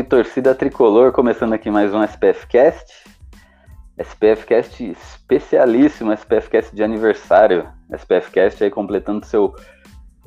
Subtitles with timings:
[0.00, 3.04] Salve torcida tricolor, começando aqui mais um SPF Cast.
[3.98, 7.68] SPF Cast especialíssimo, SPF Cast de aniversário.
[7.92, 9.54] SPF Cast aí completando seu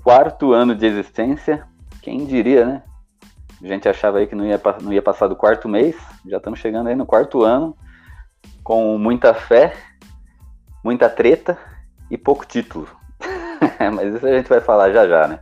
[0.04, 1.68] quarto ano de existência.
[2.04, 2.84] Quem diria, né?
[3.63, 5.96] A gente achava aí que não ia, não ia passar do quarto mês,
[6.27, 7.76] já estamos chegando aí no quarto ano,
[8.63, 9.74] com muita fé,
[10.84, 11.58] muita treta
[12.12, 12.87] e pouco título.
[13.96, 15.40] Mas isso a gente vai falar já já, né?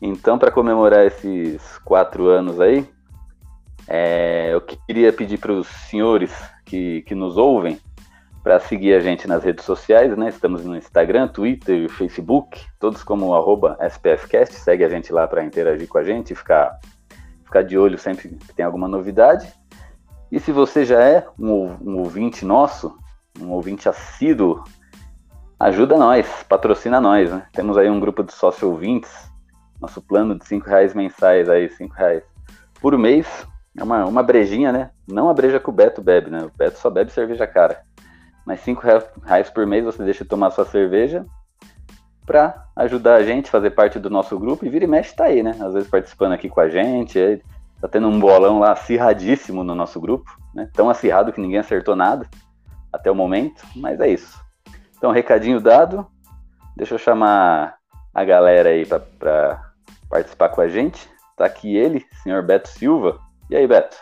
[0.00, 2.93] Então, para comemorar esses quatro anos aí,
[3.86, 6.32] é, eu queria pedir para os senhores
[6.64, 7.78] que, que nos ouvem
[8.42, 10.28] para seguir a gente nas redes sociais, né?
[10.28, 14.54] Estamos no Instagram, Twitter, Facebook, todos como arroba SPFcast.
[14.56, 16.78] Segue a gente lá para interagir com a gente e ficar,
[17.42, 19.50] ficar de olho sempre que tem alguma novidade.
[20.30, 22.98] E se você já é um, um ouvinte nosso,
[23.40, 24.62] um ouvinte assíduo,
[25.58, 27.46] ajuda nós, patrocina nós, né?
[27.52, 29.10] Temos aí um grupo de sócio ouvintes,
[29.80, 32.22] nosso plano de cinco reais mensais aí, cinco reais
[32.78, 34.90] por mês, é uma, uma brejinha, né?
[35.06, 36.44] Não a breja que o Beto bebe, né?
[36.44, 37.82] O Beto só bebe cerveja cara.
[38.46, 38.82] Mas 5
[39.24, 41.24] reais por mês você deixa tomar sua cerveja
[42.26, 44.64] para ajudar a gente, fazer parte do nosso grupo.
[44.64, 45.56] E vira e mexe tá aí, né?
[45.60, 47.18] Às vezes participando aqui com a gente.
[47.18, 47.42] Aí
[47.80, 50.68] tá tendo um bolão lá acirradíssimo no nosso grupo, né?
[50.72, 52.28] Tão acirrado que ninguém acertou nada
[52.92, 53.66] até o momento.
[53.74, 54.38] Mas é isso.
[54.96, 56.06] Então, recadinho dado.
[56.76, 57.76] Deixa eu chamar
[58.12, 59.72] a galera aí para
[60.08, 61.08] participar com a gente.
[61.36, 63.18] Tá aqui ele, senhor Beto Silva.
[63.50, 63.96] E aí, Beto?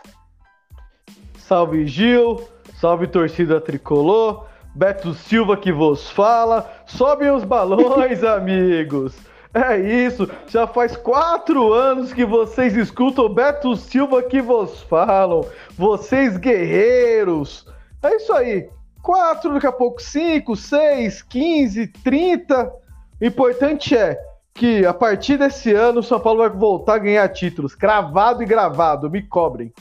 [1.39, 2.43] Salve Gil,
[2.81, 6.71] salve torcida tricolor, Beto Silva que vos fala.
[6.87, 9.15] Sobem os balões, amigos.
[9.55, 15.45] É isso, já faz quatro anos que vocês escutam o Beto Silva que vos falam.
[15.77, 17.67] Vocês guerreiros.
[18.03, 18.71] É isso aí.
[19.03, 22.73] Quatro, daqui a pouco cinco, seis, quinze, trinta.
[23.21, 24.19] O importante é
[24.55, 27.75] que a partir desse ano o São Paulo vai voltar a ganhar títulos.
[27.75, 29.73] Cravado e gravado, me cobrem.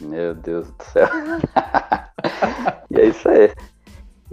[0.00, 1.08] Meu Deus do céu.
[2.90, 3.52] e é isso aí.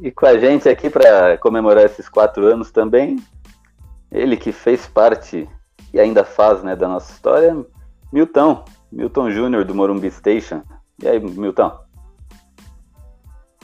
[0.01, 3.17] E com a gente aqui para comemorar esses quatro anos também,
[4.11, 5.47] ele que fez parte
[5.93, 7.55] e ainda faz né, da nossa história,
[8.11, 10.63] Milton, Milton Júnior do Morumbi Station.
[11.01, 11.71] E aí, Milton?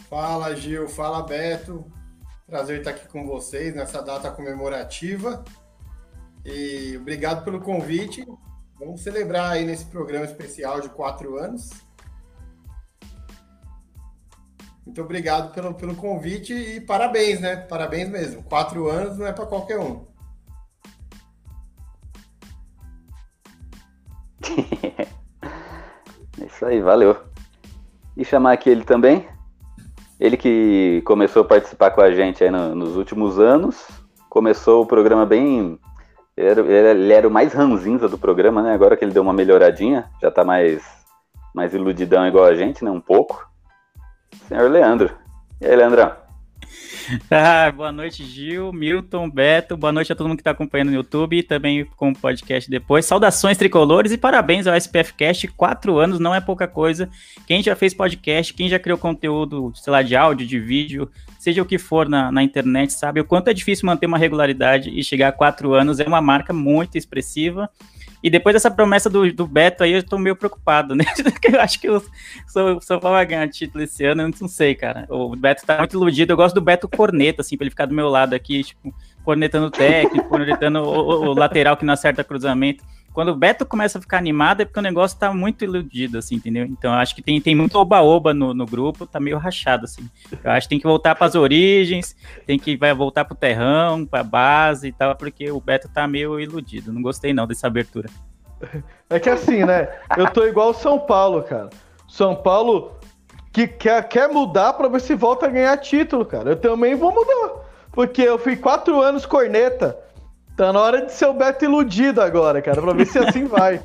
[0.10, 0.88] Fala, Gil.
[0.88, 1.86] Fala, Beto.
[2.48, 5.44] Prazer estar aqui com vocês nessa data comemorativa.
[6.46, 8.24] E obrigado pelo convite.
[8.78, 11.72] Vamos celebrar aí nesse programa especial de quatro anos.
[14.86, 17.56] Muito obrigado pelo, pelo convite e parabéns, né?
[17.56, 18.44] Parabéns mesmo.
[18.44, 20.06] Quatro anos não é para qualquer um.
[26.40, 27.18] é isso aí, valeu.
[28.16, 29.28] E chamar aqui ele também,
[30.20, 33.88] ele que começou a participar com a gente aí no, nos últimos anos,
[34.30, 35.80] começou o programa bem.
[36.36, 38.74] Ele era, ele era o mais ranzinza do programa, né?
[38.74, 40.84] Agora que ele deu uma melhoradinha, já tá mais,
[41.54, 42.92] mais iludidão igual a gente, né?
[42.92, 43.48] Um pouco.
[44.48, 45.12] Senhor Leandro.
[45.62, 46.25] E aí, Leandrão?
[47.30, 49.78] Ah, boa noite, Gil, Milton, Beto.
[49.78, 52.70] Boa noite a todo mundo que está acompanhando no YouTube e também com o podcast
[52.70, 53.06] depois.
[53.06, 55.48] Saudações tricolores e parabéns ao SPF Cast.
[55.50, 57.10] Quatro anos não é pouca coisa.
[57.46, 61.10] Quem já fez podcast, quem já criou conteúdo, sei lá, de áudio, de vídeo,
[61.40, 64.90] seja o que for na, na internet, sabe o quanto é difícil manter uma regularidade
[64.90, 66.00] e chegar a quatro anos.
[66.00, 67.70] É uma marca muito expressiva.
[68.26, 71.06] E depois dessa promessa do, do Beto aí, eu tô meio preocupado, né?
[71.54, 72.02] eu acho que o
[72.82, 75.06] São Paulo vai ganhar título esse ano, eu não sei, cara.
[75.12, 76.34] O Beto tá muito iludido.
[76.34, 78.92] Eu gosto do Beto corneta, assim, pra ele ficar do meu lado aqui, tipo,
[79.24, 82.84] cornetando o técnico, cornetando o, o, o lateral que não acerta cruzamento
[83.16, 86.36] quando o Beto começa a ficar animado é porque o negócio tá muito iludido, assim,
[86.36, 86.66] entendeu?
[86.66, 90.08] Então acho que tem, tem muito oba-oba no, no grupo, tá meio rachado, assim.
[90.44, 92.14] Eu acho que tem que voltar para as origens,
[92.46, 96.38] tem que vai voltar pro terrão, pra base e tal, porque o Beto tá meio
[96.42, 96.92] iludido.
[96.92, 98.10] Não gostei não dessa abertura.
[99.08, 99.88] É que assim, né?
[100.18, 101.70] Eu tô igual o São Paulo, cara.
[102.08, 102.98] São Paulo
[103.54, 106.50] que quer, quer mudar para ver se volta a ganhar título, cara.
[106.50, 107.62] Eu também vou mudar.
[107.92, 109.96] Porque eu fui quatro anos corneta.
[110.56, 113.82] Tá na hora de ser o Beto iludido agora, cara, pra ver se assim vai.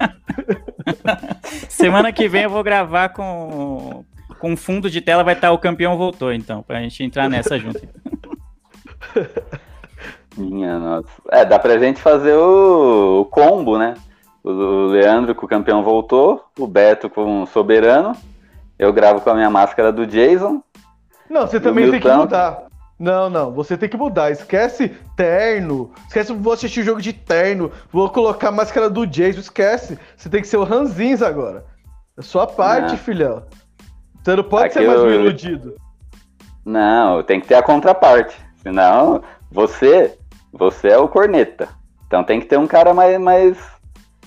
[1.68, 4.04] Semana que vem eu vou gravar com,
[4.38, 7.80] com fundo de tela vai estar o campeão voltou, então, pra gente entrar nessa junto.
[10.36, 11.08] Minha nossa.
[11.30, 13.94] É, dá pra gente fazer o, o combo, né?
[14.44, 18.16] O, o Leandro com o campeão voltou, o Beto com o soberano.
[18.78, 20.62] Eu gravo com a minha máscara do Jason.
[21.28, 22.22] Não, você também tem que Milton?
[22.22, 22.69] mudar.
[23.00, 24.30] Não, não, você tem que mudar.
[24.30, 25.90] Esquece terno.
[26.06, 27.72] Esquece, vou assistir o jogo de terno.
[27.90, 29.40] Vou colocar a máscara do Jason.
[29.40, 29.98] Esquece.
[30.14, 31.64] Você tem que ser o Ranzins agora.
[32.18, 32.98] É sua parte, Não.
[32.98, 33.42] filhão.
[34.22, 35.74] Você não pode Aqui ser mais um eu- iludido.
[36.62, 38.36] Não, tem que ter a contraparte.
[38.62, 40.14] Senão, você,
[40.52, 41.68] você é o corneta.
[42.06, 43.56] Então tem que ter um cara mais, mais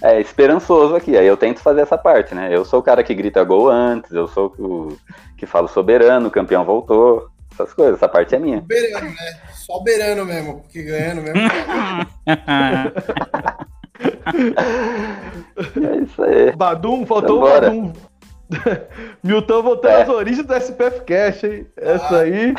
[0.02, 1.16] é, esperançoso aqui.
[1.16, 2.50] Aí eu tento fazer essa parte, né?
[2.52, 4.98] Eu sou o cara que grita gol antes, eu sou o
[5.38, 7.30] que fala soberano, o campeão voltou.
[7.54, 8.60] Essas coisas, essa parte é minha.
[8.62, 9.42] Soberano, né?
[9.54, 11.40] Só beirando mesmo, porque ganhando mesmo.
[15.82, 16.56] É isso aí.
[16.56, 17.70] Badum, faltou o Vambora.
[17.70, 17.94] Badum.
[19.24, 20.02] Milton voltando É.
[20.04, 21.68] às origens do SPF Cash, hein?
[21.78, 22.54] Essa aí.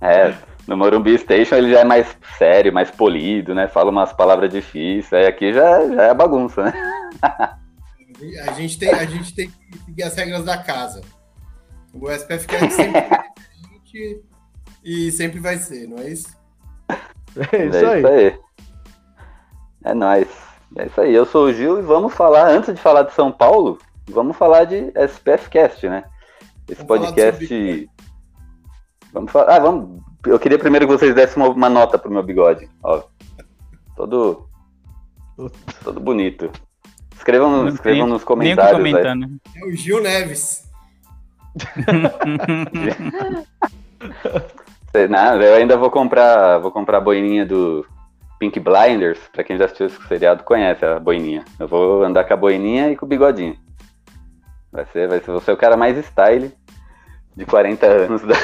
[0.00, 0.34] É,
[0.66, 2.06] no Morumbi Station ele já é mais
[2.38, 3.68] sério, mais polido, né?
[3.68, 5.12] Fala umas palavras difíceis.
[5.12, 6.72] Aí aqui já, já é bagunça, né?
[8.46, 11.00] A gente, tem, a gente tem que seguir as regras da casa.
[11.94, 13.00] O SPF quer sempre
[14.84, 16.36] e sempre vai ser, não é isso?
[17.52, 18.38] É isso aí.
[19.84, 20.28] É nóis.
[20.76, 21.14] É isso aí.
[21.14, 23.78] Eu sou o Gil e vamos falar, antes de falar de São Paulo,
[24.10, 26.04] vamos falar de SPF Cast, né?
[26.68, 27.90] Esse Vamos podcast.
[29.12, 29.56] Vamos falar.
[29.56, 30.02] Ah, vamos.
[30.26, 32.68] Eu queria primeiro que vocês dessem uma, uma nota pro meu bigode.
[32.82, 33.02] Ó.
[33.96, 34.46] Todo.
[35.82, 36.50] Todo bonito.
[37.16, 38.84] Escrevam, Não escrevam nos Nem o que comentários.
[38.84, 38.92] aí.
[38.92, 39.28] comentar, né?
[39.56, 40.68] É o Gil Neves.
[44.92, 47.84] Sei- Não, eu ainda vou comprar, vou comprar a boininha do
[48.38, 51.44] Pink Blinders, pra quem já assistiu esse seriado conhece a boininha.
[51.58, 53.56] Eu vou andar com a boininha e com o bigodinho.
[54.72, 56.52] Vai ser, vai ser você é o cara mais style
[57.36, 58.34] de 40 anos da,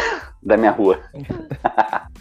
[0.43, 0.99] da minha rua.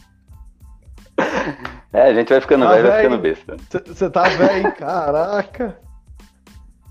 [1.93, 3.03] é, a gente vai ficando Tá velho, vai velho.
[3.03, 3.55] ficando besta.
[3.87, 4.71] Você tá velho?
[4.75, 5.77] Caraca.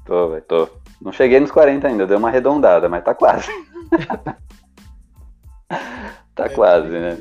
[0.05, 0.69] Tô, vai, tô.
[1.01, 3.51] Não cheguei nos 40 ainda, deu uma arredondada, mas tá quase.
[6.49, 7.19] tá quase, né?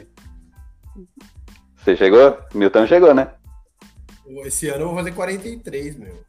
[1.78, 2.38] Você chegou?
[2.54, 3.30] Milton chegou, né?
[4.46, 6.24] Esse ano eu vou fazer 43, meu.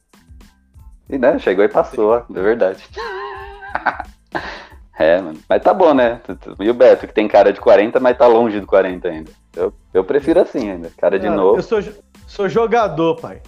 [1.09, 2.83] E né, chegou e passou, ó, é verdade.
[4.99, 5.39] é, mano.
[5.49, 6.21] Mas tá bom, né?
[6.59, 9.31] E o Beto, que tem cara de 40, mas tá longe do 40 ainda.
[9.55, 10.91] Eu, eu prefiro assim ainda.
[10.97, 11.59] Cara de Ah, novo.
[11.59, 11.81] Eu sou,
[12.27, 13.43] sou jogador, pai.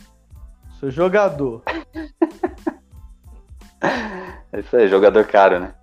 [0.78, 1.62] Sou jogador.
[4.52, 5.74] É isso aí, jogador caro, né?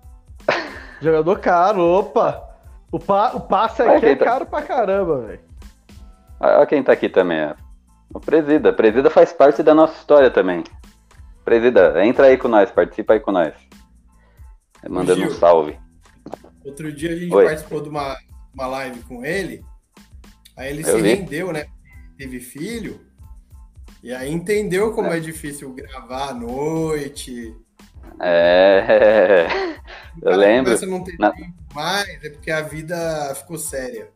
[1.00, 2.51] Jogador caro, opa.
[2.92, 5.40] O, pa, o passe aqui é quem tá- caro pra caramba, velho.
[6.38, 7.52] Olha quem tá aqui também.
[8.12, 8.72] O Presida.
[8.72, 10.62] Presida faz parte da nossa história também.
[11.44, 13.54] Presida, entra aí com nós, participa aí com nós.
[14.88, 15.78] Mandando um salve.
[16.64, 17.44] Outro dia a gente Oi.
[17.44, 18.16] participou de uma,
[18.54, 19.64] uma live com ele.
[20.56, 21.14] Aí ele Eu se vi.
[21.14, 21.66] rendeu, né?
[22.18, 23.00] Teve filho.
[24.02, 27.56] E aí entendeu como é, difícil gravar à noite.
[28.20, 29.46] É.
[30.20, 30.74] Eu lembro.
[30.76, 32.96] a não ter Na- tempo mais, é porque a vida
[33.36, 34.08] ficou séria.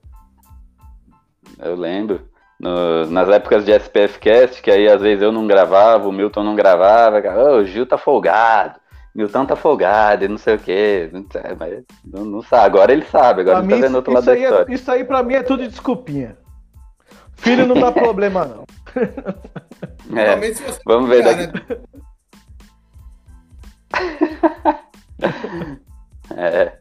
[1.58, 2.28] Eu lembro.
[2.58, 6.42] No- nas épocas de SPF Cast, que aí às vezes eu não gravava, o Milton
[6.42, 8.80] não gravava, "Ô, o Gil tá folgado,
[9.14, 11.10] Milton tá folgado e não sei o quê.
[11.12, 12.64] Não, sei, mas não, não sabe.
[12.66, 14.66] Agora ele sabe, agora Pra ele tá vendo outro lado isso, da aí história.
[14.70, 16.36] é, isso aí pra mim é tudo desculpinha.
[17.36, 18.64] Filho não dá problema, não.
[20.16, 20.36] É,
[20.86, 21.74] vamos ver brigar, daqui.
[21.74, 21.76] né?
[26.36, 26.78] É.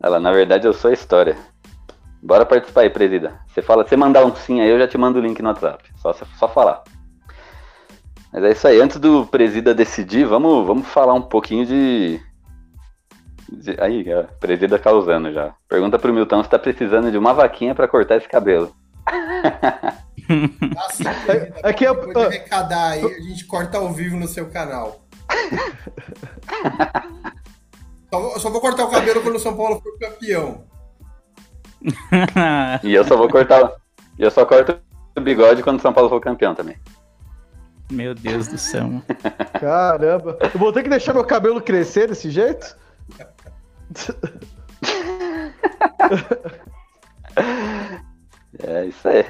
[0.00, 1.36] Ela, na verdade, eu sou a história.
[2.22, 3.38] Bora participar aí, presida.
[3.48, 5.84] Você fala, você mandar um sim aí, eu já te mando o link no WhatsApp.
[5.96, 6.82] Só, só falar.
[8.32, 8.80] Mas é isso aí.
[8.80, 12.20] Antes do presida decidir, vamos, vamos falar um pouquinho de.
[13.50, 15.54] de- Aí, a presida causando já.
[15.68, 18.72] Pergunta pro Milton se tá precisando de uma vaquinha pra cortar esse cabelo.
[20.86, 21.04] Assim,
[21.62, 25.00] É que eu- de arrecadar aí, a gente corta ao vivo no seu canal.
[28.10, 30.64] Só vou, só vou cortar o cabelo quando o São Paulo for campeão.
[32.82, 33.72] E eu só vou cortar.
[34.18, 34.80] E eu só corto
[35.16, 36.76] o bigode quando o São Paulo for campeão também.
[37.90, 38.84] Meu Deus do céu.
[38.84, 39.04] mano.
[39.58, 40.38] Caramba.
[40.42, 42.76] Eu vou ter que deixar meu cabelo crescer desse jeito?
[48.60, 49.24] É isso aí.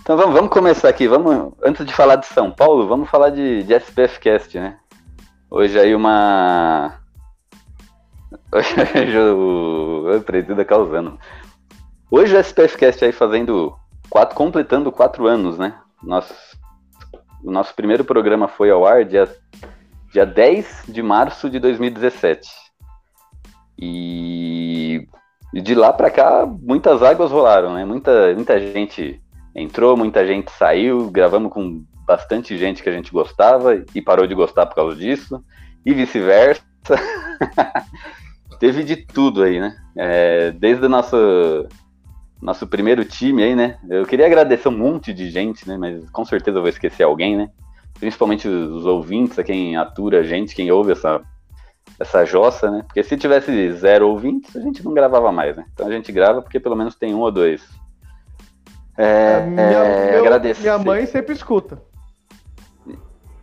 [0.00, 1.06] Então vamos, vamos começar aqui.
[1.06, 4.78] Vamos, antes de falar de São Paulo, vamos falar de, de SPF Cast, né?
[5.50, 7.00] Hoje aí uma.
[8.54, 10.10] O,
[10.64, 11.18] causando.
[12.08, 13.76] Hoje o SPF Cast aí fazendo
[14.08, 15.76] quatro, completando quatro anos, né?
[16.00, 16.32] Nosso,
[17.42, 19.28] o nosso primeiro programa foi ao ar dia,
[20.12, 22.48] dia 10 de março de 2017.
[23.76, 25.08] E,
[25.52, 27.84] e de lá para cá, muitas águas rolaram, né?
[27.84, 29.20] Muita, muita gente
[29.52, 34.34] entrou, muita gente saiu, gravamos com bastante gente que a gente gostava e parou de
[34.34, 35.44] gostar por causa disso,
[35.84, 36.62] e vice-versa.
[38.64, 39.76] Teve de tudo aí, né?
[39.94, 41.68] É, desde o nosso,
[42.40, 43.76] nosso primeiro time aí, né?
[43.90, 45.76] Eu queria agradecer um monte de gente, né?
[45.76, 47.50] Mas com certeza eu vou esquecer alguém, né?
[48.00, 51.20] Principalmente os ouvintes, a quem atura a gente, quem ouve essa,
[52.00, 52.82] essa jossa, né?
[52.86, 55.66] Porque se tivesse zero ouvintes, a gente não gravava mais, né?
[55.74, 57.62] Então a gente grava porque pelo menos tem um ou dois.
[58.96, 60.62] É, minha, é, meu, agradecer.
[60.62, 61.82] minha mãe sempre escuta.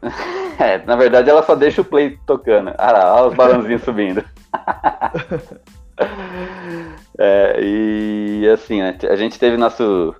[0.61, 2.71] É, na verdade ela só deixa o play tocando.
[2.77, 4.23] Ah lá, olha os balãozinhos subindo.
[7.17, 10.13] é, e assim, a gente teve nosso,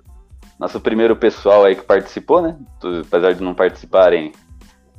[0.58, 2.56] nosso primeiro pessoal aí que participou, né?
[3.06, 4.32] Apesar de não participarem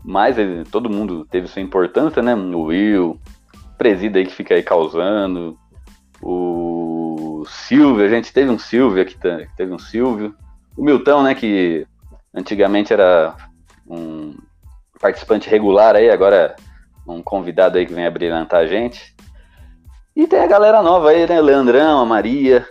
[0.01, 0.37] mais,
[0.71, 2.33] todo mundo teve sua importância, né?
[2.33, 3.19] O Will, o
[3.77, 5.59] presida aí que fica aí causando,
[6.21, 9.17] o Silvio, a gente teve um Silvio aqui,
[9.57, 10.33] teve um Silvio,
[10.77, 11.35] o Milton, né?
[11.35, 11.85] Que
[12.33, 13.35] antigamente era
[13.85, 14.35] um
[15.03, 16.55] participante regular aí, agora
[17.05, 19.13] um convidado aí que vem abrilhantar a gente.
[20.15, 21.41] E tem a galera nova aí, né?
[21.41, 22.65] Leandrão, a Maria.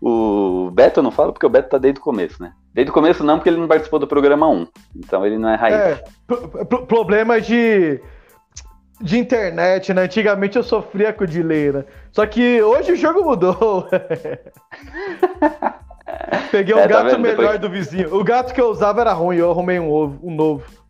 [0.00, 2.52] O Beto eu não falo porque o Beto tá desde o começo, né?
[2.72, 4.68] Desde o começo não, porque ele não participou do programa 1.
[4.94, 5.74] Então ele não é raiz.
[5.74, 6.04] É,
[6.86, 8.00] problema de,
[9.00, 10.02] de internet, né?
[10.02, 11.84] Antigamente eu sofria com o delay, né?
[12.12, 13.88] Só que hoje o jogo mudou.
[16.52, 17.60] Peguei um é, tá gato melhor Depois...
[17.60, 18.14] do vizinho.
[18.14, 20.83] O gato que eu usava era ruim, eu arrumei um, ovo, um novo.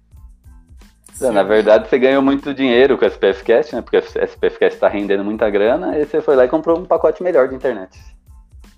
[1.20, 3.82] É, na verdade, você ganhou muito dinheiro com a SPFcast, né?
[3.82, 7.22] Porque a SPFcast tá rendendo muita grana, e você foi lá e comprou um pacote
[7.22, 7.98] melhor de internet.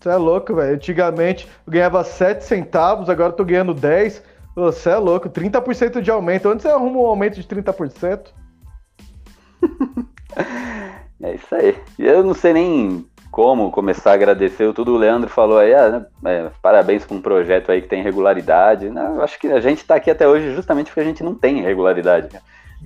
[0.01, 0.75] Você é louco, velho.
[0.75, 4.23] Antigamente eu ganhava 7 centavos, agora eu tô ganhando 10.
[4.55, 6.49] Você é louco, 30% de aumento.
[6.49, 8.29] Onde você arruma um aumento de 30%?
[11.23, 11.77] é isso aí.
[11.99, 14.95] Eu não sei nem como começar a agradecer tudo.
[14.95, 18.89] O Leandro falou aí, ah, né, é, parabéns com um projeto aí que tem regularidade.
[18.89, 21.35] Não, eu acho que a gente está aqui até hoje justamente porque a gente não
[21.35, 22.31] tem regularidade.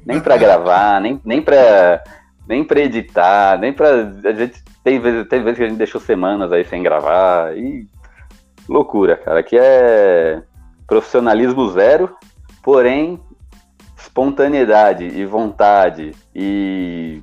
[0.05, 2.03] Nem para gravar, nem, nem para
[2.49, 3.91] nem para editar, nem para
[4.25, 7.87] a gente tem vezes, tem vezes que a gente deixou semanas aí sem gravar e
[8.69, 9.39] loucura, cara.
[9.39, 10.43] Aqui é
[10.85, 12.13] profissionalismo zero,
[12.61, 13.21] porém
[13.97, 17.23] espontaneidade e vontade e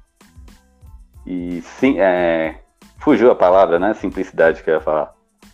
[1.26, 2.62] e sim, é,
[3.00, 3.94] Fugiu a palavra, né?
[3.94, 5.14] Simplicidade que eu ia falar.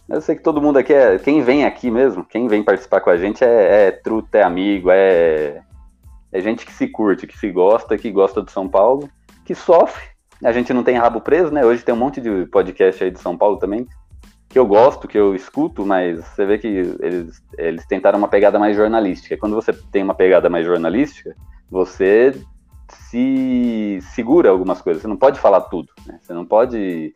[0.10, 1.18] Eu sei que todo mundo aqui é.
[1.18, 4.90] Quem vem aqui mesmo, quem vem participar com a gente é, é truta, é amigo,
[4.92, 5.62] é.
[6.32, 9.08] É gente que se curte, que se gosta, que gosta de São Paulo,
[9.46, 10.04] que sofre.
[10.44, 11.64] A gente não tem rabo preso, né?
[11.64, 13.88] Hoje tem um monte de podcast aí de São Paulo também,
[14.50, 18.58] que eu gosto, que eu escuto, mas você vê que eles, eles tentaram uma pegada
[18.58, 19.38] mais jornalística.
[19.38, 21.36] Quando você tem uma pegada mais jornalística,
[21.70, 22.34] você
[22.90, 25.02] se segura algumas coisas.
[25.02, 26.20] Você não pode falar tudo, né?
[26.22, 27.14] Você não pode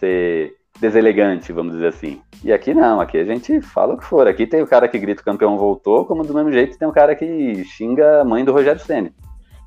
[0.00, 2.20] ser deselegante, vamos dizer assim.
[2.42, 4.26] E aqui não, aqui a gente fala o que for.
[4.26, 6.92] Aqui tem o cara que grita o campeão voltou, como do mesmo jeito tem o
[6.92, 9.12] cara que xinga a mãe do Rogério Senna.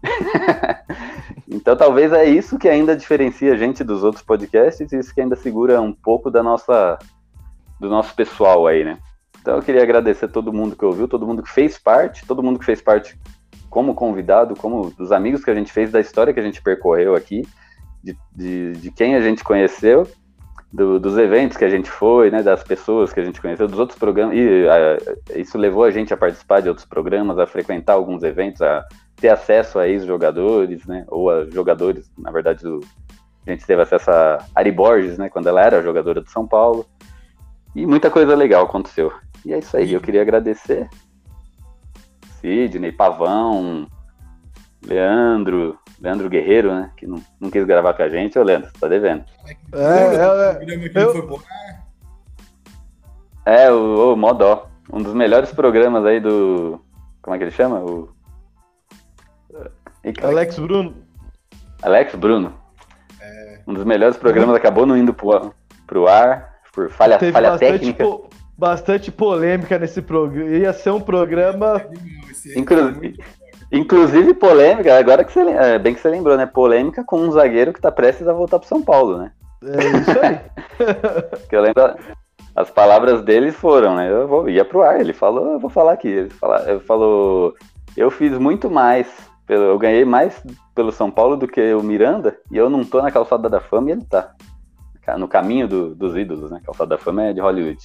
[1.50, 5.22] então talvez é isso que ainda diferencia a gente dos outros podcasts, e isso que
[5.22, 6.98] ainda segura um pouco da nossa
[7.80, 8.98] do nosso pessoal aí, né?
[9.40, 12.60] Então eu queria agradecer todo mundo que ouviu, todo mundo que fez parte, todo mundo
[12.60, 13.18] que fez parte
[13.70, 17.16] como convidado, como dos amigos que a gente fez, da história que a gente percorreu
[17.16, 17.42] aqui,
[18.04, 20.08] de, de, de quem a gente conheceu
[20.74, 23.78] do, dos eventos que a gente foi, né, das pessoas que a gente conheceu, dos
[23.78, 27.94] outros programas, e a, isso levou a gente a participar de outros programas, a frequentar
[27.94, 28.84] alguns eventos, a
[29.16, 32.80] ter acesso a ex-jogadores, né, ou a jogadores, na verdade, do,
[33.46, 36.88] a gente teve acesso a Ari Borges, né, quando ela era jogadora do São Paulo,
[37.76, 39.14] e muita coisa legal aconteceu.
[39.46, 40.90] E é isso aí, eu queria agradecer
[42.42, 43.88] Sidney, Pavão,
[44.84, 46.92] Leandro, Leandro Guerreiro, né?
[46.98, 48.38] Que não, não quis gravar com a gente.
[48.38, 49.24] Ô, Leandro, tá devendo.
[49.74, 51.42] É, é, é, eu...
[53.46, 54.68] é o, o Modó.
[54.92, 56.82] Um dos melhores programas aí do.
[57.22, 57.80] Como é que ele chama?
[57.80, 58.10] O.
[60.22, 60.94] Alex Bruno.
[61.82, 62.54] Alex Bruno.
[63.22, 63.62] É...
[63.66, 65.54] Um dos melhores programas acabou não indo pro,
[65.88, 68.04] pro ar por falha, Teve falha técnica.
[68.04, 70.50] Po bastante polêmica nesse programa.
[70.50, 71.82] Ia ser um programa.
[72.56, 73.18] Inclusive,
[73.74, 76.46] Inclusive polêmica, agora que você é, bem que você lembrou, né?
[76.46, 79.32] Polêmica com um zagueiro que tá prestes a voltar pro São Paulo, né?
[79.64, 80.40] É isso aí.
[81.50, 81.96] que eu lembro,
[82.56, 84.12] as palavras dele foram, né?
[84.12, 86.08] Eu vou, ia pro ar, ele falou, eu vou falar aqui.
[86.08, 87.56] Ele, fala, falou,
[87.98, 89.08] eu fiz muito mais,
[89.48, 90.40] pelo, eu ganhei mais
[90.76, 93.90] pelo São Paulo do que o Miranda, e eu não tô na calçada da fama
[93.90, 94.36] e ele tá.
[95.18, 96.62] No caminho do, dos ídolos, né?
[96.64, 97.84] Calçada da fama é de Hollywood.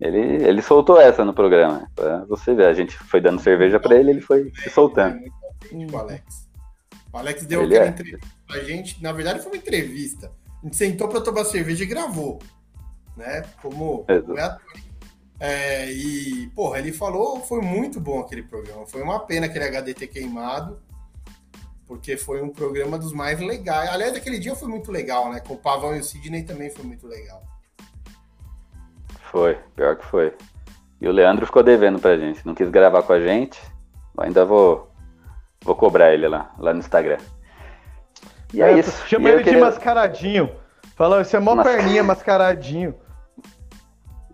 [0.00, 1.90] Ele, ele soltou essa no programa.
[1.94, 5.18] Pra você ver, a gente foi dando cerveja para ele, ele foi se soltando.
[5.70, 6.48] É muito o Alex.
[7.12, 8.18] O Alex deu ele aquela, é.
[8.46, 9.02] pra gente.
[9.02, 10.32] Na verdade, foi uma entrevista.
[10.62, 12.38] A gente sentou para tomar cerveja e gravou.
[13.16, 13.42] Né?
[13.60, 14.22] Como, é
[15.40, 18.86] é, e, porra, ele falou, foi muito bom aquele programa.
[18.86, 20.80] Foi uma pena aquele HD ter queimado,
[21.86, 23.88] porque foi um programa dos mais legais.
[23.90, 25.40] Aliás, aquele dia foi muito legal, né?
[25.40, 27.40] Com o Pavão e o Sidney também foi muito legal.
[29.30, 30.32] Foi, pior que foi.
[31.00, 33.60] E o Leandro ficou devendo pra gente, não quis gravar com a gente.
[34.18, 34.90] Ainda vou,
[35.62, 37.18] vou cobrar ele lá, lá no Instagram.
[38.52, 39.06] E é, é isso.
[39.06, 39.60] Chama ele queria...
[39.60, 40.50] de mascaradinho.
[40.96, 41.66] Fala, você é mó Mas...
[41.66, 42.94] perninha mascaradinho.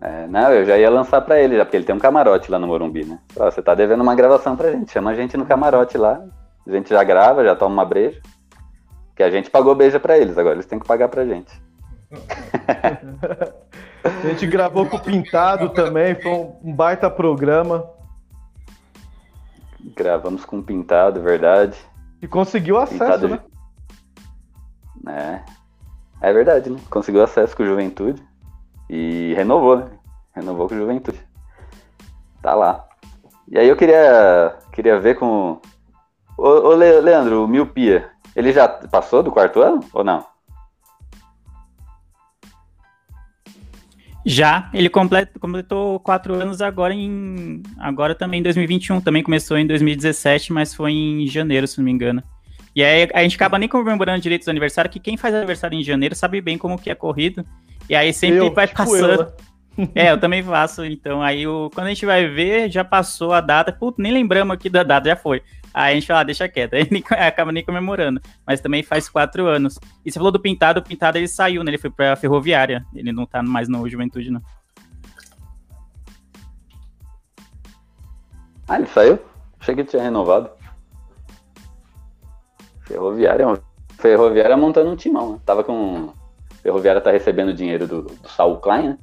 [0.01, 2.59] É, não, eu já ia lançar pra ele, já, porque ele tem um camarote lá
[2.59, 3.19] no Morumbi, né?
[3.33, 6.21] você tá devendo uma gravação pra gente, chama a gente no camarote lá.
[6.67, 8.21] A gente já grava, já toma uma breja.
[9.15, 11.51] Que a gente pagou beija pra eles, agora eles têm que pagar pra gente.
[14.05, 17.89] a gente gravou com o Pintado também, foi um baita programa.
[19.95, 21.77] Gravamos com o Pintado, verdade.
[22.21, 23.27] E conseguiu acesso, Pintado...
[25.03, 25.41] né?
[25.41, 25.55] É.
[26.21, 26.79] É verdade, né?
[26.89, 28.23] Conseguiu acesso com o Juventude.
[28.89, 29.85] E renovou, né?
[30.33, 31.19] Renovou com o Juventude.
[32.41, 32.87] Tá lá.
[33.47, 35.59] E aí eu queria, queria ver com.
[36.37, 40.25] Ô, ô Leandro, o Miopia, ele já passou do quarto ano ou não?
[44.25, 47.61] Já, ele complet, completou quatro anos agora em.
[47.77, 48.99] Agora também em 2021.
[48.99, 52.23] Também começou em 2017, mas foi em janeiro, se não me engano.
[52.75, 55.83] E aí a gente acaba nem comemorando direitos do aniversário, que quem faz aniversário em
[55.83, 57.45] janeiro sabe bem como que é corrido.
[57.87, 59.31] E aí sempre eu, vai tipo passando.
[59.77, 59.87] Eu, né?
[59.93, 60.83] é, eu também faço.
[60.83, 63.71] Então, aí o, quando a gente vai ver, já passou a data.
[63.71, 65.43] Putz, nem lembramos aqui da data, já foi.
[65.77, 66.75] Aí a gente fala, ah, deixa quieto.
[66.75, 68.21] Aí nem, acaba nem comemorando.
[68.47, 69.77] Mas também faz quatro anos.
[70.05, 71.71] E você falou do Pintado, o Pintado ele saiu, né?
[71.71, 72.85] Ele foi pra Ferroviária.
[72.95, 74.41] Ele não tá mais no Juventude, não.
[78.69, 79.19] Ah, ele saiu?
[79.59, 80.49] Achei que ele tinha renovado.
[82.83, 83.45] Ferroviária,
[83.97, 85.39] Ferroviária montando um timão, né?
[85.45, 86.13] Tava com
[86.63, 88.97] Ferroviária tá recebendo dinheiro do, do Saul Klein,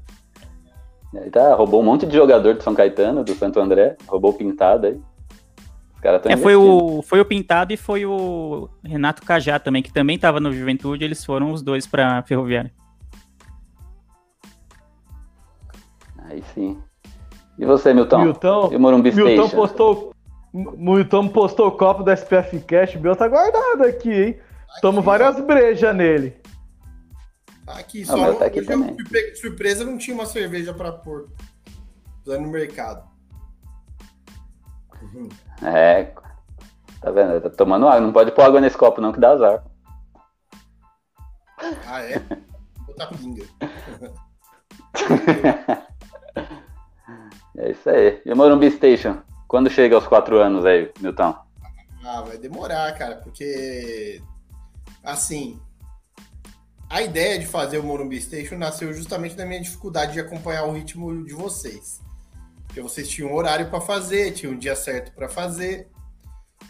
[1.12, 1.20] né?
[1.20, 4.86] Ele tá, roubou um monte de jogador do São Caetano, do Santo André, roubou Pintado
[4.86, 5.00] aí.
[6.02, 9.92] Os caras é, foi o, foi o Pintado e foi o Renato Cajá também, que
[9.92, 12.72] também tava no Juventude, eles foram os dois pra Ferroviária.
[16.18, 16.76] Aí sim.
[17.56, 18.24] E você, Milton?
[18.24, 19.56] Milton, e o Morumbi Milton Station?
[19.56, 20.14] postou,
[20.52, 24.40] Milton postou o copo da SPF Cash, o meu tá guardado aqui, hein?
[24.80, 26.36] Tomo várias brejas nele.
[27.64, 28.96] Tá aqui, só não, tá aqui também.
[29.36, 31.28] surpresa não tinha uma cerveja para pôr
[32.26, 33.11] no mercado.
[35.62, 36.12] É,
[37.00, 37.40] tá vendo?
[37.40, 38.00] Tá tomando água.
[38.00, 39.64] Não pode pôr água nesse copo, não, que dá azar.
[41.86, 42.18] Ah, é?
[42.86, 43.44] Botar pinga.
[47.56, 48.20] é isso aí.
[48.24, 49.22] E o Morumbi Station?
[49.46, 51.34] Quando chega aos quatro anos aí, Milton?
[52.04, 54.20] Ah, vai demorar, cara, porque
[55.04, 55.60] assim,
[56.88, 60.72] a ideia de fazer o Morumbi Station nasceu justamente da minha dificuldade de acompanhar o
[60.72, 62.00] ritmo de vocês.
[62.72, 65.90] Porque vocês tinham um horário para fazer, tinham um dia certo para fazer.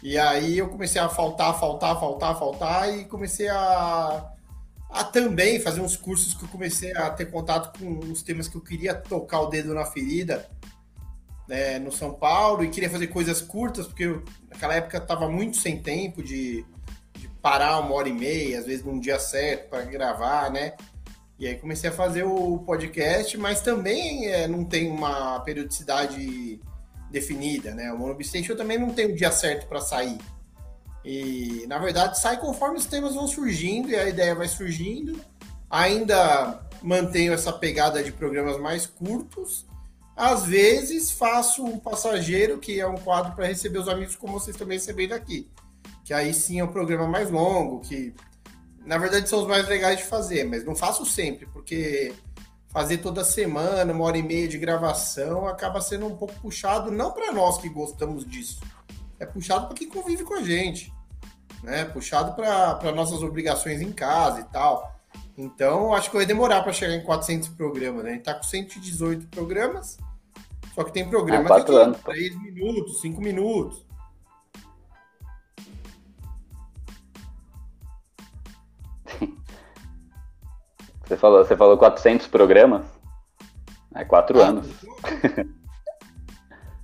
[0.01, 4.29] E aí eu comecei a faltar, faltar, faltar, faltar e comecei a,
[4.89, 8.57] a também fazer uns cursos que eu comecei a ter contato com os temas que
[8.57, 10.45] eu queria tocar o dedo na ferida
[11.47, 15.55] né, no São Paulo e queria fazer coisas curtas, porque eu, naquela época estava muito
[15.55, 16.65] sem tempo de
[17.41, 20.73] parar uma hora e meia, às vezes num dia certo para gravar, né?
[21.39, 26.59] E aí comecei a fazer o podcast, mas também é, não tem uma periodicidade
[27.09, 27.91] definida, né?
[27.91, 30.17] O Monobstation também não tem um dia certo para sair.
[31.03, 35.19] E na verdade sai conforme os temas vão surgindo e a ideia vai surgindo.
[35.69, 39.65] Ainda mantenho essa pegada de programas mais curtos.
[40.15, 44.55] Às vezes faço um passageiro, que é um quadro para receber os amigos, como vocês
[44.55, 45.49] também recebendo aqui
[46.03, 48.13] que aí sim é um programa mais longo, que
[48.85, 52.13] na verdade são os mais legais de fazer, mas não faço sempre, porque
[52.69, 57.11] fazer toda semana, uma hora e meia de gravação, acaba sendo um pouco puxado, não
[57.11, 58.59] para nós que gostamos disso,
[59.19, 60.91] é puxado para quem convive com a gente,
[61.61, 61.85] né?
[61.85, 64.91] Puxado para nossas obrigações em casa e tal.
[65.37, 68.09] Então, acho que vai demorar para chegar em 400 programas, né?
[68.09, 69.97] A gente tá com 118 programas,
[70.75, 73.82] só que tem programas ah, de 3 minutos, 5 minutos.
[81.13, 82.85] Você falou, você falou 400 programas?
[83.93, 84.67] É quatro ah, anos.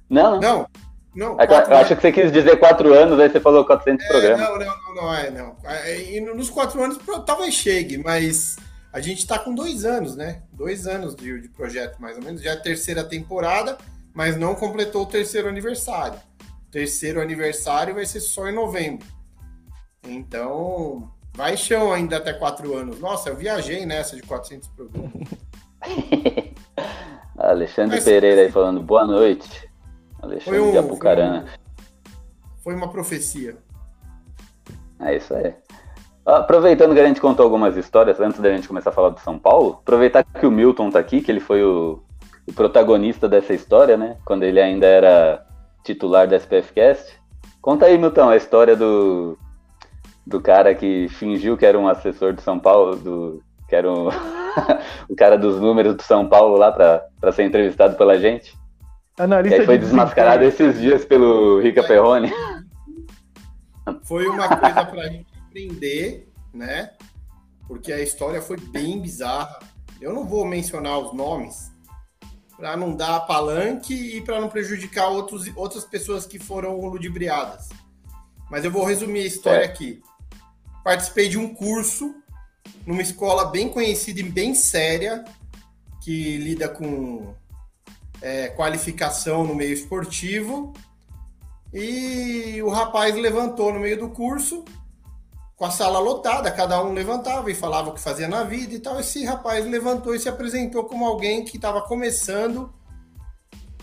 [0.07, 0.67] não, não.
[1.15, 4.05] Não, não é, eu acho que você quis dizer quatro anos, aí você falou 400
[4.05, 4.39] é, programas.
[4.39, 5.57] Não, não, não, não, é, não.
[5.63, 8.57] É, e nos quatro anos talvez chegue, mas
[8.93, 10.43] a gente está com dois anos, né?
[10.53, 12.43] Dois anos de, de projeto, mais ou menos.
[12.43, 13.75] Já é a terceira temporada,
[14.13, 16.19] mas não completou o terceiro aniversário.
[16.67, 19.07] O terceiro aniversário vai ser só em novembro.
[20.03, 22.99] Então, vai chão ainda até quatro anos.
[22.99, 25.13] Nossa, eu viajei nessa de 400 programas.
[27.39, 29.69] Alexandre Mas- Pereira aí falando boa noite.
[30.21, 31.45] Alexandre um- de Apucarana.
[32.61, 33.55] Foi uma profecia.
[34.99, 35.55] É isso aí.
[36.25, 39.21] Ó, Aproveitando que a gente contou algumas histórias, antes da gente começar a falar do
[39.21, 42.03] São Paulo, aproveitar que o Milton tá aqui, que ele foi o,
[42.45, 44.17] o protagonista dessa história, né?
[44.25, 45.47] Quando ele ainda era
[45.85, 47.17] titular da SPFcast.
[47.61, 49.37] Conta aí, Milton, a história do,
[50.29, 54.07] do cara que fingiu que era um assessor do São Paulo, do, que era um-
[55.09, 58.57] o cara dos números do São Paulo lá pra, pra ser entrevistado pela gente.
[59.17, 60.69] E Analista aí foi de desmascarado desempenho.
[60.69, 62.31] esses dias pelo Rica Perrone.
[64.03, 66.91] Foi uma coisa pra gente aprender, né?
[67.67, 69.59] Porque a história foi bem bizarra.
[69.99, 71.71] Eu não vou mencionar os nomes
[72.55, 77.69] para não dar palanque e para não prejudicar outros, outras pessoas que foram ludibriadas.
[78.49, 79.71] Mas eu vou resumir a história Certo.
[79.71, 80.01] aqui.
[80.83, 82.15] Participei de um curso
[82.85, 85.23] numa escola bem conhecida e bem séria
[86.01, 87.33] que lida com
[88.21, 90.73] é, qualificação no meio esportivo.
[91.73, 94.65] E o rapaz levantou no meio do curso,
[95.55, 98.79] com a sala lotada, cada um levantava e falava o que fazia na vida e
[98.79, 98.99] tal.
[98.99, 102.73] Esse rapaz levantou e se apresentou como alguém que estava começando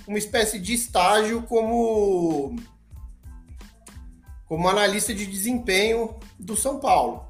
[0.06, 2.56] uma espécie de estágio como
[4.46, 7.26] como analista de desempenho do São Paulo.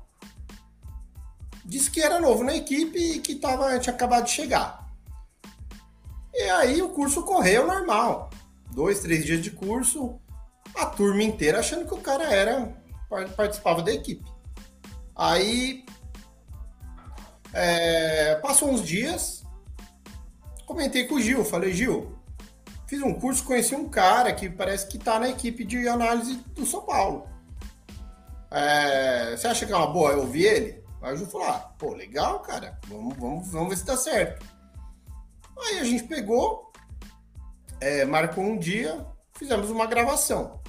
[1.65, 4.87] Disse que era novo na equipe e que tava, tinha acabado de chegar.
[6.33, 8.31] E aí o curso correu normal.
[8.71, 10.21] Dois, três dias de curso,
[10.75, 12.77] a turma inteira achando que o cara era
[13.09, 14.25] par- participava da equipe.
[15.15, 15.85] Aí
[17.55, 19.43] é, passou uns dias,
[20.67, 22.16] comentei com o Gil, falei, Gil,
[22.87, 26.65] fiz um curso, conheci um cara que parece que tá na equipe de análise do
[26.65, 27.29] São Paulo.
[28.51, 30.85] É, você acha que é uma boa eu ouvir ele?
[31.03, 34.47] Aí o Gil falou, ah, pô, legal, cara, vamos, vamos, vamos ver se dá certo.
[35.59, 36.73] Aí a gente pegou,
[37.81, 40.61] é, marcou um dia, fizemos uma gravação.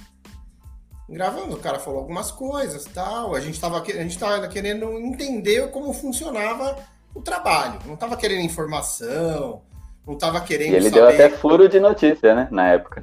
[1.08, 3.34] Gravando, o cara falou algumas coisas tal.
[3.34, 6.76] A gente estava a gente tava querendo entender como funcionava
[7.14, 7.80] o trabalho.
[7.86, 9.62] Não estava querendo informação,
[10.08, 10.94] não estava querendo E ele saber.
[10.94, 12.48] deu até furo de notícia, né?
[12.50, 13.02] Na época.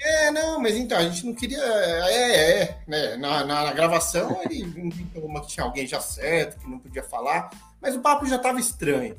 [0.00, 1.62] É, não, mas então, a gente não queria.
[1.62, 3.16] É, é, né?
[3.16, 7.02] Na, na, na gravação ele inventou uma que tinha alguém já certo, que não podia
[7.02, 9.16] falar, mas o papo já estava estranho.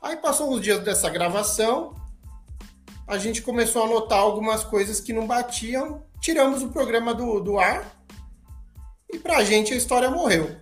[0.00, 1.94] Aí passou uns dias dessa gravação,
[3.06, 7.58] a gente começou a notar algumas coisas que não batiam, tiramos o programa do, do
[7.58, 7.84] ar
[9.12, 10.54] e pra gente a história morreu.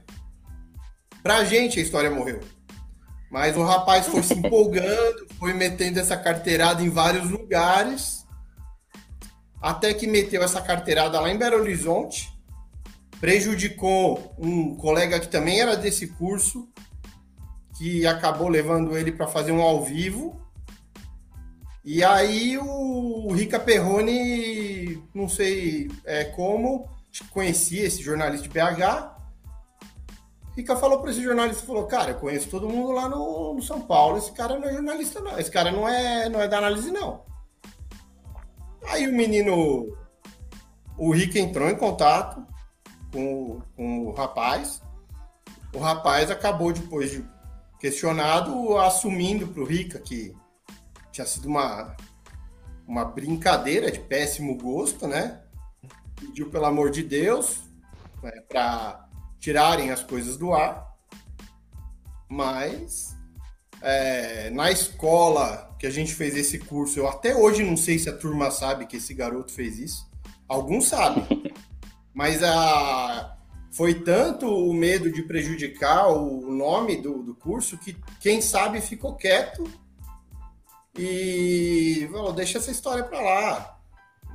[1.22, 2.40] Pra gente a história morreu.
[3.30, 8.26] Mas o rapaz foi se empolgando, foi metendo essa carteirada em vários lugares,
[9.62, 12.32] até que meteu essa carteirada lá em Belo Horizonte,
[13.20, 16.68] prejudicou um colega que também era desse curso,
[17.78, 20.40] que acabou levando ele para fazer um ao vivo.
[21.84, 26.88] E aí o Rica Perrone, não sei é, como,
[27.30, 29.09] conhecia esse jornalista de BH.
[30.60, 33.80] Rica falou para esse jornalista, falou, cara, eu conheço todo mundo lá no, no São
[33.80, 36.90] Paulo, esse cara não é jornalista não, esse cara não é, não é da análise
[36.90, 37.24] não.
[38.84, 39.96] Aí o menino,
[40.98, 42.46] o Rica entrou em contato
[43.12, 44.82] com, o- com o rapaz,
[45.74, 47.24] o rapaz acabou depois de
[47.78, 50.36] questionado, assumindo para o Rica que
[51.10, 51.96] tinha sido uma,
[52.86, 55.40] uma brincadeira de péssimo gosto, né?
[56.16, 57.60] Pediu, pelo amor de Deus,
[58.22, 59.08] né, para
[59.40, 60.86] tirarem as coisas do ar.
[62.28, 63.16] Mas
[63.82, 68.08] é, na escola que a gente fez esse curso, eu até hoje não sei se
[68.08, 70.08] a turma sabe que esse garoto fez isso.
[70.46, 71.26] Alguns sabem.
[72.12, 73.36] Mas a,
[73.70, 79.14] foi tanto o medo de prejudicar o nome do, do curso que quem sabe ficou
[79.14, 79.64] quieto
[80.98, 83.80] e falou, deixa essa história pra lá.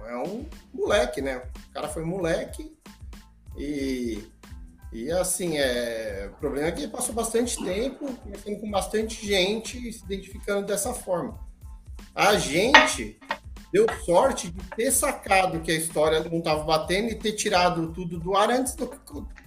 [0.07, 1.37] É um moleque, né?
[1.69, 2.75] O cara foi moleque
[3.57, 4.23] e,
[4.95, 10.05] e assim, é, o problema é que passou bastante tempo conversando com bastante gente se
[10.05, 11.38] identificando dessa forma.
[12.15, 13.19] A gente
[13.73, 18.17] deu sorte de ter sacado que a história não estava batendo e ter tirado tudo
[18.17, 18.97] do ar antes do que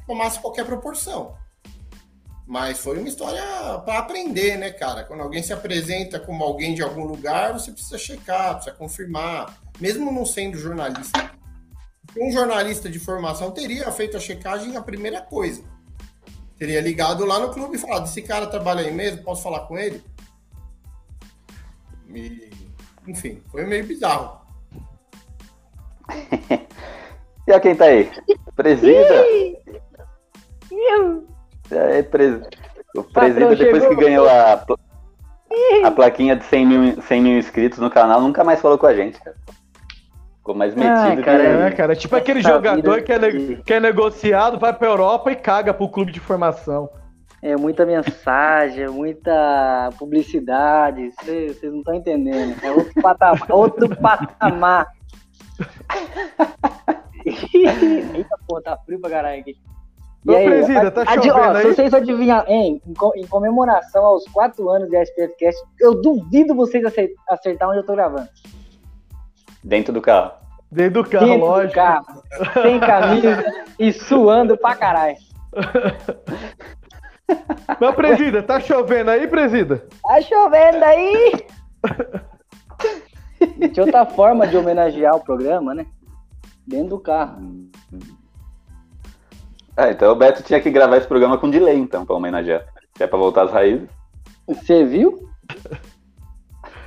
[0.06, 1.34] tomasse qualquer proporção.
[2.46, 3.42] Mas foi uma história
[3.86, 5.02] para aprender, né, cara?
[5.04, 10.12] Quando alguém se apresenta como alguém de algum lugar, você precisa checar, precisa confirmar, mesmo
[10.12, 11.37] não sendo jornalista.
[12.16, 15.62] Um jornalista de formação teria feito a checagem a primeira coisa.
[16.58, 19.78] Teria ligado lá no clube e falado: esse cara trabalha aí mesmo, posso falar com
[19.78, 20.02] ele?
[22.08, 22.50] E,
[23.06, 24.40] enfim, foi meio bizarro.
[27.46, 28.10] E ó quem tá aí?
[28.54, 29.24] Presida.
[31.70, 32.42] É, pres...
[32.94, 34.64] O presídio, depois que ganhou a,
[35.84, 38.94] a plaquinha de 100 mil, 100 mil inscritos no canal, nunca mais falou com a
[38.94, 39.36] gente, cara.
[40.48, 41.20] Ficou mais metido.
[41.20, 44.88] Ah, cara, é, cara, tipo aquele jogador que é, ne- que é negociado, vai pra
[44.88, 46.88] Europa e caga pro clube de formação.
[47.42, 51.12] É muita mensagem, muita publicidade.
[51.20, 52.56] Vocês não estão entendendo.
[52.64, 53.42] É outro patamar.
[53.52, 54.86] Outro patamar.
[57.26, 59.54] Eita, pô, tá frio pra caralho aqui.
[60.26, 61.62] Ô, presida, tá adi- chovendo ó, aí?
[61.66, 66.54] Se vocês adivinhar, hein, em, co- em comemoração aos quatro anos de SPFcast, eu duvido
[66.54, 66.82] vocês
[67.28, 68.28] acertar onde eu tô gravando.
[69.62, 70.32] Dentro do carro.
[70.70, 71.74] Dentro do carro, Dentro do lógico.
[71.74, 72.22] carro,
[72.62, 73.44] sem camisa
[73.78, 75.16] e suando pra caralho.
[77.80, 79.86] Mas, presida, tá chovendo aí, presida?
[80.02, 81.32] Tá chovendo aí!
[83.70, 85.86] De outra forma de homenagear o programa, né?
[86.66, 87.40] Dentro do carro.
[89.76, 92.64] Ah, então o Beto tinha que gravar esse programa com delay, então, pra homenagear.
[92.96, 93.88] Se é pra voltar às raízes.
[94.46, 95.28] Você viu?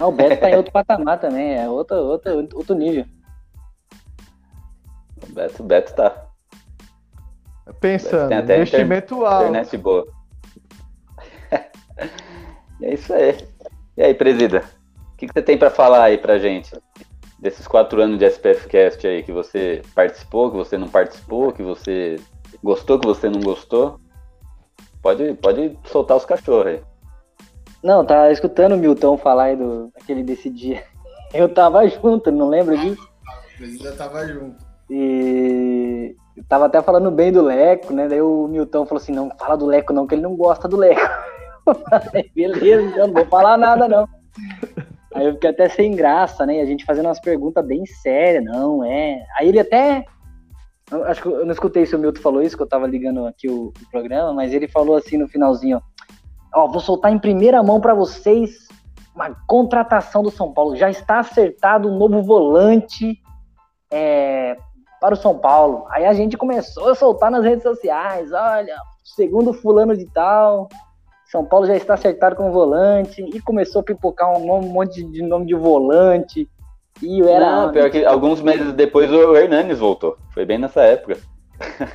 [0.01, 3.05] Não, o Beto tá em outro patamar também, é outro, outro, outro nível.
[5.21, 6.25] O Beto, o Beto tá.
[7.79, 9.49] Pensando, Tem até investimento alto.
[9.49, 10.07] Internet boa.
[12.81, 13.47] é isso aí.
[13.95, 14.63] E aí, presida?
[15.13, 16.75] O que, que você tem pra falar aí pra gente?
[17.37, 22.19] Desses quatro anos de SPFcast aí, que você participou, que você não participou, que você
[22.63, 23.99] gostou, que você não gostou.
[24.99, 26.90] Pode, pode soltar os cachorros aí.
[27.83, 30.83] Não, tá escutando o Milton falar aí do, daquele desse dia.
[31.33, 33.01] Eu tava junto, não lembro disso.
[33.01, 34.71] O presidente tava junto.
[34.89, 38.09] E eu tava até falando bem do Leco, né?
[38.09, 40.75] Daí o Milton falou assim: não fala do Leco, não, que ele não gosta do
[40.75, 41.01] Leco.
[41.65, 44.07] Eu falei, beleza, então não vou falar nada, não.
[45.13, 46.57] Aí eu fiquei até sem graça, né?
[46.57, 49.21] E a gente fazendo umas perguntas bem sérias, não, é.
[49.37, 50.05] Aí ele até.
[50.89, 53.25] eu acho que eu não escutei se o Milton falou isso, que eu tava ligando
[53.25, 55.81] aqui o, o programa, mas ele falou assim no finalzinho: ó,
[56.53, 58.67] vou soltar em primeira mão pra vocês
[59.15, 60.75] uma contratação do São Paulo.
[60.75, 63.17] Já está acertado um novo volante
[63.91, 64.57] é,
[64.99, 65.85] para o São Paulo.
[65.89, 70.67] Aí a gente começou a soltar nas redes sociais: olha, segundo fulano de tal,
[71.25, 73.21] São Paulo já está acertado com volante.
[73.21, 76.49] E começou a pipocar um monte de nome de volante.
[77.01, 77.65] E era.
[77.65, 80.17] Não, pior que alguns meses depois o Hernanes voltou.
[80.33, 81.17] Foi bem nessa época.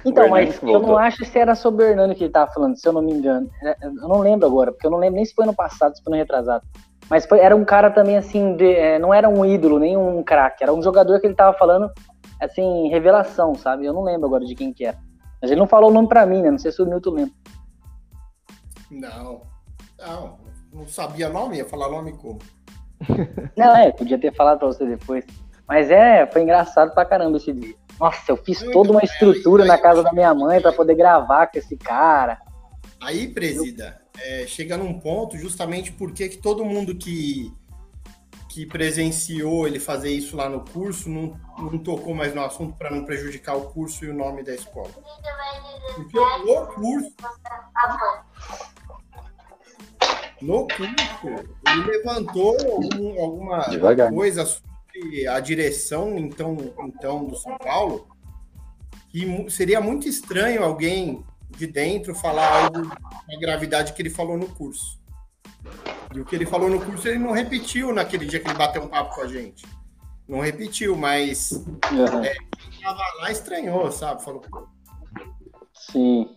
[0.05, 2.87] Então, mas eu não acho se era sobre o Hernani que ele tava falando, se
[2.87, 3.50] eu não me engano.
[3.62, 6.02] É, Eu não lembro agora, porque eu não lembro nem se foi no passado, se
[6.02, 6.64] foi no retrasado.
[7.09, 10.22] Mas foi- era um cara também, assim, de- é, não era um ídolo, nem um
[10.22, 11.90] craque, era um jogador que ele tava falando,
[12.40, 13.85] assim, revelação, sabe?
[13.87, 14.98] Eu não lembro agora de quem que era.
[15.40, 16.50] Mas ele não falou o nome pra mim, né?
[16.50, 17.33] Não sei se o Milton lembra.
[18.90, 19.42] Não.
[19.98, 20.38] Não,
[20.72, 22.38] não sabia nome, ia falar nome como.
[23.57, 25.24] Não, é, podia ter falado pra você depois.
[25.68, 27.74] Mas é, foi engraçado pra caramba esse dia.
[27.98, 31.59] Nossa, eu fiz toda uma estrutura na casa da minha mãe pra poder gravar com
[31.59, 32.40] esse cara.
[33.00, 37.52] Aí, presida, é, chega num ponto justamente porque que todo mundo que,
[38.50, 42.90] que presenciou ele fazer isso lá no curso não, não tocou mais no assunto para
[42.90, 44.90] não prejudicar o curso e o nome da escola.
[45.94, 47.12] Porque o curso.
[50.42, 54.12] No curso, ele levantou algum- alguma Devagar.
[54.12, 54.46] coisa
[55.00, 58.09] sobre a direção então, então do São Paulo
[59.11, 61.24] que seria muito estranho alguém
[61.56, 65.00] de dentro falar algo da gravidade que ele falou no curso.
[66.14, 68.82] E o que ele falou no curso ele não repetiu naquele dia que ele bateu
[68.82, 69.64] um papo com a gente.
[70.28, 72.24] Não repetiu, mas Uhum.
[72.24, 74.22] é, quem tava lá estranhou, sabe?
[74.22, 74.42] Falou.
[75.72, 76.28] Sim.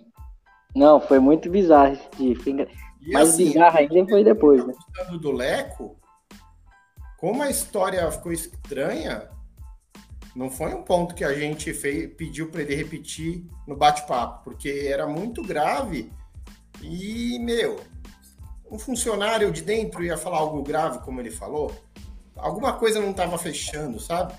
[0.76, 2.36] Não, foi muito bizarro esse dia.
[2.39, 2.69] Foi engra-
[3.12, 4.74] Mais assim, bizarro ainda foi depois, né?
[5.19, 5.99] Do Leco,
[7.20, 9.30] como a história ficou estranha,
[10.36, 14.88] não foi um ponto que a gente fez, pediu para ele repetir no bate-papo, porque
[14.90, 16.12] era muito grave
[16.82, 17.80] e, meu,
[18.72, 21.74] um funcionário de dentro ia falar algo grave, como ele falou,
[22.38, 24.34] alguma coisa não estava fechando, sabe?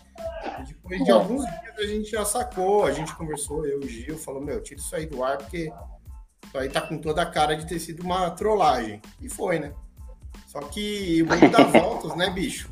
[0.66, 4.16] Depois de alguns dias a gente já sacou, a gente conversou, eu e o Gil,
[4.16, 5.70] falou, meu, tira isso aí do ar, porque
[6.44, 9.02] isso aí tá com toda a cara de ter sido uma trollagem.
[9.20, 9.74] E foi, né?
[10.46, 12.68] Só que o mundo dá voltas, né, bicho?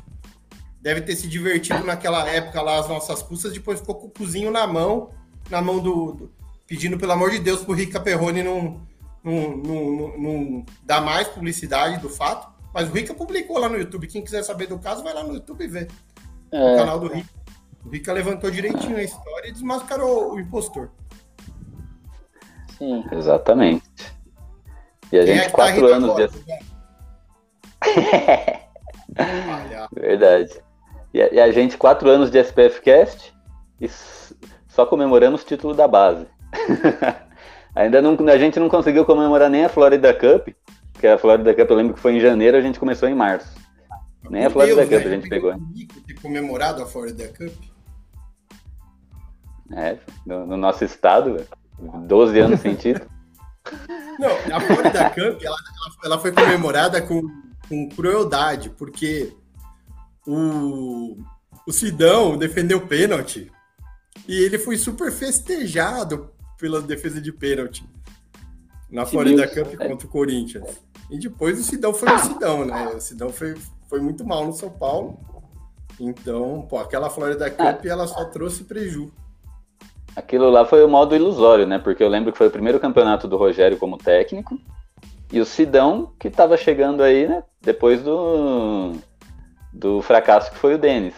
[0.81, 4.49] Deve ter se divertido naquela época lá, as nossas custas, depois ficou com o cozinho
[4.51, 5.11] na mão,
[5.49, 6.13] na mão do.
[6.13, 6.31] do-
[6.67, 8.79] pedindo, pelo amor de Deus, pro Rica Perrone não,
[9.23, 12.47] não, não, não, não dar mais publicidade do fato.
[12.73, 14.05] Mas o Rica publicou lá no YouTube.
[14.07, 15.87] Quem quiser saber do caso, vai lá no YouTube e vê.
[16.51, 17.27] O É, canal do Rica.
[17.83, 20.91] O Rica levantou direitinho a história e desmascarou o impostor.
[22.77, 23.03] sim.
[23.11, 23.83] Exatamente.
[25.11, 26.21] E a Quem é gente, que tá quatro rindo anos de.
[26.23, 26.39] agora?
[26.47, 26.59] Olha,
[29.93, 30.61] Verdade.
[31.13, 33.33] E a, e a gente, quatro anos de SPFcast
[33.81, 34.35] e s-
[34.67, 36.27] só comemoramos o título da base.
[37.75, 40.49] Ainda não, a gente não conseguiu comemorar nem a Florida Cup,
[40.93, 43.57] porque a Florida Cup eu lembro que foi em janeiro, a gente começou em março.
[44.29, 45.53] Nem a Florida Cup a gente pegou.
[46.05, 47.53] Ter comemorado a Florida Cup?
[49.71, 51.45] É, no, no nosso estado,
[51.79, 53.07] 12 anos sem título.
[54.19, 55.57] Não, a Florida Cup, ela,
[56.03, 57.21] ela foi comemorada com,
[57.69, 59.31] com crueldade, porque
[60.25, 61.17] o,
[61.65, 63.51] o Sidão defendeu pênalti
[64.27, 67.87] e ele foi super festejado pela defesa de pênalti
[68.91, 70.81] na Florida Cup contra o Corinthians.
[71.09, 72.87] E depois o Sidão foi o Sidão, né?
[72.95, 73.55] O Sidão foi,
[73.87, 75.19] foi muito mal no São Paulo.
[75.99, 79.11] Então, pô, aquela Florida Cup ela só trouxe preju.
[80.15, 81.77] Aquilo lá foi o modo ilusório, né?
[81.79, 84.59] Porque eu lembro que foi o primeiro campeonato do Rogério como técnico.
[85.31, 87.43] E o Sidão, que estava chegando aí, né?
[87.61, 88.93] Depois do,
[89.71, 91.15] do fracasso que foi o Denis.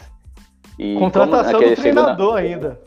[0.78, 2.40] E Contratação do treinador na...
[2.40, 2.80] ainda.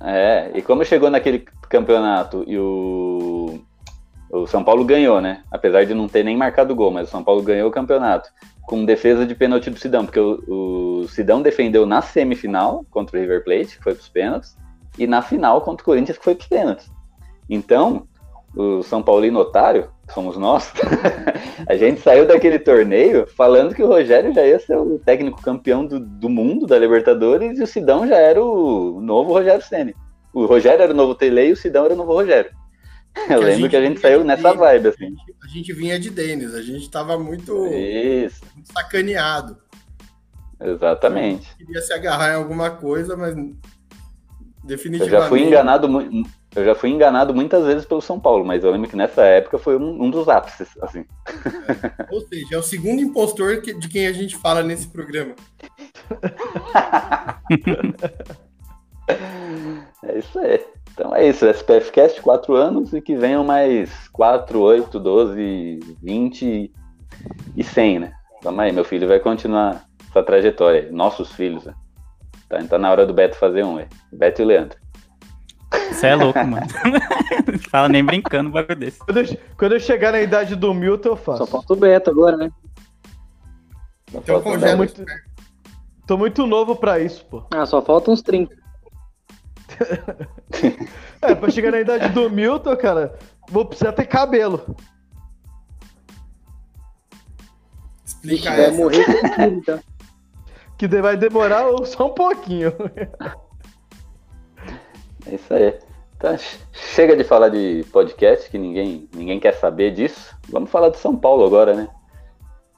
[0.00, 3.60] É, e como chegou naquele campeonato e o,
[4.32, 5.42] o São Paulo ganhou, né?
[5.50, 8.28] Apesar de não ter nem marcado gol, mas o São Paulo ganhou o campeonato
[8.62, 13.20] com defesa de pênalti do Sidão, porque o, o Sidão defendeu na semifinal contra o
[13.20, 14.56] River Plate, que foi para os pênaltis,
[14.98, 16.90] e na final contra o Corinthians, que foi para os pênaltis.
[17.48, 18.06] Então,
[18.54, 20.72] o São Paulino otário, somos nós,
[21.66, 25.86] a gente saiu daquele torneio falando que o Rogério já ia ser o técnico campeão
[25.86, 29.92] do, do mundo da Libertadores e o Sidão já era o novo Rogério Senna.
[30.34, 32.50] O Rogério era o novo Tele e o Sidão era o novo Rogério.
[33.28, 35.04] Eu lembro que a gente saiu nessa vibe, assim.
[35.04, 39.58] A gente, a gente, vinha de Denis, a gente tava muito, muito sacaneado.
[40.58, 41.54] Exatamente.
[41.56, 43.34] queria se agarrar em alguma coisa, mas
[44.64, 45.14] definitivamente.
[45.14, 48.62] Eu já fui enganado muito eu já fui enganado muitas vezes pelo São Paulo, mas
[48.62, 51.06] eu lembro que nessa época foi um, um dos ápices, assim.
[51.26, 52.14] É.
[52.14, 55.34] Ou seja, é o segundo impostor que, de quem a gente fala nesse programa.
[60.04, 60.62] é isso aí.
[60.92, 66.70] Então é isso, SPF Cast, 4 anos e que venham mais 4, 8, 12, 20
[67.56, 68.12] e 100, né?
[68.42, 70.92] Vamos aí, meu filho vai continuar essa trajetória.
[70.92, 71.72] Nossos filhos, né?
[72.46, 73.88] Tá, tá na hora do Beto fazer um, é.
[74.12, 74.76] Beto e Leandro.
[75.90, 76.66] Você é louco, mano.
[77.70, 78.98] Fala nem brincando um bagulho desse.
[78.98, 81.38] Quando eu, quando eu, chegar na idade do Milton, eu faço.
[81.38, 82.50] Só falta o Beto agora, né?
[84.12, 85.04] Então, tô, muito,
[86.06, 87.44] tô muito novo pra isso, pô.
[87.54, 88.54] Ah, só falta uns 30.
[91.22, 94.76] é, pra chegar na idade do Milton, cara, vou precisar ter cabelo.
[98.04, 99.80] Explica Vai morrer com então.
[100.76, 102.72] Que vai demorar só um pouquinho.
[105.26, 105.78] É isso aí.
[106.16, 106.36] Então,
[106.72, 110.36] chega de falar de podcast, que ninguém, ninguém quer saber disso.
[110.48, 111.88] Vamos falar de São Paulo agora, né?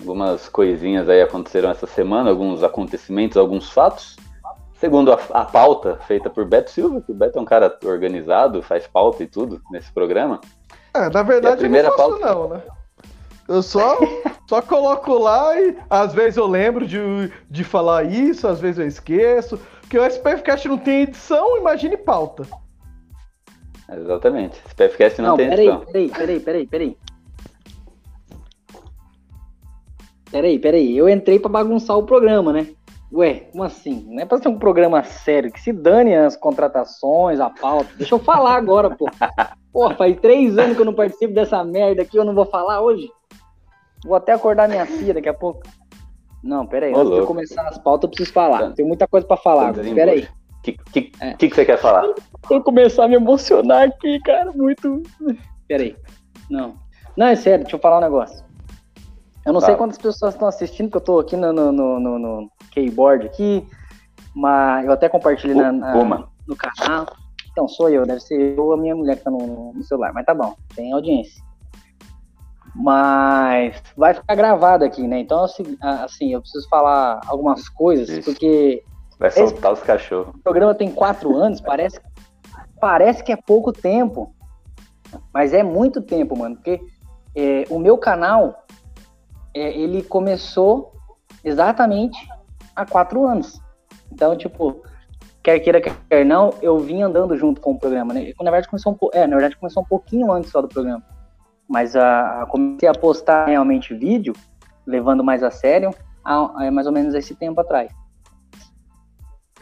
[0.00, 4.16] Algumas coisinhas aí aconteceram essa semana, alguns acontecimentos, alguns fatos.
[4.80, 8.62] Segundo a, a, pauta feita por Beto Silva, que o Beto é um cara organizado,
[8.62, 10.40] faz pauta e tudo nesse programa.
[10.94, 12.34] É, na verdade, a primeira eu não faço pauta...
[12.34, 12.62] não, né?
[13.46, 13.98] Eu só,
[14.48, 16.98] só coloco lá e às vezes eu lembro de,
[17.50, 19.60] de falar isso, às vezes eu esqueço.
[19.84, 22.46] Porque o SPFcast não tem edição, imagine pauta.
[23.92, 24.60] Exatamente.
[24.66, 25.84] SPFcast não, não tem peraí, edição.
[25.86, 26.98] Peraí, peraí, peraí, peraí.
[30.30, 30.96] Peraí, peraí.
[30.96, 32.66] Eu entrei pra bagunçar o programa, né?
[33.12, 34.06] Ué, como assim?
[34.08, 37.90] Não é pra ser um programa sério, que se dane as contratações, a pauta.
[37.96, 39.06] Deixa eu falar agora, pô.
[39.72, 42.80] Pô, faz três anos que eu não participo dessa merda aqui, eu não vou falar
[42.80, 43.08] hoje.
[44.04, 45.62] Vou até acordar minha filha daqui a pouco.
[46.44, 46.92] Não, pera aí.
[46.92, 47.20] Antes louco.
[47.22, 48.58] de começar as pautas, eu preciso falar.
[48.58, 48.70] Tá.
[48.72, 49.72] Tem muita coisa pra falar.
[49.72, 50.28] Pera aí.
[50.58, 51.32] O que, que, é.
[51.34, 52.14] que, que você quer falar?
[52.48, 54.52] Vou começar a me emocionar aqui, cara.
[54.52, 55.02] Muito.
[55.66, 55.96] Pera aí.
[56.50, 56.74] Não.
[57.16, 58.44] Não, é sério, deixa eu falar um negócio.
[59.46, 62.18] Eu não sei quantas pessoas estão assistindo, porque eu tô aqui no, no, no, no,
[62.18, 63.66] no keyboard aqui,
[64.34, 67.06] mas eu até compartilhei na, na, no canal.
[67.52, 70.12] Então, sou eu, deve ser eu ou a minha mulher que tá no, no celular,
[70.14, 71.42] mas tá bom, tem audiência.
[72.74, 75.20] Mas vai ficar gravado aqui, né?
[75.20, 78.24] Então, assim, assim eu preciso falar algumas coisas, Isso.
[78.24, 78.82] porque.
[79.18, 80.34] Vai soltar os cachorros.
[80.34, 82.00] O programa tem quatro anos, parece,
[82.80, 84.34] parece que é pouco tempo.
[85.32, 86.56] Mas é muito tempo, mano.
[86.56, 86.80] Porque
[87.36, 88.64] é, o meu canal,
[89.54, 90.92] é, ele começou
[91.44, 92.28] exatamente
[92.74, 93.60] há quatro anos.
[94.10, 94.82] Então, tipo,
[95.44, 98.32] quer queira, quer não, eu vim andando junto com o programa, né?
[98.40, 101.13] Na verdade, começou um, é, na verdade, começou um pouquinho antes só do programa.
[101.68, 104.34] Mas a, a, comecei a postar realmente vídeo,
[104.86, 105.90] levando mais a sério,
[106.24, 107.90] há, há mais ou menos esse tempo atrás.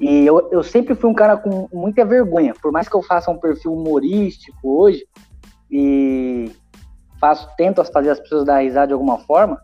[0.01, 3.31] E eu, eu sempre fui um cara com muita vergonha, por mais que eu faça
[3.31, 5.07] um perfil humorístico hoje
[5.71, 6.51] e
[7.21, 9.61] faço, tento fazer as pessoas dar risada de alguma forma,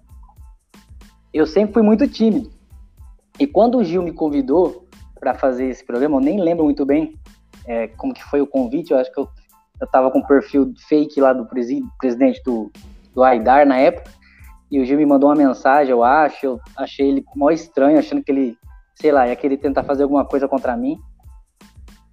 [1.32, 2.50] eu sempre fui muito tímido.
[3.38, 4.86] E quando o Gil me convidou
[5.18, 7.18] para fazer esse programa, eu nem lembro muito bem
[7.66, 9.28] é, como que foi o convite, eu acho que eu
[9.80, 12.70] eu tava com o perfil fake lá do presi presidente do,
[13.14, 14.10] do Aidar na época,
[14.70, 18.22] e o Gil me mandou uma mensagem, eu acho, eu achei ele mó estranho, achando
[18.22, 18.58] que ele,
[18.94, 20.98] sei lá, ia querer tentar fazer alguma coisa contra mim.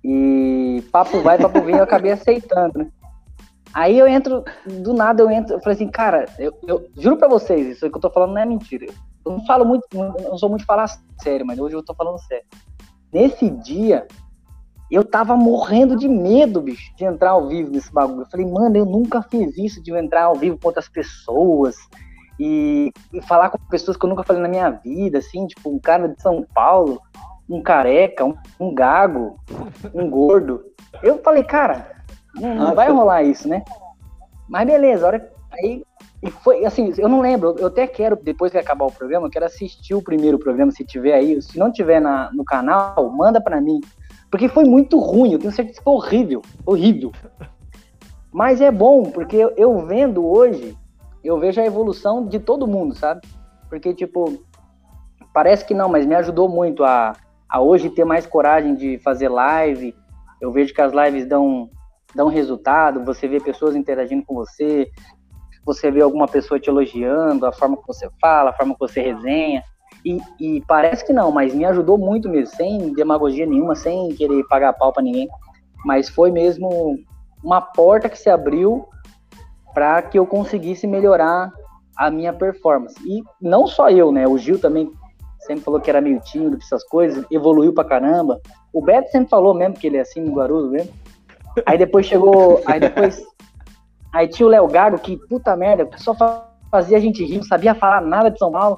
[0.04, 2.90] E papo vai, papo vem, eu acabei aceitando, né?
[3.74, 7.28] Aí eu entro, do nada eu entro, eu falei assim, cara, eu, eu juro pra
[7.28, 8.86] vocês, isso que eu tô falando não é mentira.
[9.26, 10.88] Eu não falo muito, não sou muito falar
[11.22, 12.46] sério, mas hoje eu tô falando sério.
[13.12, 14.08] Nesse dia,
[14.92, 18.22] eu tava morrendo de medo, bicho, de entrar ao vivo nesse bagulho.
[18.22, 21.76] Eu falei, mano, eu nunca fiz isso de entrar ao vivo com outras pessoas
[22.40, 25.80] e, e, falar com pessoas que eu nunca falei na minha vida, assim, tipo, um
[25.80, 27.02] cara de São Paulo,
[27.50, 29.40] um careca, um, um gago,
[29.94, 30.64] um gordo.
[31.02, 32.04] Eu falei, cara,
[32.36, 33.64] não, não vai rolar isso, né?
[34.48, 35.84] Mas beleza, hora aí
[36.26, 39.32] e foi assim, eu não lembro, eu até quero depois que acabar o programa, eu
[39.32, 43.40] quero assistir o primeiro programa se tiver aí, se não tiver na, no canal, manda
[43.40, 43.80] para mim,
[44.30, 47.12] porque foi muito ruim, eu tenho certeza que foi horrível, horrível.
[48.32, 50.78] Mas é bom, porque eu, vendo hoje,
[51.24, 53.22] eu vejo a evolução de todo mundo, sabe?
[53.70, 54.44] Porque tipo,
[55.34, 57.14] parece que não, mas me ajudou muito a,
[57.50, 59.96] a hoje ter mais coragem de fazer live.
[60.42, 61.70] Eu vejo que as lives dão
[62.14, 64.90] dão resultado, você vê pessoas interagindo com você,
[65.66, 69.02] você vê alguma pessoa te elogiando, a forma que você fala, a forma que você
[69.02, 69.62] resenha.
[70.06, 74.44] E, e parece que não, mas me ajudou muito mesmo, sem demagogia nenhuma, sem querer
[74.48, 75.28] pagar pau para ninguém.
[75.84, 77.00] Mas foi mesmo
[77.44, 78.88] uma porta que se abriu
[79.74, 81.52] para que eu conseguisse melhorar
[81.98, 82.96] a minha performance.
[83.04, 84.28] E não só eu, né?
[84.28, 84.92] O Gil também
[85.40, 88.40] sempre falou que era meio tímido, essas coisas, evoluiu pra caramba.
[88.72, 90.94] O Beto sempre falou mesmo que ele é assim no Guarulhos mesmo.
[91.66, 92.62] Aí depois chegou.
[92.66, 93.24] Aí depois.
[94.14, 96.16] Aí tinha o Léo Gago, que puta merda, só
[96.72, 98.78] fazia a gente rir, não sabia falar nada de São Paulo.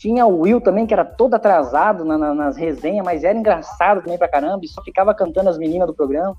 [0.00, 4.00] Tinha o Will também, que era todo atrasado na, na, nas resenhas, mas era engraçado
[4.00, 6.34] também pra caramba, e só ficava cantando as meninas do programa.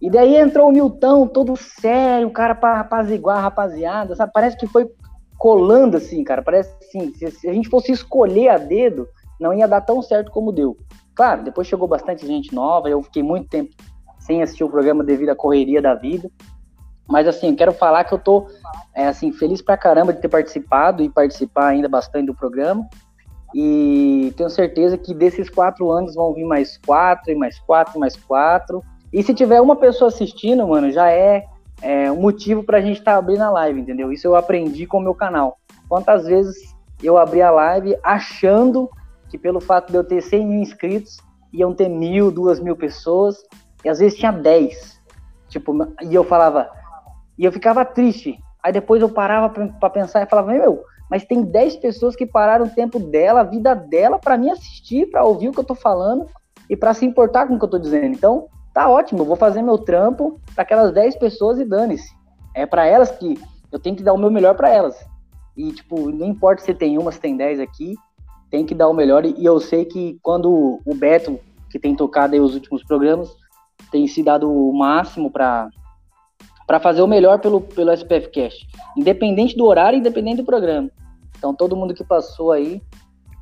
[0.00, 4.32] E daí entrou o Milton, todo sério, o cara pra apaziguar a rapaziada, sabe?
[4.32, 4.90] Parece que foi
[5.36, 6.40] colando assim, cara.
[6.40, 9.06] Parece assim, se a gente fosse escolher a dedo,
[9.38, 10.74] não ia dar tão certo como deu.
[11.14, 13.74] Claro, depois chegou bastante gente nova, eu fiquei muito tempo
[14.18, 16.30] sem assistir o programa devido à correria da vida.
[17.08, 18.46] Mas assim, quero falar que eu tô
[18.94, 22.86] é, assim, feliz pra caramba de ter participado e participar ainda bastante do programa.
[23.54, 27.98] E tenho certeza que desses quatro anos vão vir mais quatro, e mais quatro, e
[28.00, 28.82] mais quatro.
[29.12, 31.46] E se tiver uma pessoa assistindo, mano, já é,
[31.80, 34.12] é um motivo pra gente estar tá abrindo a live, entendeu?
[34.12, 35.58] Isso eu aprendi com o meu canal.
[35.88, 38.90] Quantas vezes eu abri a live achando
[39.30, 41.18] que pelo fato de eu ter 100 mil inscritos,
[41.52, 43.36] iam ter mil, duas mil pessoas,
[43.84, 45.00] e às vezes tinha 10.
[45.48, 46.68] Tipo, e eu falava,
[47.38, 48.38] e eu ficava triste.
[48.62, 52.66] Aí depois eu parava para pensar e falava, meu, mas tem 10 pessoas que pararam
[52.66, 55.74] o tempo dela, a vida dela, para me assistir, para ouvir o que eu tô
[55.74, 56.26] falando
[56.68, 58.14] e para se importar com o que eu tô dizendo.
[58.14, 62.12] Então, tá ótimo, eu vou fazer meu trampo para aquelas 10 pessoas e dane-se.
[62.54, 63.38] É para elas que
[63.70, 64.98] eu tenho que dar o meu melhor para elas.
[65.56, 67.96] E, tipo, não importa se tem uma, se tem 10 aqui,
[68.50, 69.24] tem que dar o melhor.
[69.24, 71.38] E eu sei que quando o Beto,
[71.70, 73.34] que tem tocado aí os últimos programas,
[73.90, 75.68] tem se dado o máximo para
[76.68, 78.30] para fazer o melhor pelo, pelo SPF
[78.94, 80.90] independente do horário, independente do programa.
[81.38, 82.82] Então, todo mundo que passou aí,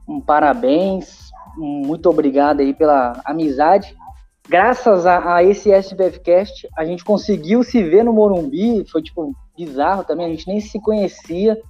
[0.09, 3.97] um parabéns, um muito obrigado aí pela amizade.
[4.49, 9.35] Graças a, a esse SPF Cast, a gente conseguiu se ver no Morumbi, foi tipo
[9.57, 11.61] bizarro também, a gente nem se conhecia.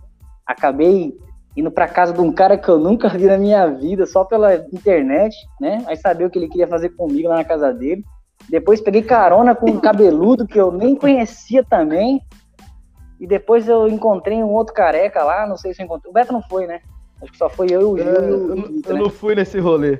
[0.44, 1.16] Acabei
[1.56, 4.56] indo para casa de um cara que eu nunca vi na minha vida, só pela
[4.74, 5.82] internet, né?
[5.86, 8.04] Aí saber o que ele queria fazer comigo lá na casa dele.
[8.48, 12.22] Depois peguei carona com um cabeludo que eu nem conhecia também.
[13.18, 16.10] E depois eu encontrei um outro careca lá, não sei se eu encontrei.
[16.10, 16.80] O Beto não foi, né?
[17.22, 18.50] Acho que só foi eu, o Gil é, e o.
[18.50, 19.00] Eu, eu né?
[19.00, 19.98] não fui nesse rolê.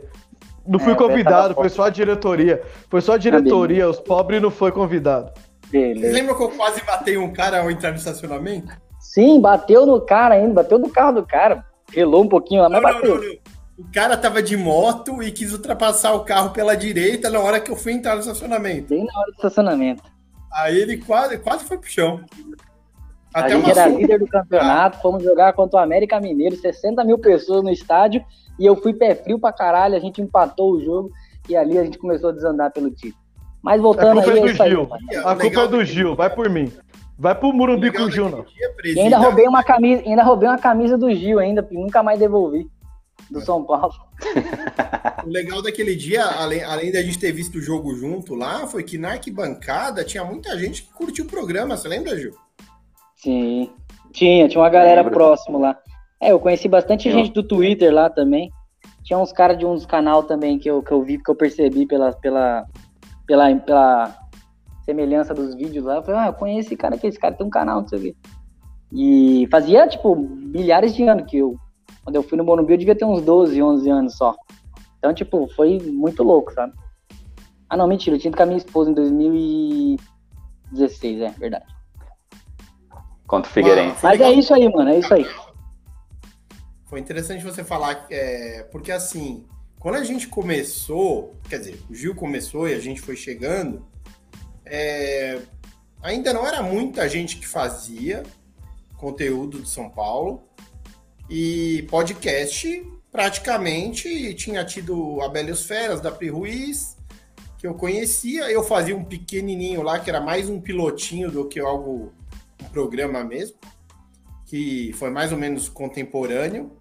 [0.67, 2.63] Não fui é, convidado, foi só a diretoria.
[2.91, 5.31] Foi só a diretoria, os pobres não foi convidado.
[5.71, 6.09] Beleza.
[6.09, 8.73] Você lembra que eu quase batei um cara ao entrar no estacionamento?
[9.01, 11.65] Sim, bateu no cara ainda, bateu no carro do cara.
[11.93, 13.15] Relou um pouquinho lá, mas não, bateu.
[13.15, 13.37] Não, não,
[13.79, 17.71] o cara tava de moto e quis ultrapassar o carro pela direita na hora que
[17.71, 18.89] eu fui entrar no estacionamento.
[18.89, 20.03] Bem na hora do estacionamento.
[20.53, 22.21] Aí ele quase, quase foi pro chão.
[23.35, 27.19] Até a gente era líder do campeonato, fomos jogar contra o América Mineiro, 60 mil
[27.19, 28.25] pessoas no estádio,
[28.59, 31.11] e eu fui pé frio pra caralho, a gente empatou o jogo,
[31.47, 33.23] e ali a gente começou a desandar pelo título.
[33.63, 34.39] Mas voltando a culpa aí...
[34.39, 34.89] É do Gil.
[34.91, 36.73] Aí, a culpa é do Gil, vai por mim.
[37.19, 38.47] Vai pro Murumbi com o Gil, não.
[38.83, 42.71] E ainda roubei uma camisa, ainda roubei uma camisa do Gil ainda, nunca mais devolvi
[43.31, 43.95] do São Paulo.
[45.25, 48.83] o legal daquele dia, além, além da gente ter visto o jogo junto lá, foi
[48.83, 52.35] que na arquibancada tinha muita gente que curtiu o programa, você lembra, Gil?
[53.17, 53.71] Sim,
[54.13, 55.79] tinha, tinha uma galera próxima lá.
[56.21, 58.51] É, eu conheci bastante gente do Twitter lá também.
[59.05, 61.87] Tinha uns caras de uns canal também que eu, que eu vi, que eu percebi
[61.87, 62.67] pela, pela,
[63.27, 64.19] pela, pela
[64.85, 65.97] semelhança dos vídeos lá.
[65.97, 67.99] Eu falei, ah, eu conheço esse cara aqui, esse cara tem um canal, não sei
[67.99, 68.17] o quê.
[68.93, 71.57] E fazia, tipo, milhares de anos que eu.
[72.07, 74.37] Quando eu fui no Morumbi, eu devia ter uns 12, 11 anos só.
[74.97, 76.73] Então, tipo, foi muito louco, sabe?
[77.69, 81.67] Ah, não, mentira, eu tinha ido com a minha esposa em 2016, é verdade.
[83.27, 84.05] Contra o Figueirense.
[84.05, 85.27] Mas é isso aí, mano, é isso aí.
[86.85, 89.45] Foi interessante você falar, é, porque assim,
[89.81, 93.85] quando a gente começou, quer dizer, o Gil começou e a gente foi chegando,
[94.65, 95.41] é,
[96.01, 98.23] ainda não era muita gente que fazia
[98.97, 100.47] conteúdo de São Paulo
[101.29, 106.97] e podcast praticamente tinha tido a Beliosferas da Pri Ruiz,
[107.59, 111.59] que eu conhecia, eu fazia um pequenininho lá que era mais um pilotinho do que
[111.59, 112.13] algo
[112.63, 113.57] um programa mesmo,
[114.45, 116.77] que foi mais ou menos contemporâneo.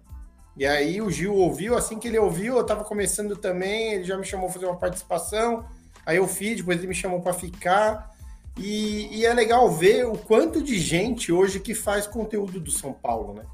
[0.56, 4.16] E aí o Gil ouviu, assim que ele ouviu, eu estava começando também, ele já
[4.16, 5.66] me chamou para fazer uma participação,
[6.04, 8.14] aí eu fiz, depois ele me chamou para ficar.
[8.58, 12.90] E, e, é legal ver o quanto de gente hoje que faz conteúdo do São
[12.90, 13.44] Paulo, né?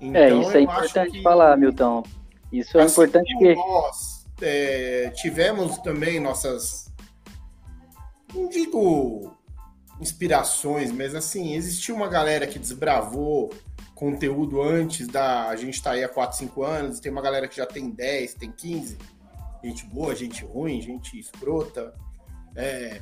[0.00, 2.02] Então, é, isso é importante que, falar, Milton.
[2.52, 3.54] Isso é assim importante que.
[3.54, 6.92] Nós é, tivemos também nossas.
[8.32, 9.36] Não digo
[10.00, 13.52] inspirações, mas assim, existiu uma galera que desbravou
[13.94, 15.48] conteúdo antes da.
[15.48, 18.34] A gente tá aí há 4, 5 anos, tem uma galera que já tem 10,
[18.34, 18.98] tem 15.
[19.62, 21.94] Gente boa, gente ruim, gente escrota.
[22.54, 23.00] É,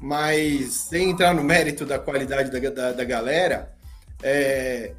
[0.00, 3.74] mas sem entrar no mérito da qualidade da, da, da galera,
[4.22, 4.94] é,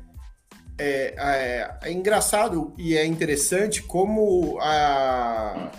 [0.79, 5.69] é, é, é, engraçado e é interessante como a,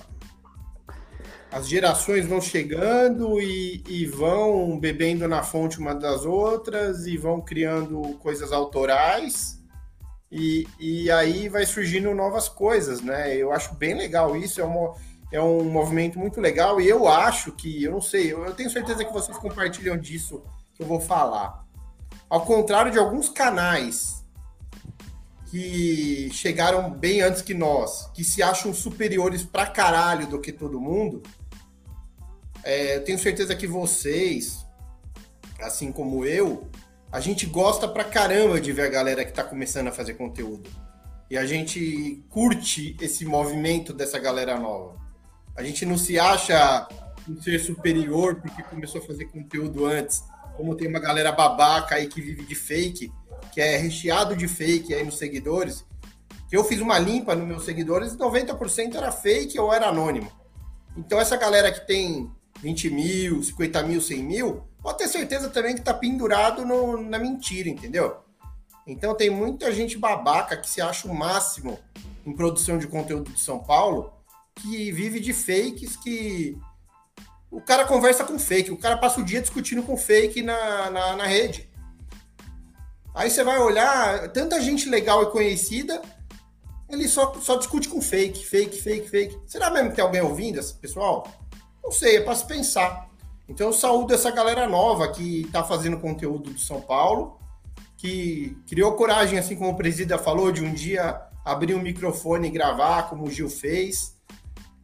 [1.51, 7.40] as gerações vão chegando e, e, vão bebendo na fonte uma das outras e vão
[7.40, 9.59] criando coisas autorais
[10.30, 13.34] e, e aí vai surgindo novas coisas, né?
[13.34, 14.94] Eu acho bem legal isso, é, uma,
[15.32, 18.68] é um movimento muito legal e eu acho que, eu não sei, eu, eu tenho
[18.68, 20.42] certeza que vocês compartilham disso
[20.74, 21.64] que eu vou falar.
[22.28, 24.20] Ao contrário de alguns canais
[25.51, 30.80] que chegaram bem antes que nós, que se acham superiores pra caralho do que todo
[30.80, 31.22] mundo,
[32.62, 34.64] é, eu tenho certeza que vocês,
[35.61, 36.68] assim como eu,
[37.11, 40.70] a gente gosta pra caramba de ver a galera que tá começando a fazer conteúdo.
[41.28, 44.96] E a gente curte esse movimento dessa galera nova.
[45.57, 46.88] A gente não se acha
[47.28, 50.22] um ser superior porque começou a fazer conteúdo antes.
[50.57, 53.12] Como tem uma galera babaca aí que vive de fake,
[53.51, 55.84] que é recheado de fake aí nos seguidores.
[56.48, 60.30] Que eu fiz uma limpa nos meus seguidores e 90% era fake ou era anônimo.
[60.96, 62.30] Então essa galera que tem
[62.61, 67.18] 20 mil, 50 mil, 100 mil, pode ter certeza também que tá pendurado no, na
[67.18, 68.16] mentira, entendeu?
[68.86, 71.78] Então tem muita gente babaca que se acha o máximo
[72.26, 74.12] em produção de conteúdo de São Paulo,
[74.57, 76.59] que vive de fakes, que
[77.51, 81.16] o cara conversa com fake, o cara passa o dia discutindo com fake na, na,
[81.16, 81.70] na rede.
[83.14, 86.00] Aí você vai olhar, tanta gente legal e conhecida,
[86.88, 89.38] ele só, só discute com fake, fake, fake, fake.
[89.46, 91.26] Será mesmo que tem alguém ouvindo esse pessoal?
[91.82, 93.08] Não sei, é para se pensar.
[93.48, 97.38] Então eu saúdo essa galera nova que está fazendo conteúdo do São Paulo,
[97.96, 102.50] que criou coragem, assim como o presida falou, de um dia abrir um microfone e
[102.50, 104.16] gravar, como o Gil fez.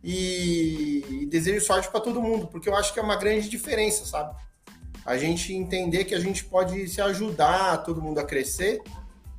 [0.02, 4.04] E, e desejo sorte para todo mundo, porque eu acho que é uma grande diferença,
[4.04, 4.36] sabe?
[5.06, 8.82] A gente entender que a gente pode se ajudar todo mundo a crescer,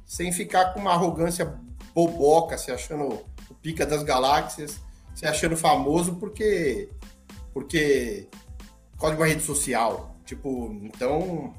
[0.05, 1.59] sem ficar com uma arrogância
[1.93, 4.79] boboca, se achando o pica das galáxias,
[5.13, 6.89] se achando famoso porque
[7.53, 8.27] porque
[8.97, 10.15] código uma rede social.
[10.23, 11.53] Tipo, então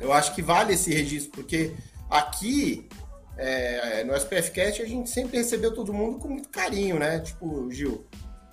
[0.00, 1.72] eu acho que vale esse registro, porque
[2.10, 2.88] aqui
[3.36, 7.20] é, no SPFcast a gente sempre recebeu todo mundo com muito carinho, né?
[7.20, 8.06] Tipo, Gil,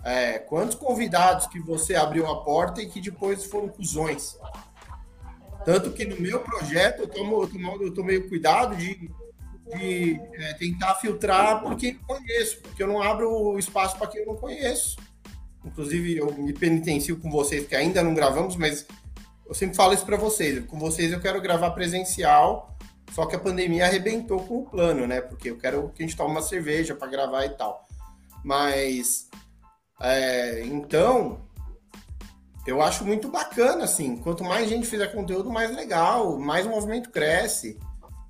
[0.03, 4.37] é, quantos convidados que você abriu a porta e que depois foram cuzões?
[5.65, 9.09] Tanto que no meu projeto eu tomo, eu tomo, eu tomei cuidado de,
[9.75, 14.27] de é, tentar filtrar por quem conheço, porque eu não abro espaço para quem eu
[14.27, 14.97] não conheço.
[15.65, 18.85] Inclusive, eu me penitencio com vocês, que ainda não gravamos, mas
[19.45, 20.65] eu sempre falo isso para vocês.
[20.65, 22.77] Com vocês eu quero gravar presencial,
[23.11, 25.21] só que a pandemia arrebentou com o plano, né?
[25.21, 27.87] Porque eu quero que a gente tome uma cerveja para gravar e tal.
[28.43, 29.29] Mas,
[30.01, 31.39] é, então,
[32.65, 34.17] eu acho muito bacana, assim.
[34.17, 37.77] Quanto mais gente fizer conteúdo, mais legal, mais o movimento cresce.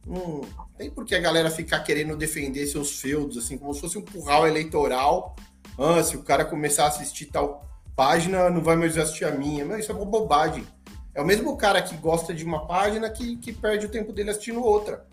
[0.05, 0.41] Não
[0.77, 4.01] tem por que a galera ficar querendo defender seus feudos, assim, como se fosse um
[4.01, 5.36] curral eleitoral
[5.77, 9.65] ah, se o cara começar a assistir tal página, não vai mais assistir a minha.
[9.65, 10.65] Mas isso é uma bobagem.
[11.15, 14.31] É o mesmo cara que gosta de uma página que, que perde o tempo dele
[14.31, 15.05] assistindo outra.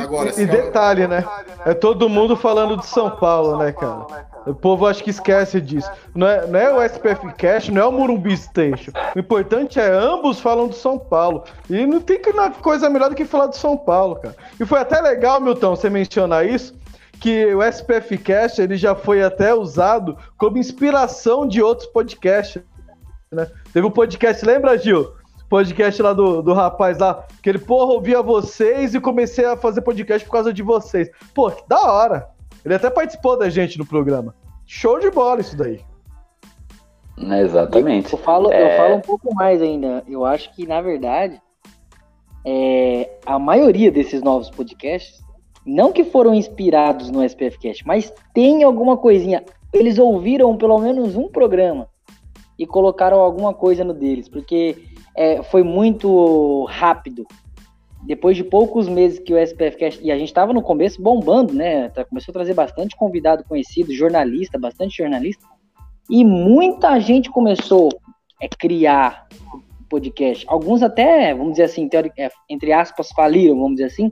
[0.00, 1.24] Agora, E se- detalhe, né?
[1.66, 4.06] É todo mundo falando de São Paulo, né, cara?
[4.46, 5.90] O povo acho que esquece disso.
[6.14, 8.92] Não é, não é o SPF Cash, não é o Murumbi Station.
[9.14, 11.44] O importante é ambos falam de São Paulo.
[11.68, 14.34] E não tem que- coisa melhor do que falar de São Paulo, cara.
[14.60, 16.74] E foi até legal, Milton, você mencionar isso,
[17.20, 22.60] que o SPF Cash ele já foi até usado como inspiração de outros podcasts.
[23.32, 23.46] Né?
[23.72, 25.12] Teve um podcast, lembra, Gil?
[25.52, 29.82] Podcast lá do, do rapaz lá, que ele, porra, ouvia vocês e comecei a fazer
[29.82, 31.10] podcast por causa de vocês.
[31.34, 32.30] Pô, que da hora.
[32.64, 34.34] Ele até participou da gente no programa.
[34.64, 35.82] Show de bola isso daí.
[37.18, 38.14] Exatamente.
[38.14, 38.62] Eu falo, É.
[38.62, 40.02] eu falo um pouco mais ainda.
[40.08, 41.38] Eu acho que, na verdade,
[42.46, 45.20] é, a maioria desses novos podcasts,
[45.66, 49.44] não que foram inspirados no SPF Cast, mas tem alguma coisinha.
[49.70, 51.88] Eles ouviram pelo menos um programa
[52.58, 57.26] e colocaram alguma coisa no deles, porque é, foi muito rápido.
[58.04, 61.54] Depois de poucos meses que o SPF Cast, e a gente estava no começo bombando,
[61.54, 61.88] né?
[61.90, 65.46] Tá- Começou a trazer bastante convidado conhecido, jornalista, bastante jornalista.
[66.10, 67.90] E muita gente começou
[68.42, 69.28] a criar
[69.88, 70.44] podcast.
[70.48, 71.88] Alguns até, vamos dizer assim,
[72.18, 74.10] é, entre aspas, faliram, vamos dizer assim,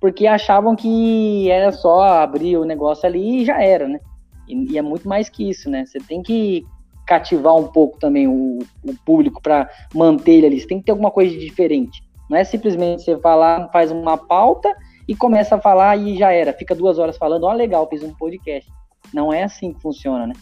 [0.00, 4.00] porque achavam que era só abrir o negócio ali e já era, né?
[4.46, 5.86] E, e é muito mais que isso, né?
[5.86, 6.66] Você tem que
[7.06, 10.60] cativar um pouco também o, o público para manter ele ali.
[10.60, 12.02] Você tem que ter alguma coisa de diferente.
[12.28, 14.74] Não é simplesmente você falar, faz uma pauta
[15.06, 16.52] e começa a falar e já era.
[16.52, 18.70] Fica duas horas falando, ó, legal, fiz um podcast.
[19.12, 20.34] Não é assim que funciona, né?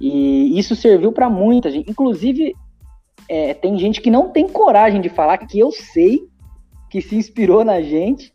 [0.00, 1.90] E isso serviu para muita gente.
[1.90, 2.54] Inclusive,
[3.28, 6.28] é, tem gente que não tem coragem de falar que eu sei
[6.90, 8.32] que se inspirou na gente.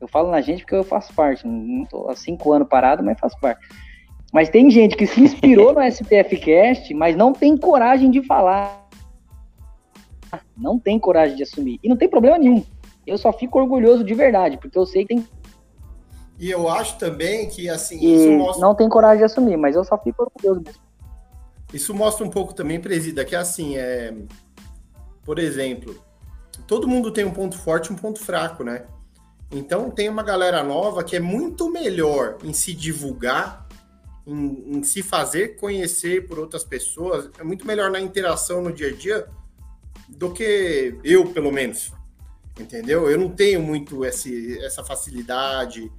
[0.00, 1.46] Eu falo na gente porque eu faço parte.
[1.46, 3.66] Não tô há cinco anos parado, mas faço parte.
[4.32, 8.88] Mas tem gente que se inspirou no SPF Cast, mas não tem coragem de falar.
[10.56, 11.78] Não tem coragem de assumir.
[11.82, 12.64] E não tem problema nenhum.
[13.06, 15.26] Eu só fico orgulhoso de verdade, porque eu sei que tem.
[16.38, 19.84] E eu acho também que, assim, isso mostra, não tem coragem de assumir, mas eu
[19.84, 20.80] só fico orgulhoso mesmo.
[21.72, 24.14] isso mostra um pouco também, presida, que assim, é.
[25.24, 26.00] Por exemplo,
[26.66, 28.84] todo mundo tem um ponto forte e um ponto fraco, né?
[29.50, 33.67] Então tem uma galera nova que é muito melhor em se divulgar,
[34.28, 38.88] em, em se fazer conhecer por outras pessoas, é muito melhor na interação no dia
[38.88, 39.26] a dia
[40.08, 41.92] do que eu, pelo menos.
[42.60, 43.08] Entendeu?
[43.08, 45.90] Eu não tenho muito esse, essa facilidade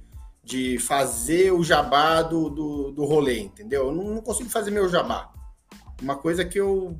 [0.44, 3.86] de fazer o jabá do, do, do rolê, entendeu?
[3.88, 5.32] Eu não, não consigo fazer meu jabá.
[6.00, 6.96] Uma coisa que eu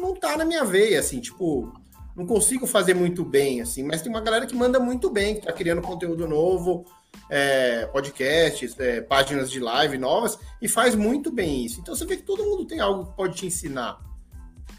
[0.00, 1.72] não- tá na minha veia, assim, tipo,
[2.16, 5.46] não consigo fazer muito bem, assim, mas tem uma galera que manda muito bem, que
[5.46, 6.84] tá criando conteúdo novo,
[7.28, 11.80] é, podcasts, é, páginas de live novas, e faz muito bem isso.
[11.80, 14.00] Então você vê que todo mundo tem algo que pode te ensinar.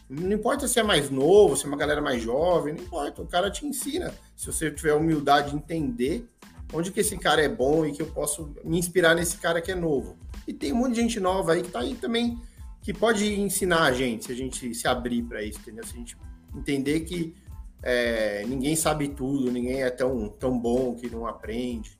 [0.09, 3.27] Não importa se é mais novo, se é uma galera mais jovem, não importa, o
[3.27, 4.13] cara te ensina.
[4.35, 6.29] Se você tiver humildade de entender
[6.73, 9.71] onde que esse cara é bom e que eu posso me inspirar nesse cara que
[9.71, 10.17] é novo.
[10.47, 12.39] E tem um monte de gente nova aí que tá aí também,
[12.81, 15.85] que pode ensinar a gente, se a gente se abrir para isso, entendeu?
[15.85, 16.17] Se a gente
[16.53, 17.33] entender que
[17.81, 21.99] é, ninguém sabe tudo, ninguém é tão, tão bom que não aprende.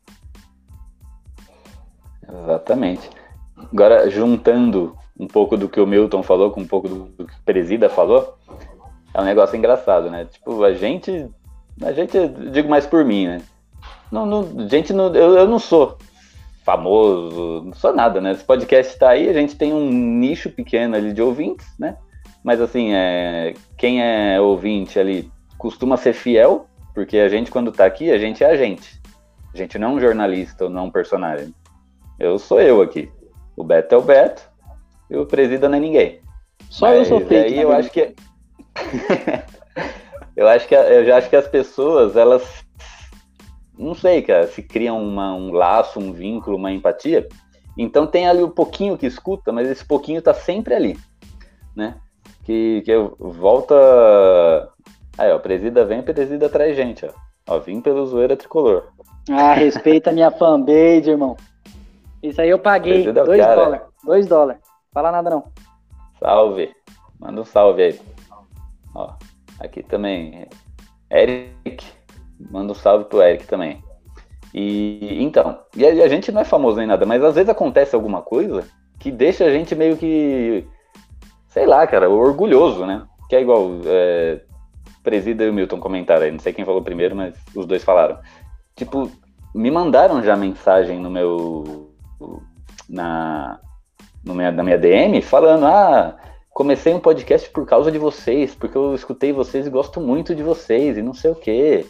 [2.31, 3.09] Exatamente.
[3.71, 7.43] Agora, juntando um pouco do que o Milton falou com um pouco do, que o
[7.45, 8.37] Presida falou,
[9.13, 10.25] é um negócio engraçado, né?
[10.25, 11.29] Tipo, a gente.
[11.81, 12.17] A gente,
[12.51, 13.41] digo mais por mim, né?
[14.11, 15.97] Não, não, gente, não, eu, eu não sou
[16.63, 18.31] famoso, não sou nada, né?
[18.31, 21.97] Esse podcast tá aí, a gente tem um nicho pequeno ali de ouvintes, né?
[22.43, 27.85] Mas assim, é, quem é ouvinte ali costuma ser fiel, porque a gente, quando tá
[27.85, 29.01] aqui, a gente é a gente.
[29.53, 31.53] A gente não é um jornalista ou não é um personagem.
[32.23, 33.11] Eu sou eu aqui.
[33.55, 34.41] O Beto é o Beto
[35.09, 36.21] e o Presida não é ninguém.
[36.69, 37.45] Só eu sou Mas fake.
[37.53, 37.79] Aí né, eu velho?
[37.79, 38.15] acho que.
[40.35, 42.63] eu acho que eu já acho que as pessoas, elas.
[43.77, 47.27] Não sei, cara, se criam uma- um laço, um vínculo, uma empatia.
[47.77, 50.97] Então tem ali o pouquinho que escuta, mas esse pouquinho tá sempre ali.
[51.75, 51.95] Né?
[52.45, 53.75] Que, que eu volta.
[55.17, 57.09] Aí, ó, presida vem, presida traz gente, ó.
[57.49, 58.85] Ó, vim pelo zoeira tricolor.
[59.29, 61.35] Ah, respeita a minha fanbase, irmão.
[62.23, 63.55] Isso aí eu paguei Presida é o 2 cara.
[63.55, 63.87] dólares.
[64.05, 64.61] 2 dólares.
[64.93, 65.51] Fala nada não.
[66.19, 66.73] Salve.
[67.19, 68.01] Manda um salve aí.
[68.95, 69.13] Ó,
[69.59, 70.47] aqui também.
[71.11, 71.85] Eric.
[72.49, 73.83] Manda um salve pro Eric também.
[74.53, 77.95] E então, e a, a gente não é famoso nem nada, mas às vezes acontece
[77.95, 78.63] alguma coisa
[78.99, 80.65] que deixa a gente meio que,
[81.47, 83.05] sei lá, cara, orgulhoso, né?
[83.27, 84.41] Que é igual, é,
[85.03, 88.19] Presida e o Milton comentaram aí, não sei quem falou primeiro, mas os dois falaram.
[88.75, 89.11] Tipo,
[89.53, 91.92] me mandaram já mensagem no meu.
[92.89, 93.59] Na,
[94.23, 96.15] no minha, na minha DM falando: ah,
[96.51, 100.43] comecei um podcast por causa de vocês, porque eu escutei vocês e gosto muito de
[100.43, 101.85] vocês e não sei o quê.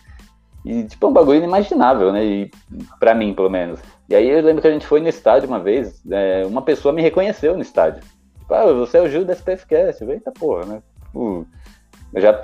[0.66, 2.24] E, tipo, é um bagulho inimaginável, né?
[2.24, 2.52] E,
[3.00, 3.82] pra mim, pelo menos.
[4.08, 6.94] E aí eu lembro que a gente foi no estádio uma vez, é, uma pessoa
[6.94, 8.02] me reconheceu no estádio.
[8.40, 10.04] Tipo, ah, você é o Gil da SPFcast.
[10.06, 10.82] Eita porra, né?
[11.14, 11.46] Uh,
[12.14, 12.40] eu já,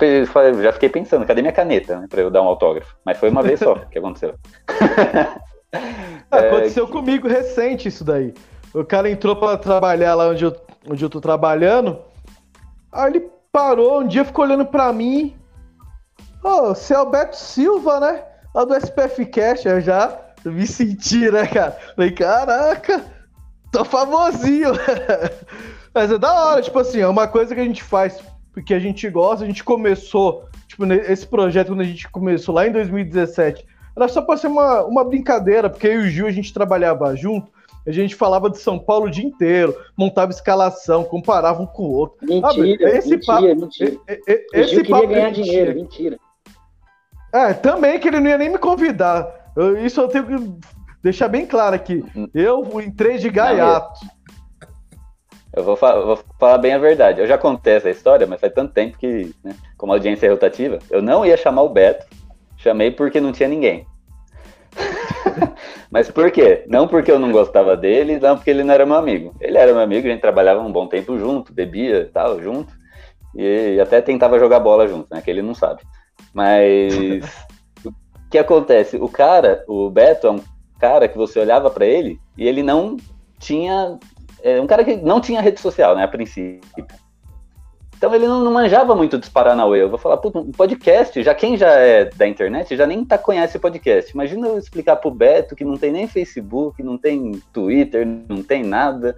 [0.62, 2.96] já fiquei pensando, cadê minha caneta, né, pra eu dar um autógrafo?
[3.04, 4.34] Mas foi uma vez só que aconteceu.
[6.32, 8.32] Ah, É, Aconteceu comigo recente isso daí.
[8.72, 10.54] O cara entrou pra trabalhar lá onde eu,
[10.88, 11.98] onde eu tô trabalhando.
[12.92, 15.36] Aí ele parou, um dia ficou olhando pra mim.
[16.42, 18.22] Ô, você é o Beto Silva, né?
[18.54, 19.66] Lá do SPF Cash.
[19.66, 21.76] Eu já me senti, né, cara?
[21.94, 23.04] Falei, caraca,
[23.72, 24.70] tô famosinho.
[25.92, 28.20] Mas é da hora, tipo assim, é uma coisa que a gente faz
[28.52, 29.44] porque a gente gosta.
[29.44, 33.66] A gente começou, tipo, esse projeto quando a gente começou lá em 2017.
[33.96, 37.14] Era só pra ser uma, uma brincadeira, porque eu e o Gil a gente trabalhava
[37.16, 37.50] junto.
[37.86, 41.90] A gente falava de São Paulo o dia inteiro, montava escalação, comparava um com o
[41.92, 42.18] outro.
[42.22, 43.96] Mentira, Ah, esse mentira, papo- mentira.
[44.08, 45.44] e- e- Esse papo ganhar mentira.
[45.44, 46.18] dinheiro, mentira.
[47.32, 49.26] É, também que ele não ia nem me convidar.
[49.56, 50.52] Eu- isso eu tenho que
[51.02, 52.04] deixar bem claro aqui.
[52.34, 54.00] Eu entrei de gaiato.
[55.56, 57.20] Eu vou, fa- vou falar bem a verdade.
[57.20, 60.30] Eu já contei essa história, mas faz tanto tempo que, né, como a audiência é
[60.30, 62.06] rotativa, eu não ia chamar o Beto.
[62.60, 63.86] Chamei porque não tinha ninguém.
[65.90, 66.64] mas por quê?
[66.68, 69.34] Não porque eu não gostava dele, não porque ele não era meu amigo.
[69.40, 72.72] Ele era meu amigo, a gente trabalhava um bom tempo junto, bebia e tal, junto.
[73.34, 75.22] E até tentava jogar bola junto, né?
[75.22, 75.82] Que ele não sabe.
[76.34, 76.94] Mas
[77.84, 77.92] o
[78.30, 78.96] que acontece?
[78.96, 80.40] O cara, o Beto, é um
[80.78, 82.96] cara que você olhava pra ele e ele não
[83.38, 83.98] tinha
[84.42, 86.86] é um cara que não tinha rede social, né, a princípio.
[88.00, 89.82] Então ele não, não manjava muito dos Paranauê.
[89.82, 93.18] Eu vou falar, puta, um podcast, já quem já é da internet já nem tá,
[93.18, 94.10] conhece podcast.
[94.14, 98.64] Imagina eu explicar pro Beto que não tem nem Facebook, não tem Twitter, não tem
[98.64, 99.14] nada,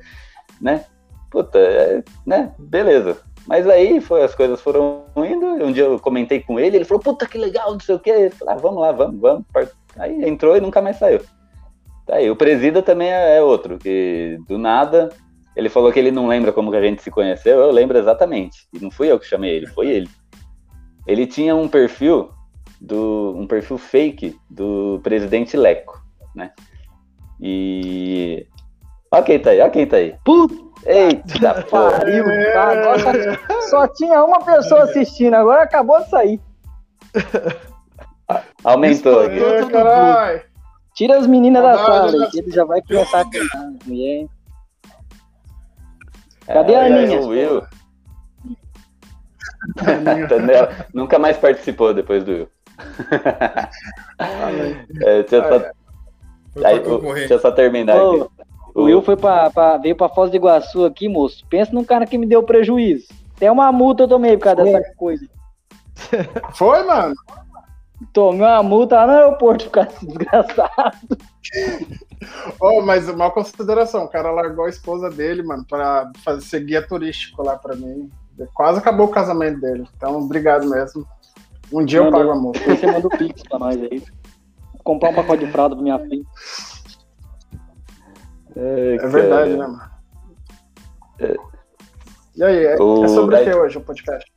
[0.60, 0.84] né?
[1.30, 2.52] Puta, é, né?
[2.58, 3.18] Beleza.
[3.46, 5.46] Mas aí foi, as coisas foram indo.
[5.64, 8.10] Um dia eu comentei com ele, ele falou, puta que legal, não sei o quê.
[8.10, 9.44] Eu falei, ah, vamos lá, vamos, vamos.
[9.96, 11.20] Aí entrou e nunca mais saiu.
[12.04, 15.08] Tá aí, o Presida também é é outro, que do nada
[15.56, 18.66] ele falou que ele não lembra como que a gente se conheceu, eu lembro exatamente.
[18.72, 20.10] E não fui eu que chamei ele, foi ele.
[21.06, 22.30] Ele tinha um perfil
[22.80, 26.02] do um perfil fake do presidente Leco,
[26.34, 26.52] né?
[27.40, 28.46] E
[29.12, 30.14] Ó quem tá aí, ó quem tá aí.
[30.24, 30.54] Puta
[30.86, 31.98] Eita, porra.
[31.98, 32.24] pariu.
[32.52, 32.70] tá?
[32.70, 33.38] Agora
[33.68, 36.40] só, tinha uma pessoa assistindo, agora acabou de sair.
[38.64, 39.36] Aumentou aqui.
[40.94, 43.70] Tira as meninas da sala, que ele já vai começar a cantar.
[43.84, 44.26] Mulher.
[46.46, 47.20] Cadê É, a Aninha?
[47.20, 47.62] O Will.
[50.92, 52.48] Nunca mais participou depois do Will.
[55.02, 55.66] É, deixa, eu só,
[56.66, 56.80] aí,
[57.14, 58.30] deixa eu só terminar Ô, aqui.
[58.74, 61.44] O Will foi pra, pra- veio pra Foz do Iguaçu aqui, moço.
[61.48, 63.06] Pensa num cara que me deu prejuízo.
[63.36, 65.26] Até uma multa eu tomei por causa dessa coisa.
[66.54, 67.14] Foi, mano?
[68.12, 71.18] Tomei uma multa lá no aeroporto por causa desse desgraçado.
[72.60, 76.86] Oh, mas uma consideração, o cara largou a esposa dele, mano, pra fazer ser guia
[76.86, 78.10] turístico lá pra mim.
[78.54, 79.86] Quase acabou o casamento dele.
[79.96, 81.06] Então, obrigado mesmo.
[81.72, 82.58] Um dia eu pago a multa.
[82.60, 83.98] Você manda o Pix pra nós aí.
[84.72, 86.24] Vou comprar um pacote de fralda pra minha filha.
[88.54, 89.92] É verdade, né, mano?
[92.34, 94.31] E aí, é, O- é sobre o que hoje o podcast?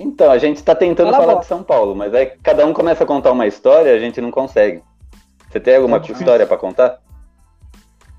[0.00, 3.04] Então, a gente tá tentando Fala, falar de São Paulo, mas aí cada um começa
[3.04, 4.82] a contar uma história e a gente não consegue.
[5.50, 6.98] Você tem alguma É história pra contar?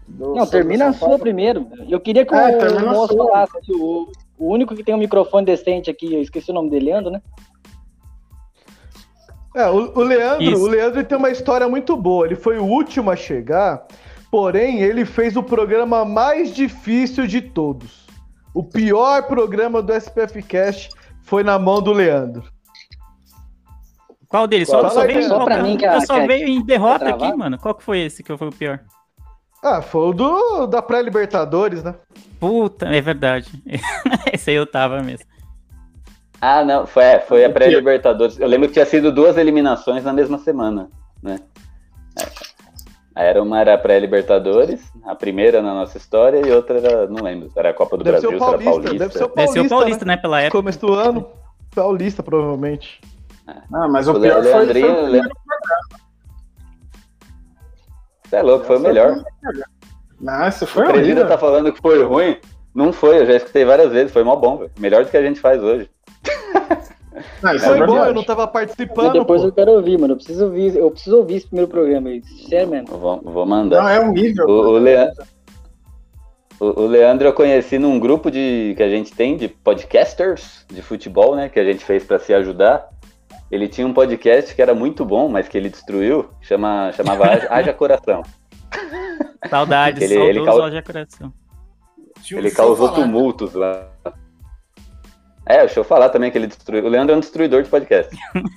[0.08, 1.20] Do- Não, termina a sua Paulo?
[1.20, 1.68] primeiro.
[1.90, 3.54] Eu queria que É, o moço falasse.
[3.62, 6.86] que O, o único que tem um microfone decente aqui, eu esqueci o nome dele,
[6.86, 7.22] Leandro, né?
[9.56, 10.64] É, o, o Leandro, Isso.
[10.64, 12.26] o Leandro tem uma história muito boa.
[12.26, 13.86] Ele foi o último a chegar,
[14.32, 18.08] porém ele fez o programa mais difícil de todos.
[18.54, 20.90] O pior programa do SPF Cast
[21.24, 22.44] foi na mão do Leandro.
[24.28, 24.68] Qual deles?
[24.68, 26.48] Só, Fala só aí, veio, só qual- pra mim que a- eu só que veio
[26.48, 27.58] em derrota tá aqui, mano.
[27.60, 28.80] Qual que foi esse que foi o pior?
[29.62, 31.96] Ah, foi o do, da pré-Libertadores, né?
[32.40, 33.50] Puta, é verdade.
[34.34, 35.26] esse aí eu tava mesmo.
[36.42, 38.38] Ah, não, foi, foi a pré-Libertadores.
[38.40, 40.90] Eu lembro que tinha sido duas eliminações na mesma semana,
[41.22, 41.40] né?
[42.20, 42.53] É.
[43.16, 47.52] Era uma era a pré-Libertadores, a primeira na nossa história, e outra era, não lembro,
[47.56, 48.98] era a Copa do Deve ser Brasil, o se era Paulista, Paulista.
[49.00, 50.18] deve ser o Deve Paulista, ser o Paulista, né?
[50.18, 50.44] Pela né?
[50.46, 50.58] época.
[50.58, 51.28] Começo do ano,
[51.76, 53.02] Paulista, provavelmente.
[53.48, 55.30] Ah, mas o O pior foi, foi Leandrinho, o primeiro
[58.26, 59.12] Você é louco, foi o melhor.
[59.12, 61.28] O foi Presida horrível.
[61.28, 62.38] tá falando que foi ruim.
[62.74, 64.72] Não foi, eu já escutei várias vezes, foi mó bom, velho.
[64.80, 65.88] Melhor do que a gente faz hoje.
[67.42, 68.08] Não, isso é Foi bom, verdade.
[68.10, 69.48] eu não tava E participando, depois pô.
[69.48, 70.14] eu quero ouvir, mano.
[70.14, 72.22] Eu preciso ouvir, eu preciso ouvir esse primeiro programa aí.
[72.50, 72.88] Sério mesmo.
[72.92, 73.82] Eu Vou, vou mandar.
[73.84, 74.46] Não, é horrível.
[74.48, 75.12] O, o, Lea-
[76.60, 80.82] o- o Leandro eu conheci num grupo de, que a gente tem de podcasters de
[80.82, 81.50] futebol, né?
[81.50, 82.90] Que a gente fez pra se ajudar.
[83.52, 87.74] ele tinha um podcast que era muito bom, mas que ele destruiu, chama, chamava Haja,
[87.74, 88.24] Coração.
[89.50, 91.34] Saudades, Ele- saudoso ele cau- Haja Coração.
[92.32, 93.90] Um Ele causou tumultos lá.
[95.46, 96.86] É, deixa eu falar também que ele destruiu.
[96.86, 98.16] O Leandro é um destruidor de podcast.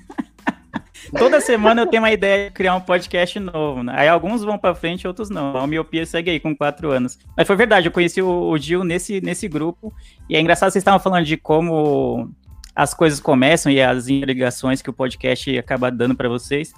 [1.17, 3.93] Toda semana eu tenho uma ideia de criar um podcast novo, né?
[3.97, 5.57] Aí alguns vão pra frente, outros não.
[5.57, 7.19] A miopia segue aí com quatro anos.
[7.37, 9.93] Mas foi verdade, eu conheci o, o Gil nesse, nesse grupo.
[10.29, 12.31] E é engraçado, vocês estavam falando de como
[12.75, 16.73] as coisas começam e as interligações que o podcast acaba dando pra vocês.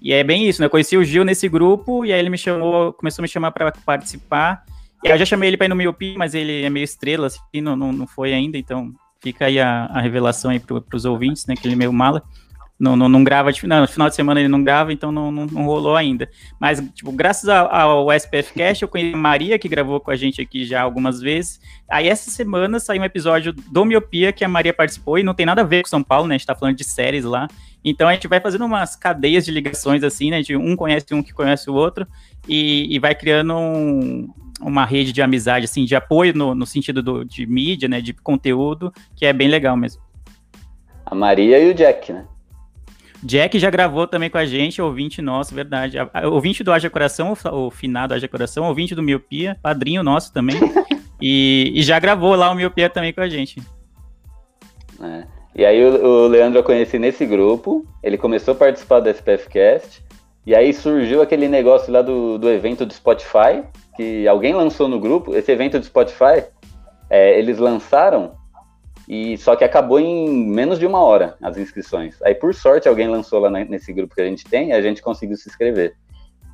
[0.00, 0.66] E é bem isso, né?
[0.66, 3.50] Eu conheci o Gil nesse grupo e aí ele me chamou, começou a me chamar
[3.50, 4.64] pra participar.
[5.02, 7.26] E aí eu já chamei ele pra ir no miopia, mas ele é meio estrela,
[7.26, 11.04] assim, não, não, não foi ainda, então fica aí a, a revelação aí pro, pros
[11.04, 11.54] ouvintes, né?
[11.54, 12.22] Que ele é meio mala
[12.82, 15.46] não, não, não grava, não, no final de semana ele não grava, então não, não,
[15.46, 16.28] não rolou ainda.
[16.58, 20.16] Mas, tipo, graças ao, ao SPF Cast, eu conheci a Maria, que gravou com a
[20.16, 21.60] gente aqui já algumas vezes.
[21.88, 25.46] Aí, essa semana, saiu um episódio do Miopia, que a Maria participou, e não tem
[25.46, 26.34] nada a ver com São Paulo, né?
[26.34, 27.46] A gente tá falando de séries lá.
[27.84, 30.42] Então, a gente vai fazendo umas cadeias de ligações, assim, né?
[30.42, 32.04] De um conhece um que conhece o outro,
[32.48, 34.28] e, e vai criando um,
[34.62, 38.00] uma rede de amizade, assim, de apoio no, no sentido do, de mídia, né?
[38.00, 40.02] De conteúdo, que é bem legal mesmo.
[41.04, 42.24] A Maria e o Jack, né?
[43.22, 45.96] Jack já gravou também com a gente, ouvinte nosso, verdade.
[46.24, 50.56] Ouvinte do Haja Coração, o finado Haja Coração, ouvinte do Miopia, padrinho nosso também.
[51.22, 53.62] e, e já gravou lá o Miopia também com a gente.
[55.00, 55.24] É.
[55.54, 60.02] E aí o, o Leandro eu conheci nesse grupo, ele começou a participar do SPFcast,
[60.44, 63.62] e aí surgiu aquele negócio lá do, do evento do Spotify,
[63.96, 66.44] que alguém lançou no grupo, esse evento do Spotify,
[67.10, 68.32] é, eles lançaram,
[69.08, 72.20] e só que acabou em menos de uma hora as inscrições.
[72.22, 75.02] Aí por sorte alguém lançou lá nesse grupo que a gente tem, e a gente
[75.02, 75.94] conseguiu se inscrever.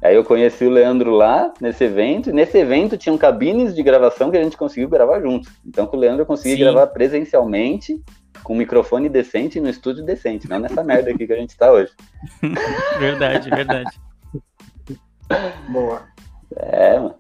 [0.03, 4.31] Aí eu conheci o Leandro lá, nesse evento, e nesse evento tinham cabines de gravação
[4.31, 5.51] que a gente conseguiu gravar junto.
[5.67, 6.61] Então com o Leandro eu consegui Sim.
[6.61, 8.01] gravar presencialmente,
[8.45, 11.73] com um microfone decente no estúdio decente, não nessa merda aqui que a gente tá
[11.73, 11.93] hoje.
[12.99, 14.01] Verdade, verdade.
[15.69, 16.03] Boa.
[16.59, 17.15] É, mano.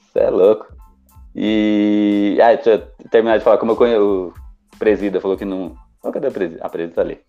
[0.00, 0.66] Você é louco.
[1.34, 2.38] E.
[2.42, 4.32] Ah, deixa eu terminar de falar como eu conheço.
[4.74, 5.74] O Presida falou que não.
[6.02, 6.60] Oh, cadê o Presida?
[6.62, 7.20] Ah, a Presida tá ali.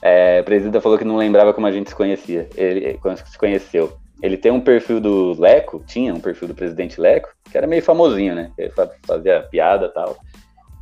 [0.00, 2.48] É, o Presida falou que não lembrava como a gente se conhecia.
[2.56, 3.96] Ele, quando se conheceu.
[4.22, 7.82] Ele tem um perfil do Leco, tinha um perfil do presidente Leco, que era meio
[7.82, 8.50] famosinho, né?
[8.58, 10.16] Ele fa- fazia piada e tal.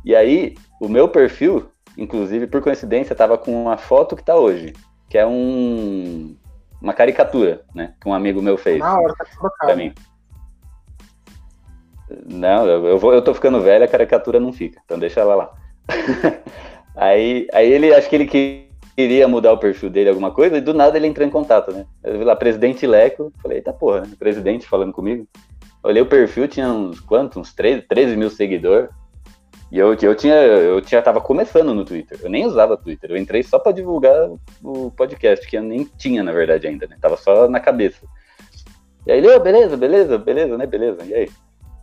[0.03, 4.73] E aí, o meu perfil, inclusive, por coincidência, tava com uma foto que tá hoje,
[5.09, 6.35] que é um.
[6.81, 7.93] Uma caricatura, né?
[8.01, 9.25] Que um amigo meu fez Na hora, tá
[9.59, 9.93] pra mim.
[12.25, 15.35] Não, eu, eu, vou, eu tô ficando velho, a caricatura não fica, então deixa ela
[15.35, 15.53] lá.
[16.95, 20.61] aí, aí ele, acho que ele que- queria mudar o perfil dele, alguma coisa, e
[20.61, 21.85] do nada ele entrou em contato, né?
[22.03, 24.09] Eu vi lá, presidente Leco, falei, eita porra, né?
[24.17, 25.27] presidente falando comigo.
[25.83, 27.37] Olhei o perfil, tinha uns quantos?
[27.37, 28.89] Uns 13, 13 mil seguidores.
[29.71, 32.17] E eu, eu tinha, eu tinha, tava começando no Twitter.
[32.23, 33.11] Eu nem usava Twitter.
[33.11, 34.29] Eu entrei só pra divulgar
[34.63, 36.97] o podcast, que eu nem tinha, na verdade, ainda, né?
[36.99, 38.05] Tava só na cabeça.
[39.05, 40.65] E aí ele, ô, beleza, beleza, beleza, né?
[40.65, 41.03] Beleza.
[41.05, 41.29] E aí?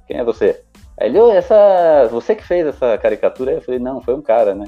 [0.07, 0.63] Quem é você?
[0.99, 2.09] Aí ele, ô, essa.
[2.11, 3.51] Você que fez essa caricatura?
[3.51, 4.67] Aí eu falei, não, foi um cara, né?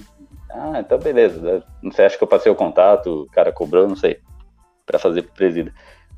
[0.51, 1.62] Ah, então beleza.
[1.82, 4.18] Não sei, acho que eu passei o contato, o cara cobrou, não sei.
[4.84, 5.72] Pra fazer pro presídio.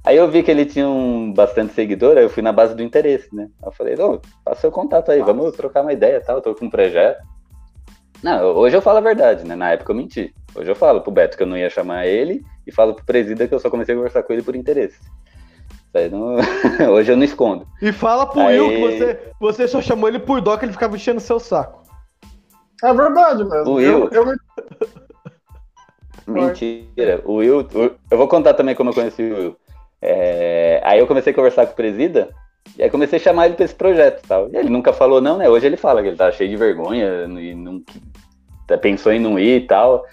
[0.04, 2.82] Aí eu vi que ele tinha um bastante seguidor, aí eu fui na base do
[2.82, 3.48] interesse, né?
[3.62, 6.54] Aí eu falei, ô, passa seu contato aí, vamos trocar uma ideia tal, eu tô
[6.54, 7.20] com um projeto.
[8.22, 9.54] Não, hoje eu falo a verdade, né?
[9.54, 10.34] Na época eu menti.
[10.54, 13.46] Hoje eu falo pro Beto que eu não ia chamar ele e falo pro presida
[13.46, 14.98] que eu só comecei a conversar com ele por interesse.
[16.10, 16.36] Não...
[16.92, 17.66] hoje eu não escondo.
[17.82, 20.72] E fala pro Aí- Will que você, você só chamou ele por dó que ele
[20.72, 21.82] ficava enchendo seu saco.
[22.84, 23.70] É verdade mesmo.
[23.70, 24.08] O Will.
[24.12, 24.36] Eu, eu,
[26.26, 27.22] Mentira.
[27.24, 27.60] O Will.
[27.60, 29.56] o- eu vou contar também como eu conheci o Will.
[30.00, 32.28] É, aí eu comecei a conversar com o presida.
[32.76, 34.48] E aí comecei a chamar ele pra esse projeto e tal.
[34.52, 35.48] E ele nunca falou não, né?
[35.48, 37.82] Hoje ele fala que ele tá cheio de vergonha e não,
[38.66, 40.04] tá- pensou em não ir e tal.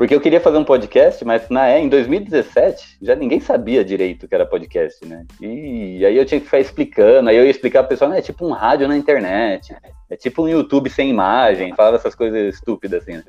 [0.00, 4.24] Porque eu queria fazer um podcast, mas na é, em 2017 já ninguém sabia direito
[4.24, 5.26] o que era podcast, né?
[5.42, 8.20] E aí eu tinha que ficar explicando, aí eu ia explicar pro pessoal, né?
[8.20, 9.76] É tipo um rádio na internet,
[10.08, 13.12] é tipo um YouTube sem imagem, falava essas coisas estúpidas assim.
[13.18, 13.24] né?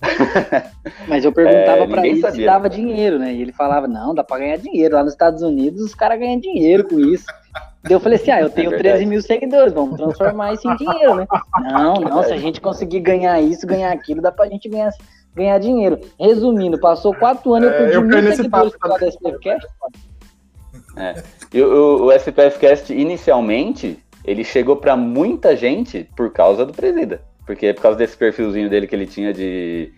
[1.08, 2.46] Mas eu perguntava É, pra ninguém ele se sabia.
[2.46, 3.32] dava dinheiro, né?
[3.34, 4.94] E ele falava, não, dá pra ganhar dinheiro.
[4.94, 7.24] Lá nos Estados Unidos os caras ganham dinheiro com isso.
[7.82, 8.94] Daí eu falei assim, ah, eu tenho É verdade.
[8.98, 11.26] 13 mil seguidores, vamos transformar isso em dinheiro, né?
[11.62, 14.90] Não, não, se a gente conseguir ganhar isso, ganhar aquilo, dá pra gente ganhar,
[15.34, 15.98] ganhar dinheiro.
[16.18, 19.18] Resumindo, passou quatro anos, eu É, perdi eu mil caí nesse seguidores por causa desse
[19.18, 19.66] podcast.
[21.52, 27.22] E o, o SPFcast, inicialmente, ele chegou pra muita gente por causa do Presida.
[27.46, 29.92] Porque é por causa desse perfilzinho dele que ele tinha de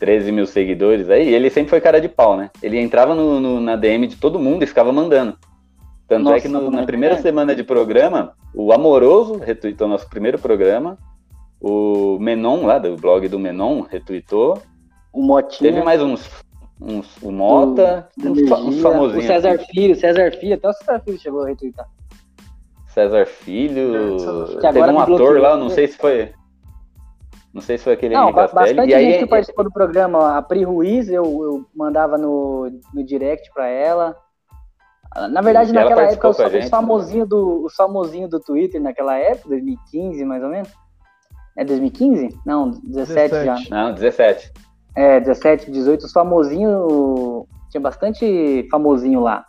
[0.00, 2.50] 13 mil seguidores aí, ele sempre foi cara de pau, né?
[2.62, 5.36] Ele entrava no, no- na DM de todo mundo e ficava mandando.
[6.08, 7.18] Tanto é Nossa, que no- na primeira é.
[7.18, 10.98] semana de programa, o Amoroso retweetou nosso primeiro programa,
[11.60, 14.60] o Menon, lá do blog do Menon, retweetou,
[15.12, 16.28] O Motinha, Teve mais uns.
[16.80, 19.24] uns, o Mota, Da uns, uns famosinhos.
[19.24, 19.64] O César assim.
[19.72, 21.86] Filho, César Filho, até o César Filho chegou a retweetar.
[22.86, 24.16] César Filho.
[24.48, 26.32] Que Teve agora um ator lá, não sei se foi.
[27.52, 30.36] Não sei se foi aquele Não, bastante E aí, gente que participou do programa.
[30.36, 34.16] A Pri Ruiz, eu, eu mandava no, no direct pra ela.
[35.30, 36.68] Na verdade, E ela naquela época, os, gente, né?
[36.68, 40.68] famosinhos do, os famosinhos do Twitter, naquela época, 2015 mais ou menos.
[41.56, 42.38] É 2015?
[42.46, 43.54] Não, 17, já.
[43.54, 43.70] 17.
[43.70, 44.52] Não, 17.
[44.98, 47.46] É, 17, 18, os famosinhos.
[47.70, 49.46] Tinha bastante famosinho lá.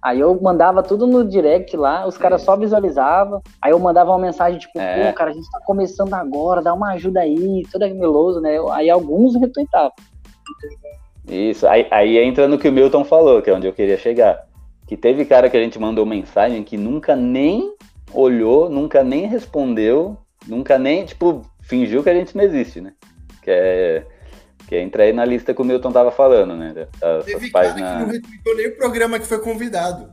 [0.00, 3.40] Aí eu mandava tudo no direct lá, os caras só visualizavam.
[3.60, 5.10] Aí eu mandava uma mensagem tipo, É.
[5.10, 8.58] pô, cara, a gente tá começando agora, dá uma ajuda aí, todo meloso, né?
[8.70, 9.92] Aí alguns retweetavam.
[11.28, 14.44] Isso, aí, aí entra no que o Milton falou, que é onde eu queria chegar.
[14.86, 17.72] Que teve cara que a gente mandou mensagem que nunca nem
[18.12, 22.92] olhou, nunca nem respondeu, nunca nem, tipo, fingiu que a gente não existe, né?
[23.40, 24.06] Que é,
[24.72, 26.72] que entra aí na lista que o Milton tava falando, né?
[26.72, 30.08] Teve das cara que páginas- não retweetou nem o programa que foi convidado.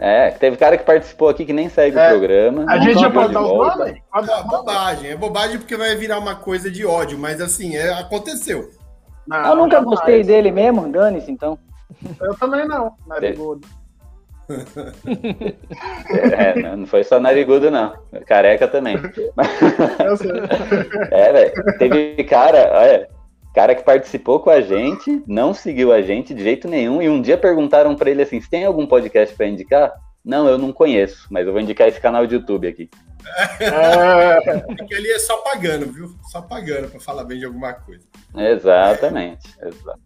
[0.00, 2.64] É, teve cara que participou aqui que nem segue É, o programa.
[2.66, 3.76] A gente ia pode os volta.
[3.78, 4.00] nomes?
[4.14, 5.10] Não, bobagem.
[5.10, 8.70] É bobagem porque vai virar uma coisa de ódio, mas assim, é, aconteceu.
[9.26, 11.58] Não, eu nunca gostei dele mesmo, dane-se então.
[12.20, 13.66] Eu também não, narigudo.
[16.32, 17.94] É, não- não foi só narigudo, não.
[18.26, 18.96] Careca também.
[21.10, 21.52] É, velho.
[21.78, 23.08] Teve cara, olha,
[23.54, 27.20] cara que participou com a gente, não seguiu a gente de jeito nenhum, e um
[27.20, 29.92] dia perguntaram pra ele assim: você tem algum podcast pra indicar?
[30.24, 32.90] Não, eu não conheço, mas eu vou indicar esse canal de YouTube aqui.
[33.60, 36.10] É, Porque ali é só pagando, viu?
[36.30, 38.04] Só pagando pra falar bem de alguma coisa.
[38.36, 39.48] Exatamente.
[39.62, 40.00] Exato.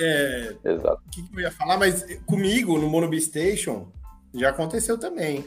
[0.00, 1.02] É, exato.
[1.06, 1.76] o que, eu ia falar?
[1.76, 3.90] Mas comigo, no Monobi Station,
[4.34, 5.44] já aconteceu também.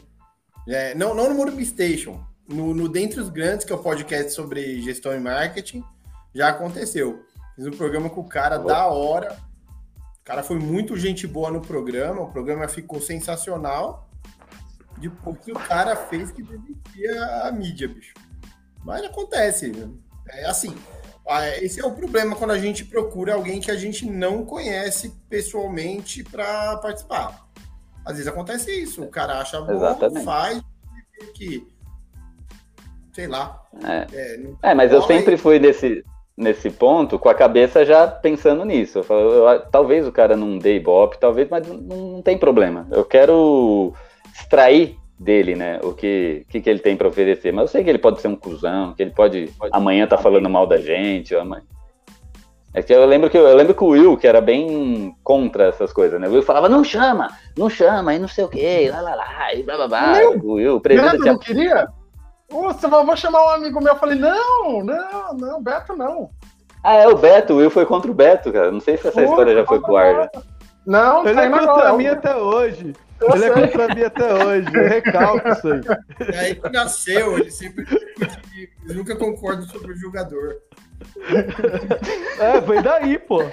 [0.67, 2.23] É, não, não no Monobi Station.
[2.47, 5.83] No, no Dentre os Grandes, que é o podcast sobre gestão e marketing,
[6.33, 7.25] já aconteceu.
[7.55, 9.37] Fiz um programa com o cara da hora.
[10.19, 12.21] O cara foi muito gente boa no programa.
[12.21, 14.09] O programa ficou sensacional.
[14.97, 18.13] Depois que o cara fez que desistia a mídia, bicho.
[18.83, 19.71] Mas acontece.
[20.29, 20.75] É assim.
[21.31, 25.13] Ah, Esse é o problema quando a gente procura alguém que a gente não conhece
[25.29, 27.47] pessoalmente para participar.
[28.05, 29.03] Às vezes acontece isso.
[29.03, 30.25] O cara acha bom, Exatamente.
[30.25, 30.61] faz,
[31.33, 31.67] que.
[33.13, 33.61] Sei lá.
[33.83, 34.07] É.
[34.13, 34.39] É,
[34.71, 36.03] É, mas eu sempre fui nesse,
[36.35, 38.99] nesse ponto com a cabeça já pensando nisso.
[38.99, 42.87] Eu falo, eu- talvez o cara não dê ibope, talvez, mas não, não tem problema.
[42.91, 43.93] Eu quero
[44.33, 47.53] extrair dele, né, o que, que, que ele tem pra oferecer.
[47.53, 50.49] Mas eu sei que ele pode ser um cuzão, que ele pode amanhã tá falando
[50.49, 51.35] mal da gente.
[51.35, 51.63] ou amanhã...
[52.73, 55.91] É que eu lembro que eu lembro que o Will, que era bem contra essas
[55.91, 56.27] coisas, né?
[56.27, 59.53] O Will falava, não chama, não chama, e não sei o quê, lá lá lá,
[59.53, 60.13] e blá blá blá.
[60.13, 61.87] Meu, O Will, o presidente Beto não queria?
[62.49, 63.93] Você vai, vou chamar um amigo meu.
[63.93, 66.29] Eu falei, não, não, não, Beto não.
[66.83, 68.71] Ah, é o Beto, o Will foi contra o Beto, cara.
[68.71, 70.29] Não sei se essa história já foi pro ar.
[70.33, 70.41] Já.
[70.85, 72.93] Não, Ele tá é contra mim até hoje.
[73.19, 73.67] Eu Ele é sei.
[73.67, 74.67] contra mim até hoje.
[74.73, 75.81] Eu recalco isso aí.
[76.33, 77.85] É aí que nasceu, ele sempre
[78.83, 80.57] ele nunca concorda sobre o jogador.
[82.39, 83.43] É, foi daí, pô.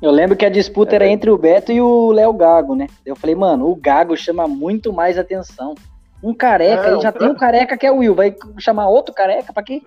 [0.00, 2.86] Eu lembro que a disputa era entre o Beto e o Léo Gago, né?
[3.04, 5.74] Eu falei, mano, o Gago chama muito mais atenção.
[6.22, 9.14] Um careca, É, ele já tem um careca que é o Will, vai chamar outro
[9.14, 9.82] careca pra quê?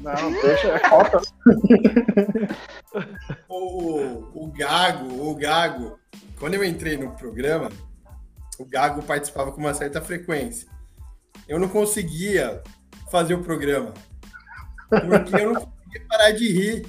[0.00, 1.20] Não, deixa, é falta.
[4.70, 5.98] Gago, o Gago,
[6.38, 7.70] quando eu entrei no programa,
[8.56, 10.68] o Gago participava com uma certa frequência.
[11.48, 12.62] Eu não conseguia
[13.10, 13.92] fazer o programa.
[14.88, 16.86] Porque eu não conseguia parar de rir.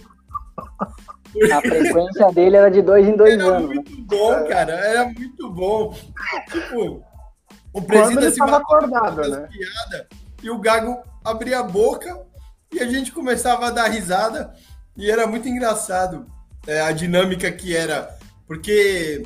[1.52, 3.70] A frequência dele era de dois em dois Era anos.
[3.70, 3.76] né?
[3.76, 4.74] muito bom, cara.
[4.74, 5.98] Era muito bom.
[6.52, 7.04] Tipo,
[7.74, 9.48] o presidente se acordado, né?
[9.48, 10.08] piadas
[10.44, 12.28] e o Gago abria a boca
[12.72, 14.54] e a gente começava a dar risada
[14.96, 16.31] e era muito engraçado
[16.68, 18.10] é, a dinâmica que era,
[18.48, 19.24] porque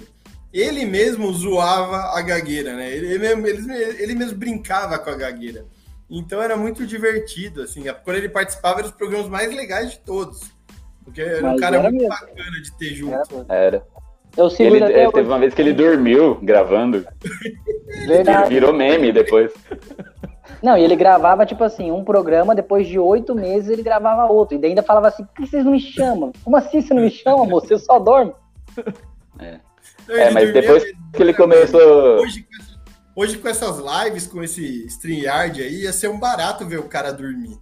[0.53, 2.91] ele mesmo zoava a gagueira, né?
[2.95, 5.65] Ele, ele mesmo, ele, ele mesmo brincava com a gagueira.
[6.09, 7.83] Então era muito divertido, assim.
[8.03, 10.39] Quando ele participava, eram os programas mais legais de todos.
[11.03, 12.09] Porque era um Mas cara era muito mesmo.
[12.09, 13.45] bacana de ter junto.
[13.49, 13.88] Era, Era.
[14.38, 17.05] Eu sigo Ele, ele teve uma vez que ele dormiu gravando.
[18.05, 18.49] Verdade.
[18.49, 19.51] Virou meme depois.
[20.61, 24.57] Não, e ele gravava, tipo assim, um programa, depois de oito meses ele gravava outro.
[24.57, 26.31] E ainda falava assim, por que vocês não me chamam?
[26.43, 27.67] Como assim você não me chama, moço?
[27.67, 28.33] Você só dorme.
[29.39, 29.59] É,
[30.07, 32.19] ele mas depois que ele começou.
[32.19, 32.45] Hoje,
[33.15, 37.11] hoje, com essas lives, com esse StreamYard aí, ia ser um barato ver o cara
[37.11, 37.57] dormir.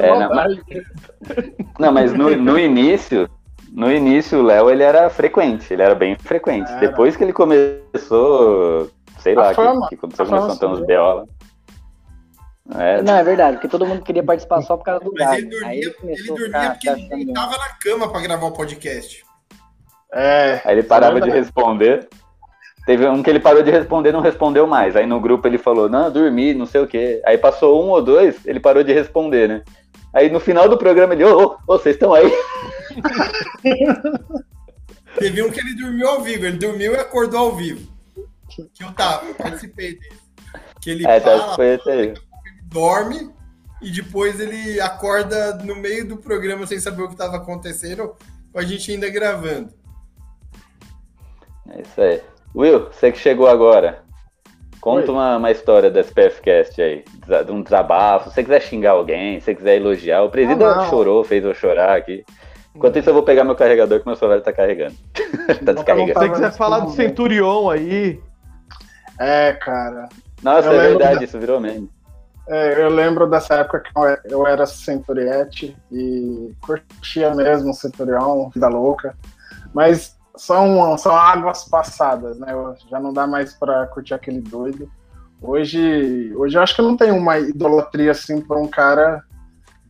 [0.00, 0.58] É, não, mas,
[1.78, 3.28] não, mas no, no início,
[3.70, 6.70] no início o Léo ele era frequente, ele era bem frequente.
[6.70, 6.80] Era.
[6.80, 8.90] Depois que ele começou,
[9.20, 10.86] sei A lá, fama, que, que começou, a fama começou a ter uns.
[10.86, 11.24] BO lá.
[12.78, 15.48] É, Não, é verdade, porque todo mundo queria participar só por causa do Mas ele
[15.48, 18.20] dormia, Aí ele ele começou a dormia ficar porque ele não tava na cama pra
[18.20, 19.24] gravar o podcast.
[20.12, 20.60] É.
[20.64, 22.08] Aí ele parava de responder.
[22.86, 24.96] Teve um que ele parou de responder não respondeu mais.
[24.96, 27.20] Aí no grupo ele falou, não, dormi, não sei o quê.
[27.24, 29.62] Aí passou um ou dois, ele parou de responder, né?
[30.12, 32.32] Aí no final do programa ele, ô, ô, ô, vocês estão aí?
[35.18, 37.86] Teve um que ele dormiu ao vivo, ele dormiu e acordou ao vivo.
[38.74, 40.16] Que eu tava, participei dele.
[40.80, 42.14] Que ele É, tá, fala, foi esse aí.
[42.64, 43.30] dorme
[43.82, 48.14] e depois ele acorda no meio do programa sem saber o que estava acontecendo,
[48.52, 49.72] com a gente ainda gravando.
[51.70, 52.20] É isso aí.
[52.54, 54.02] Will, você que chegou agora.
[54.80, 55.12] Conta Oi.
[55.12, 57.04] uma, uma história da SPFcast aí,
[57.44, 58.30] de um desabafo.
[58.30, 60.22] Se você quiser xingar alguém, se você quiser elogiar.
[60.22, 62.24] O presídio Ah, chorou, fez eu chorar aqui.
[62.74, 64.94] Enquanto isso, eu vou pegar meu carregador que meu celular tá carregando.
[65.14, 66.32] tá Se você descarregando.
[66.32, 68.18] quiser falar do Centurion aí,
[69.20, 70.08] É, cara.
[70.42, 71.90] Nossa, Eu é verdade, da- isso virou meme.
[72.48, 73.90] É, eu lembro dessa época que
[74.34, 79.14] eu era- Centuriette e curtia mesmo o Centurion, Vida Louca.
[79.72, 82.48] Mas são, são águas passadas, né?
[82.90, 84.90] Já não dá mais pra curtir aquele doido.
[85.40, 89.22] Hoje, hoje eu acho que eu não tenho uma idolatria assim por um cara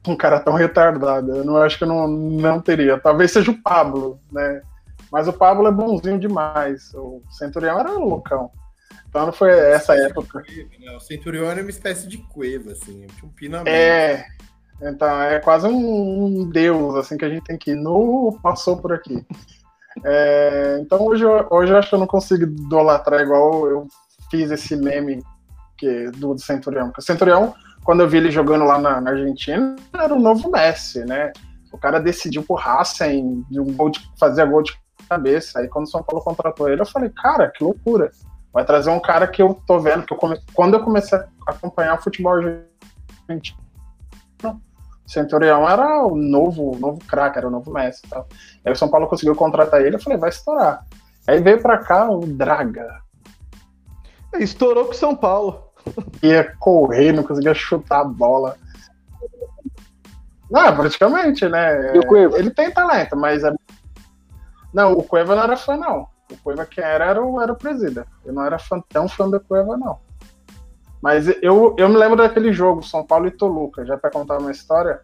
[0.08, 1.36] um cara tão retardado.
[1.36, 2.98] Eu não acho que eu não, não teria.
[2.98, 4.62] Talvez seja o Pablo, né?
[5.12, 6.92] Mas o Pablo é bonzinho demais.
[6.94, 8.50] O Centurião era loucão.
[9.10, 10.40] Então não foi essa época.
[10.78, 10.92] Né?
[10.96, 13.68] O Centurion era uma espécie de cueva, assim, tinha um pinamento.
[13.68, 14.24] É.
[14.80, 17.74] Então, é quase um, deus, assim, que a gente tem que ir.
[17.74, 19.26] No passou por aqui.
[20.04, 23.88] É, então, hoje, hoje eu acho que eu não consigo idolatrar igual eu
[24.30, 25.22] fiz esse meme
[25.76, 26.86] que, do, do Centurião.
[26.86, 27.52] Porque o Centurião,
[27.84, 31.32] quando eu vi ele jogando lá na, na Argentina, era o novo Messi, né?
[31.72, 34.72] O cara decidiu por Racing, de um gol de, fazia gol de
[35.08, 35.58] cabeça.
[35.58, 38.10] Aí, quando o São Paulo contratou ele, eu falei, cara, que loucura.
[38.52, 40.40] Vai trazer um cara que eu tô vendo, que eu come...
[40.54, 43.60] quando eu comecei a acompanhar o futebol argentino,
[45.10, 48.28] Centurião era o novo, novo craque, era o novo Messi e tal.
[48.64, 50.86] Aí o São Paulo conseguiu contratar ele, eu falei, vai estourar.
[51.26, 53.02] Aí veio pra cá o Draga.
[54.38, 55.64] estourou com São Paulo.
[56.22, 58.56] Ia correr, não conseguia chutar a bola.
[60.50, 61.94] Não, praticamente, né?
[61.94, 62.38] E o Cueva?
[62.38, 63.42] Ele tem talento, mas.
[63.44, 63.54] é-
[64.72, 66.08] Não, o Cueva não era fã, não.
[66.30, 68.06] O Cueva que era era o, era o presida.
[68.24, 69.98] Eu não era fã, tão fã do Cueva, não.
[71.02, 74.50] Mas eu, eu me lembro daquele jogo, São Paulo e Toluca, já para contar uma
[74.50, 75.00] história.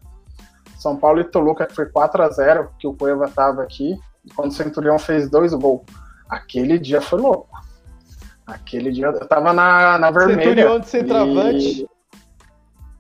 [0.79, 3.99] São Paulo e Toluca, que foi 4 a 0 que o Cueva tava aqui,
[4.35, 5.83] quando o Centurião fez dois gols.
[6.29, 7.49] Aquele dia foi louco.
[8.47, 10.45] Aquele dia eu tava na, na vermelha.
[10.45, 11.83] Centurion de centroavante.
[11.83, 11.97] E-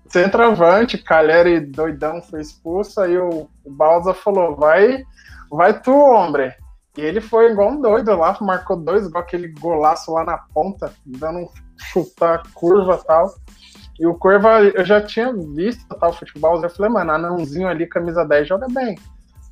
[0.09, 5.05] Centroavante, Calheri doidão foi expulso, aí o, o Balsa falou, vai,
[5.51, 6.51] vai tu, homem.
[6.97, 10.93] E ele foi igual um doido lá, marcou dois, igual aquele golaço lá na ponta,
[11.05, 13.35] dando um chutar curva e tal.
[13.99, 18.25] E o Curva, eu já tinha visto tal futebol, eu falei, mano, anãozinho ali, camisa
[18.25, 18.99] 10, joga bem.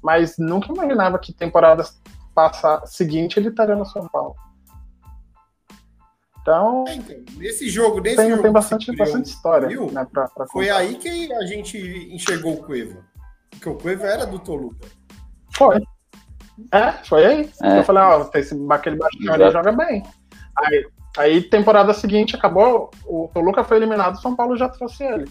[0.03, 1.83] Mas nunca imaginava que temporada
[2.35, 4.37] passar, seguinte ele estaria no São Paulo.
[6.43, 6.85] Então,
[7.39, 9.69] nesse jogo, nesse tem, jogo tem bastante, Centurion bastante história.
[9.69, 11.79] viu, Né, pra, pra Foi aí que a gente
[12.13, 13.03] enxergou o Cueva.
[13.51, 14.87] Porque o Cueva era do Toluca.
[15.57, 15.83] Foi.
[16.71, 17.51] É, foi aí.
[17.63, 17.79] É.
[17.79, 20.03] Eu falei, ó, tem esse, aquele baixinho ali joga bem.
[20.57, 20.87] Aí,
[21.17, 25.31] aí, temporada seguinte, acabou, o Toluca foi eliminado, o São Paulo já trouxe ele.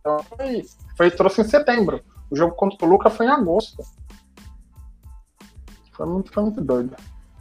[0.00, 0.78] Então foi isso.
[0.96, 2.02] Foi, trouxe em setembro.
[2.30, 3.82] O jogo contra o Toluca foi em agosto.
[5.92, 6.96] Foi muito, foi muito doido.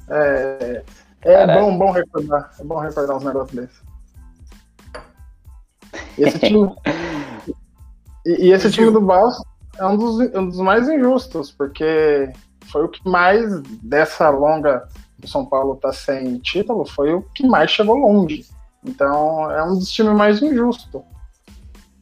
[0.09, 0.83] É,
[1.21, 2.51] é bom, bom recordar.
[2.59, 3.83] É bom recordar uns negócios desses.
[6.17, 6.75] E esse time.
[8.25, 9.35] e, e esse time do Baus
[9.77, 12.31] é um dos, um dos mais injustos, porque
[12.71, 14.87] foi o que mais dessa longa
[15.25, 18.45] o São Paulo tá sem título, foi o que mais chegou longe.
[18.83, 21.01] Então é um dos times mais injustos.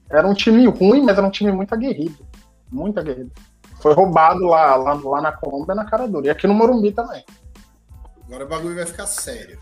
[0.10, 2.26] Era um time ruim, mas era um time muito aguerrido.
[2.72, 3.32] Muito aguerrido.
[3.82, 6.28] Foi roubado lá, lá, lá na Colômbia na cara dura.
[6.28, 7.24] E aqui no Morumbi também.
[8.26, 9.60] Agora o bagulho vai ficar sério.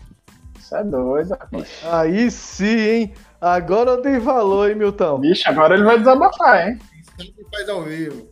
[0.58, 1.30] Isso é doido.
[1.30, 1.68] rapaz.
[1.84, 3.14] Aí sim, hein?
[3.40, 5.20] Agora eu dei valor, hein, Milton?
[5.20, 6.78] Vixe, agora ele vai desabafar, hein?
[7.00, 8.31] Isso que ele faz ao vivo.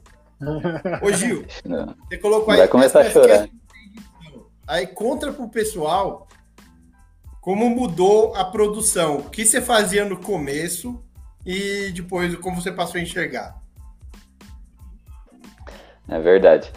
[1.03, 1.95] Ô, Gil, Não.
[2.09, 2.69] você colocou Vai aí.
[2.69, 3.49] começar a chorar.
[4.67, 6.29] Aí conta pro pessoal
[7.41, 9.17] como mudou a produção.
[9.19, 11.03] O que você fazia no começo
[11.45, 13.61] e depois como você passou a enxergar.
[16.09, 16.73] É verdade.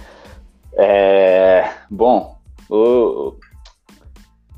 [0.73, 3.35] É, Bom, o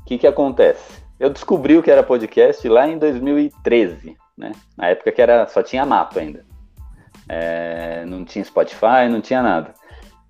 [0.00, 1.02] o que que acontece?
[1.18, 4.52] Eu descobri o que era podcast lá em 2013, né?
[4.76, 6.45] Na época que era só tinha mapa ainda.
[7.28, 9.74] É, Não tinha Spotify, não tinha nada.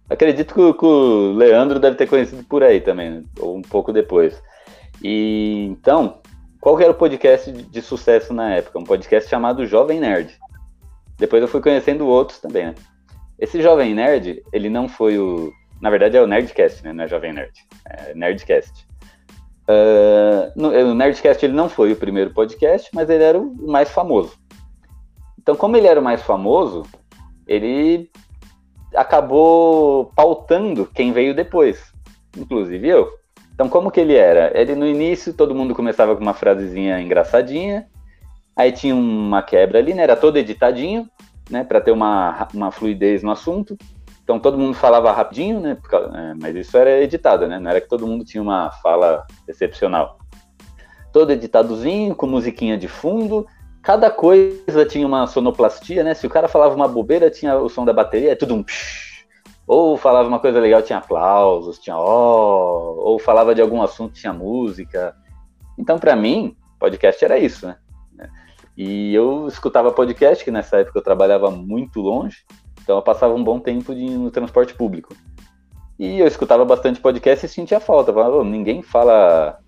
[0.09, 3.23] Acredito que, que o Leandro deve ter conhecido por aí também, né?
[3.41, 4.41] ou um pouco depois.
[5.03, 6.21] E então,
[6.61, 8.79] qual era o podcast de, de sucesso na época?
[8.79, 10.39] Um podcast chamado Jovem Nerd.
[11.19, 12.75] Depois eu fui conhecendo outros também, né?
[13.39, 15.53] Esse Jovem Nerd, ele não foi o.
[15.81, 16.93] Na verdade é o Nerdcast, né?
[16.93, 17.53] Não é Jovem Nerd.
[17.85, 18.87] É Nerdcast.
[19.69, 23.91] Uh, no, o Nerdcast ele não foi o primeiro podcast, mas ele era o mais
[23.91, 24.39] famoso.
[25.47, 26.83] Então, como ele era o mais famoso,
[27.47, 28.11] ele
[28.93, 31.93] acabou pautando quem veio depois,
[32.37, 33.09] inclusive eu.
[33.55, 34.51] Então, como que ele era?
[34.61, 37.87] Ele no início todo mundo começava com uma frasezinha engraçadinha,
[38.57, 40.03] aí tinha uma quebra ali, né?
[40.03, 41.09] Era todo editadinho,
[41.49, 41.63] né?
[41.63, 43.79] Para ter uma, uma fluidez no assunto.
[44.25, 45.79] Então todo mundo falava rapidinho, né?
[46.13, 47.61] É, mas isso era editado, né?
[47.61, 50.19] Não era que todo mundo tinha uma fala excepcional.
[51.13, 53.47] Todo editadozinho, com musiquinha de fundo.
[53.87, 56.13] Cada coisa tinha uma sonoplastia, né?
[56.13, 59.25] Se o cara falava uma bobeira, tinha o som da bateria, é tudo um psh.
[59.65, 62.95] Ou falava uma coisa legal, tinha aplausos, tinha ó.
[62.97, 65.15] Ou falava de algum assunto, tinha música.
[65.79, 67.77] Então, para mim, podcast era isso, né?
[68.77, 72.39] E eu escutava podcast, que nessa época eu trabalhava muito longe,
[72.83, 75.15] então eu passava um bom tempo de, no transporte público.
[75.97, 78.13] E eu escutava bastante podcast e sentia falta.
[78.13, 79.61] Falava, oh, ninguém fala.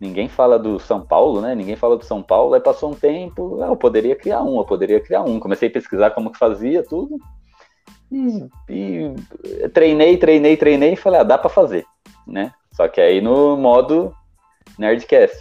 [0.00, 1.54] Ninguém fala do São Paulo, né?
[1.54, 2.54] Ninguém fala do São Paulo.
[2.54, 5.40] Aí passou um tempo, ah, eu poderia criar um, eu poderia criar um.
[5.40, 7.18] Comecei a pesquisar como que fazia tudo.
[8.10, 11.84] E, e treinei, treinei, treinei e falei, ah, dá para fazer,
[12.26, 12.52] né?
[12.72, 14.14] Só que aí no modo
[14.78, 15.36] Nerdcast.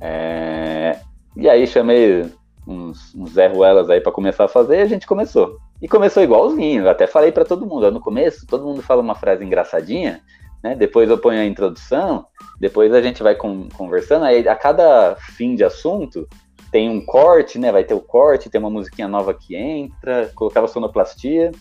[0.00, 1.00] É,
[1.36, 2.30] e aí chamei
[2.66, 5.58] uns, uns Zé Ruelas aí para começar a fazer e a gente começou.
[5.80, 9.14] E começou igualzinho, eu até falei para todo mundo, no começo todo mundo fala uma
[9.14, 10.20] frase engraçadinha,
[10.64, 10.74] né?
[10.74, 12.26] Depois eu ponho a introdução,
[12.58, 16.26] depois a gente vai com, conversando, aí a cada fim de assunto
[16.72, 17.70] tem um corte, né?
[17.70, 21.52] Vai ter o corte, tem uma musiquinha nova que entra, colocava sonoplastia.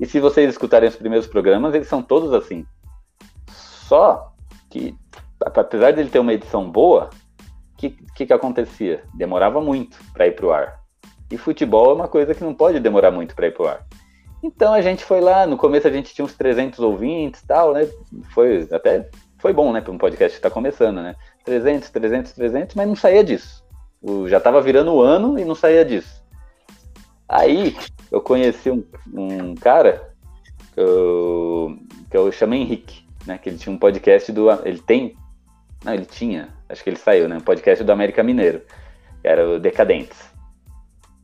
[0.00, 2.64] E se vocês escutarem os primeiros programas, eles são todos assim.
[3.50, 4.32] Só
[4.70, 4.96] que,
[5.44, 7.10] apesar dele ter uma edição boa,
[7.76, 9.04] que, que, que acontecia?
[9.14, 10.80] Demorava muito para ir para o ar.
[11.30, 13.86] E futebol é uma coisa que não pode demorar muito para ir para o ar.
[14.42, 17.88] Então a gente foi lá, no começo a gente tinha uns 300 ouvintes tal, né?
[18.32, 19.08] Foi até
[19.38, 21.16] foi bom, né, para um podcast que está começando, né?
[21.44, 23.64] 300, 300, 300, mas não saía disso.
[24.28, 26.22] Já estava virando o ano e não saía disso.
[27.28, 27.76] Aí
[28.10, 30.12] eu conheci um, um cara
[30.74, 31.78] que eu,
[32.10, 33.38] que eu chamei Henrique, né?
[33.38, 34.50] Que ele tinha um podcast do.
[34.64, 35.16] Ele tem.
[35.84, 37.36] Não, ele tinha, acho que ele saiu, né?
[37.36, 38.62] Um podcast do América Mineiro,
[39.22, 40.29] que era o Decadentes.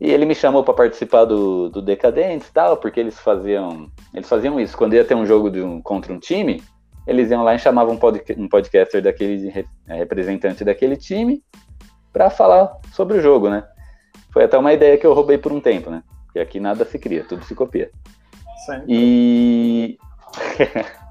[0.01, 4.29] E ele me chamou para participar do, do Decadentes e tal, porque eles faziam, eles
[4.29, 4.77] faziam isso.
[4.77, 6.63] Quando ia ter um jogo de um, contra um time,
[7.07, 8.01] eles iam lá e chamavam um,
[8.43, 9.49] um podcaster daquele
[9.89, 11.43] é, representante daquele time
[12.13, 13.65] para falar sobre o jogo, né?
[14.33, 16.03] Foi até uma ideia que eu roubei por um tempo, né?
[16.27, 17.91] Porque aqui nada se cria, tudo se copia.
[18.67, 18.85] Sempre.
[18.89, 19.99] E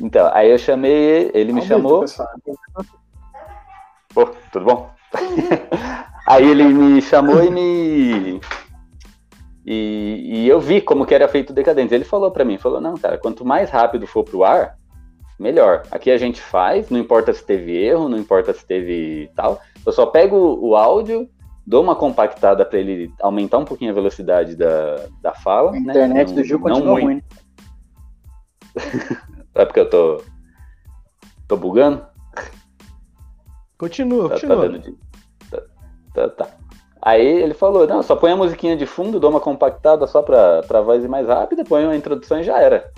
[0.00, 2.04] Então, aí eu chamei, ele me chamou.
[4.14, 4.90] Pô, tudo bom?
[6.26, 8.40] aí ele me chamou e me.
[9.66, 11.92] E, e, eu vi como que era feito o Decadentes.
[11.92, 14.76] Ele falou para mim, falou, não, cara, quanto mais rápido for pro ar,
[15.38, 15.82] melhor.
[15.90, 19.60] Aqui a gente faz, não importa se teve erro, não importa se teve tal.
[19.84, 21.28] Eu só pego o áudio,
[21.66, 25.70] dou uma compactada para ele aumentar um pouquinho a velocidade da, da fala.
[25.70, 25.78] A né?
[25.80, 27.22] internet não, do Gil continua ruim.
[29.52, 29.62] Né?
[29.62, 30.22] É porque eu tô.
[31.48, 32.06] tô bugando?
[33.80, 34.56] Continua, tá, continua.
[34.56, 34.94] Tá, dando de...
[35.50, 35.62] tá,
[36.12, 36.46] tá, tá,
[37.00, 40.62] Aí ele falou, não, só põe a musiquinha de fundo, dou uma compactada só pra,
[40.68, 42.92] pra voz ir mais rápida, põe uma introdução e já era.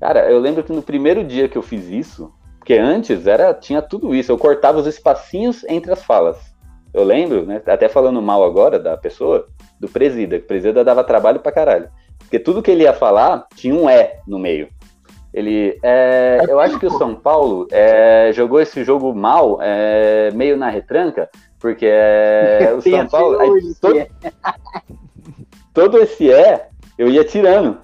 [0.00, 3.82] Cara, eu lembro que no primeiro dia que eu fiz isso, porque antes era tinha
[3.82, 6.38] tudo isso, eu cortava os espacinhos entre as falas.
[6.94, 9.46] Eu lembro, né, até falando mal agora da pessoa,
[9.78, 11.90] do presida, que o presida dava trabalho pra caralho.
[12.20, 14.70] Porque tudo que ele ia falar tinha um E no meio.
[15.32, 20.56] Ele, é, eu acho que o São Paulo é, jogou esse jogo mal, é, meio
[20.56, 23.38] na retranca, porque é, o São Paulo.
[23.38, 24.06] Aí, todo,
[25.72, 27.78] todo esse é, eu ia tirando.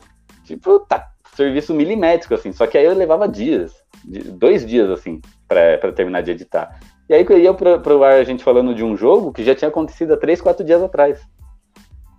[0.45, 2.53] Tipo, tá, serviço milimétrico, assim.
[2.53, 3.75] Só que aí eu levava dias,
[4.05, 6.81] dois dias, assim, para terminar de editar.
[7.09, 9.55] E aí eu ia pro, pro ar a gente falando de um jogo que já
[9.55, 11.21] tinha acontecido há três, quatro dias atrás.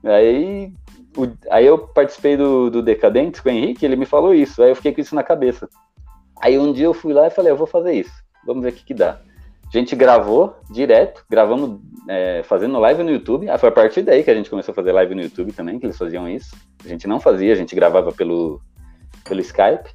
[0.06, 0.72] Aí
[1.18, 4.70] o, aí eu participei do, do Decadentes com o Henrique, ele me falou isso, aí
[4.70, 5.68] eu fiquei com isso na cabeça.
[6.40, 8.14] Aí um dia eu fui lá e falei, eu vou fazer isso,
[8.46, 9.20] vamos ver o que, que dá.
[9.68, 13.50] A gente gravou direto, gravamos é, fazendo live no YouTube.
[13.50, 15.78] Ah, foi a partir daí que a gente começou a fazer live no YouTube também,
[15.78, 16.56] que eles faziam isso.
[16.86, 18.62] A gente não fazia, a gente gravava pelo,
[19.28, 19.90] pelo Skype.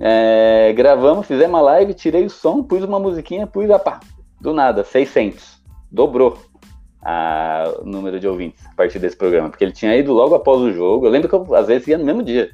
[0.00, 4.00] É, gravamos, fizemos uma live, tirei o som, pus uma musiquinha, pus a pá,
[4.40, 5.62] do nada, 600.
[5.90, 6.36] Dobrou
[7.08, 10.60] a, o número de ouvintes a partir desse programa, porque ele tinha ido logo após
[10.60, 11.06] o jogo.
[11.06, 12.50] Eu lembro que eu, às vezes ia no mesmo dia.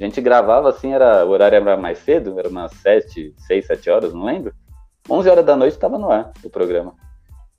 [0.00, 3.90] A gente gravava assim, era, o horário era mais cedo, era umas 7, 6, 7
[3.90, 4.52] horas, não lembro.
[5.08, 6.94] 11 horas da noite estava no ar o programa.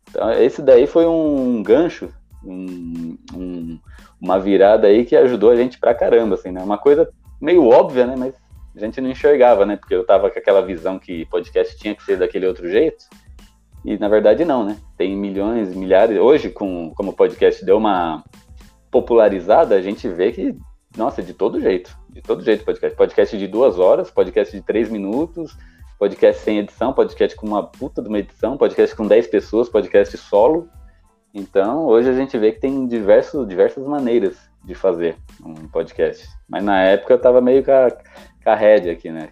[0.10, 2.10] Então, esse daí foi um gancho,
[2.44, 3.80] um, um,
[4.20, 6.62] uma virada aí que ajudou a gente pra caramba, assim, né?
[6.62, 7.10] Uma coisa
[7.40, 8.16] meio óbvia, né?
[8.18, 8.36] Mas
[8.76, 9.78] a gente não enxergava, né?
[9.78, 13.06] Porque eu tava com aquela visão que podcast tinha que ser daquele outro jeito.
[13.86, 14.78] E na verdade não, né?
[14.98, 16.18] Tem milhões, milhares.
[16.20, 18.24] Hoje, com, como o podcast deu uma
[18.92, 20.56] popularizada, a gente vê que,
[20.98, 21.96] nossa, de todo jeito.
[22.10, 22.96] De todo jeito podcast.
[22.96, 25.58] Podcast de duas horas, podcast de três minutos,
[26.00, 30.16] podcast sem edição, podcast com uma puta de uma edição, podcast com dez pessoas, podcast
[30.18, 30.70] solo.
[31.34, 36.28] Então, hoje a gente vê que tem diversos, diversas maneiras de fazer um podcast.
[36.48, 39.30] Mas na época eu tava meio com a, com a rédea aqui, né?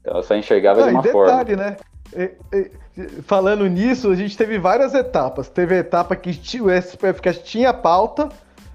[0.00, 1.56] Então eu só enxergava Ah, de uma detalhe, forma.
[1.56, 1.76] né?
[2.16, 2.70] E- e-
[3.22, 5.48] falando nisso, a gente teve várias etapas.
[5.48, 6.30] Teve a etapa que
[6.60, 8.28] o SPFcast tinha pauta.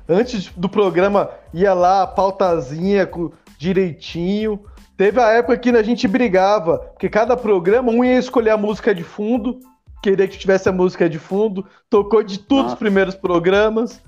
[0.08, 4.60] Antes do programa ia lá, a pautazinha com- direitinho.
[4.98, 8.94] Teve a época que a gente brigava, porque cada programa um ia escolher a música
[8.96, 9.60] de fundo,
[10.02, 14.00] queria que tivesse a música de fundo, tocou de todos os primeiros programas.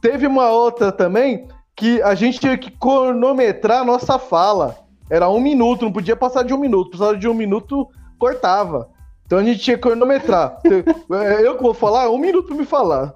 [0.00, 4.76] Teve uma outra também que a gente tinha que cronometrar a nossa fala.
[5.10, 6.92] Era um minuto, não podia passar de um minuto.
[6.92, 7.88] Passava de um minuto,
[8.18, 8.88] cortava.
[9.26, 10.58] Então a gente tinha que cronometrar.
[11.42, 13.14] Eu que vou falar, um minuto pra me falar.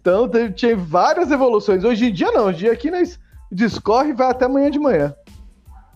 [0.00, 1.84] Então tinha várias evoluções.
[1.84, 3.18] Hoje em dia não, hoje em dia aqui nós
[3.50, 5.14] discorre e vai até amanhã de manhã.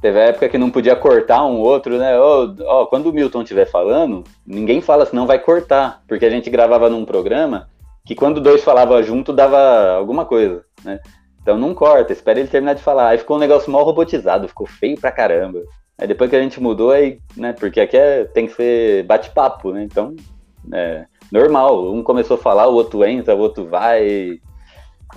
[0.01, 2.19] Teve a época que não podia cortar um outro, né?
[2.19, 6.03] Ó, ó, quando o Milton estiver falando, ninguém fala, senão vai cortar.
[6.09, 7.69] Porque a gente gravava num programa
[8.05, 10.99] que quando dois falavam junto dava alguma coisa, né?
[11.41, 13.09] Então não corta, espera ele terminar de falar.
[13.09, 15.61] Aí ficou um negócio mal robotizado, ficou feio pra caramba.
[15.99, 17.53] Aí depois que a gente mudou, aí, né?
[17.53, 19.85] Porque aqui é, tem que ser bate-papo, né?
[19.85, 20.15] Então,
[20.73, 21.93] é normal.
[21.93, 24.41] Um começou a falar, o outro entra, o outro vai.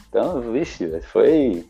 [0.10, 1.65] Então, vixe, foi.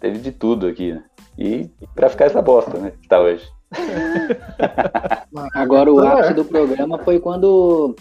[0.00, 1.04] Teve de tudo aqui, né?
[1.38, 2.92] E pra ficar essa bosta, né?
[3.02, 3.46] Que tá hoje.
[5.52, 7.94] Agora o Ah, ápice do programa foi quando,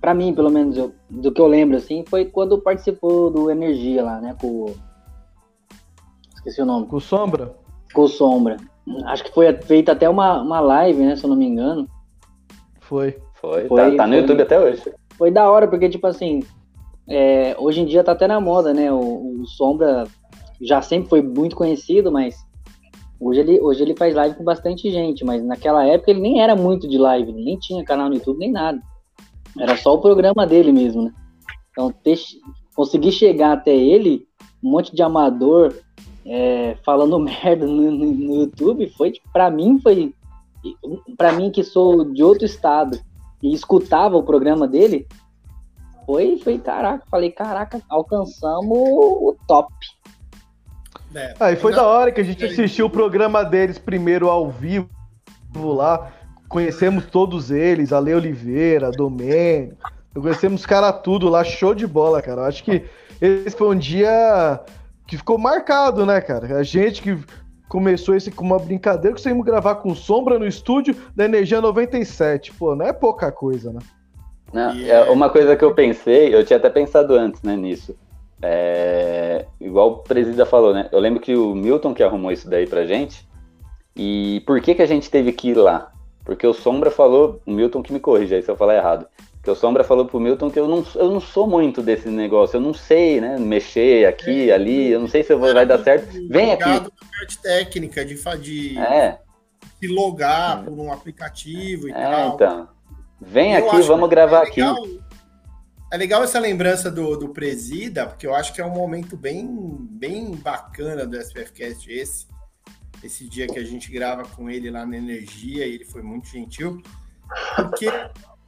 [0.00, 4.02] pra mim, pelo menos, eu- do que eu lembro, assim, foi quando participou do Energia
[4.02, 4.36] lá, né?
[4.40, 4.74] Com.
[6.34, 6.86] Esqueci o nome.
[6.86, 7.54] Com sombra?
[7.94, 8.56] Com o Sombra.
[9.06, 11.16] Acho que foi feita até uma, uma live, né?
[11.16, 11.88] Se eu não me engano.
[12.80, 13.16] Foi.
[13.34, 14.20] Foi, Foi, tá, tá no foi.
[14.22, 14.82] YouTube até hoje.
[15.16, 16.42] Foi da hora, porque, tipo assim,
[17.06, 18.90] é, hoje em dia tá até na moda, né?
[18.92, 20.06] O, o Sombra
[20.60, 22.36] já sempre foi muito conhecido, mas
[23.20, 25.24] hoje ele, hoje ele faz live com bastante gente.
[25.24, 28.52] Mas naquela época ele nem era muito de live, nem tinha canal no YouTube, nem
[28.52, 28.80] nada.
[29.58, 31.12] Era só o programa dele mesmo, né?
[31.70, 32.18] Então, ter,
[32.74, 34.26] conseguir chegar até ele,
[34.62, 35.74] um monte de amador
[36.26, 40.14] é, falando merda no, no- no YouTube, foi, pra mim, foi.
[41.16, 42.98] Pra mim, que sou de outro estado
[43.42, 45.06] e escutava o programa dele,
[46.06, 47.04] foi, foi caraca.
[47.10, 49.72] Falei, caraca, alcançamos o top.
[51.14, 54.28] É, Ah, e foi não- da hora que a gente assistiu o programa deles primeiro
[54.30, 54.88] ao vivo
[55.54, 56.10] lá.
[56.48, 59.76] Conhecemos todos eles, Ale Oliveira, Domênio.
[60.14, 62.40] Conhecemos os caras tudo lá, show de bola, cara.
[62.42, 62.84] Eu acho que
[63.20, 64.60] esse foi um dia
[65.06, 66.58] que ficou marcado, né, cara?
[66.58, 67.18] A gente que
[67.68, 72.52] começou esse com uma brincadeira, conseguimos gravar com sombra no estúdio da Energia 97.
[72.52, 73.80] Pô, não é pouca coisa, né?
[74.52, 77.56] Não, E é é- uma coisa que eu pensei, eu tinha até pensado antes, né,
[77.56, 77.96] nisso.
[78.40, 80.88] É, igual o Presida falou, né?
[80.92, 83.26] Eu lembro que o Milton que arrumou isso daí pra gente.
[83.96, 85.90] E por que que a gente teve que ir lá?
[86.24, 89.06] Porque o Sombra falou, o Milton que me corrija aí se eu falar errado.
[89.44, 92.56] Que o Sombra falou pro Milton que eu não, eu não sou muito desse negócio,
[92.56, 96.08] eu não sei, né, mexer aqui, ali, eu não sei se vou- vai dar certo.
[96.30, 96.66] Vem aqui.
[96.66, 96.80] Na
[97.18, 99.18] parte técnica de, de É,
[99.78, 102.34] se logar por um aplicativo e é, tal.
[102.34, 102.68] então.
[103.20, 104.60] Vem Eu aqui, vamos gravar é aqui.
[105.92, 109.46] É legal essa lembrança do, do Presida, porque eu acho que é um momento bem,
[109.78, 112.26] bem bacana do SPFcast esse.
[113.02, 116.28] Esse dia que a gente grava com ele lá na Energia, e ele foi muito
[116.28, 116.82] gentil.
[117.54, 117.86] Porque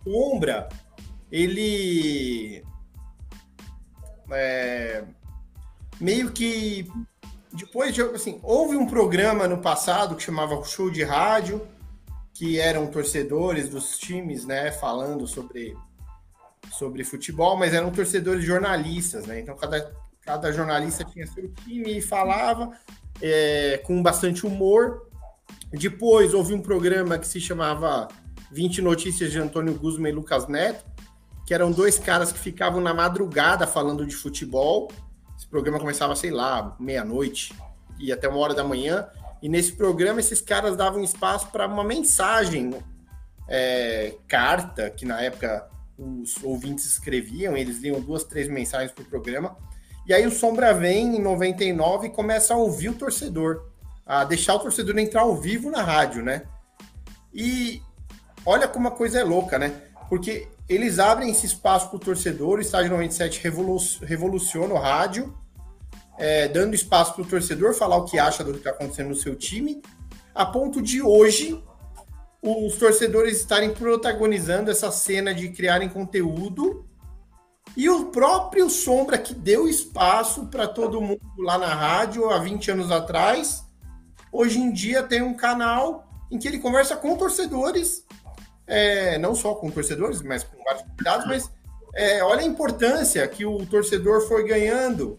[0.03, 0.69] Sombra,
[1.31, 2.65] ele
[4.31, 5.05] é,
[6.01, 6.89] meio que
[7.53, 11.67] depois de assim, houve um programa no passado que chamava Show de Rádio,
[12.35, 15.77] que eram torcedores dos times, né, falando sobre
[16.77, 19.41] sobre futebol, mas eram torcedores jornalistas, né?
[19.41, 19.91] Então cada,
[20.21, 22.73] cada jornalista tinha seu time e falava
[23.23, 25.09] é, com bastante humor.
[25.73, 28.09] Depois houve um programa que se chamava
[28.51, 30.85] 20 Notícias de Antônio Guzman e Lucas Neto,
[31.47, 34.91] que eram dois caras que ficavam na madrugada falando de futebol.
[35.39, 37.55] Esse programa começava, sei lá, meia-noite
[38.01, 39.07] e até uma hora da manhã.
[39.41, 42.75] E nesse programa esses caras davam espaço para uma mensagem,
[43.49, 49.57] é, carta, que na época os ouvintes escreviam, eles liam duas, três mensagens por programa.
[50.05, 53.71] E aí o Sombra vem em 99 e começa a ouvir o torcedor.
[54.05, 56.43] a deixar o torcedor entrar ao vivo na rádio, né?
[57.35, 57.83] E
[58.45, 59.83] olha como a coisa é louca, né?
[60.09, 65.37] Porque eles abrem esse espaço para o torcedor, o Estádio 97 revolu revoluciona o rádio,
[66.19, 69.15] é, dando espaço para o torcedor falar o que acha do que está acontecendo no
[69.15, 69.81] seu time,
[70.35, 71.63] a ponto de hoje
[72.43, 76.87] os torcedores estarem protagonizando essa cena de criarem conteúdo
[77.77, 82.71] e o próprio Sombra que deu espaço para todo mundo lá na rádio há 20
[82.71, 83.65] anos atrás,
[84.33, 88.06] hoje em dia tem um canal em que ele conversa com torcedores
[88.67, 91.51] é, não só com torcedores, mas com vários convidados, mas
[91.95, 95.19] é, olha a importância que o torcedor foi ganhando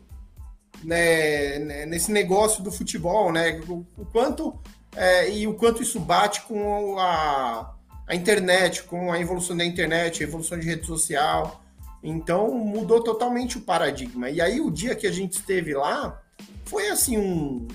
[0.83, 3.59] né, né nesse negócio do futebol, né?
[3.67, 4.59] O, o quanto
[4.95, 7.73] é, e o quanto isso bate com a,
[8.05, 11.63] a internet, com a evolução da internet, a evolução de rede social.
[12.03, 14.29] Então mudou totalmente o paradigma.
[14.29, 16.21] E aí o dia que a gente esteve lá
[16.65, 17.67] foi assim um,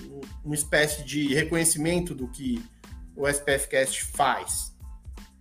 [0.45, 2.63] uma espécie de reconhecimento do que
[3.15, 4.72] o SPFcast faz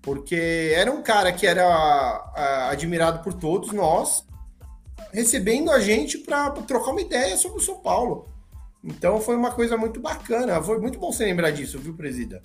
[0.02, 4.26] porque era um cara que era a, admirado por todos nós,
[5.12, 8.26] recebendo a gente para trocar uma ideia sobre o São Paulo.
[8.82, 10.60] Então foi uma coisa muito bacana.
[10.60, 12.42] Foi muito bom você lembrar disso, viu, Presida?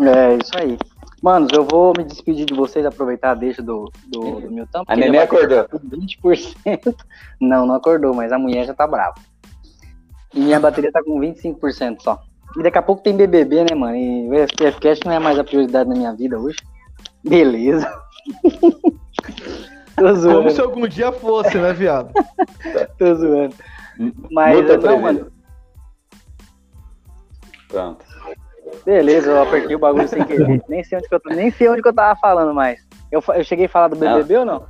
[0.00, 0.76] É, isso aí.
[1.22, 4.90] Manos, eu vou me despedir de vocês, aproveitar a deixa do, do, do meu tampo.
[4.90, 5.64] A neném acordou.
[5.68, 6.94] 20%.
[7.40, 9.14] Não, não acordou, mas a mulher já tá brava.
[10.34, 12.22] E minha bateria tá com 25% só.
[12.56, 13.96] E daqui a pouco tem BBB, né, mano?
[13.96, 16.58] E o FPFcast não é mais a prioridade na minha vida hoje.
[17.22, 17.90] Beleza.
[19.96, 20.38] Tô zoando.
[20.38, 22.12] Como se algum dia fosse, né, viado?
[22.98, 23.54] Tô zoando.
[24.30, 25.32] Mas, não, mano.
[27.68, 28.04] Pronto.
[28.84, 30.62] Beleza, eu apertei o bagulho sem querer.
[30.68, 32.84] nem, sei onde que eu, nem sei onde que eu tava falando mais.
[33.10, 34.40] Eu, eu cheguei a falar do BBB não.
[34.40, 34.66] ou não?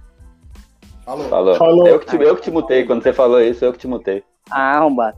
[1.05, 1.29] Falou.
[1.29, 1.55] Falou.
[1.57, 1.87] falou.
[1.87, 2.85] Eu, que te, eu que te mutei.
[2.85, 4.23] Quando você falou isso, eu que te mutei.
[4.51, 5.17] Ah, arrombado.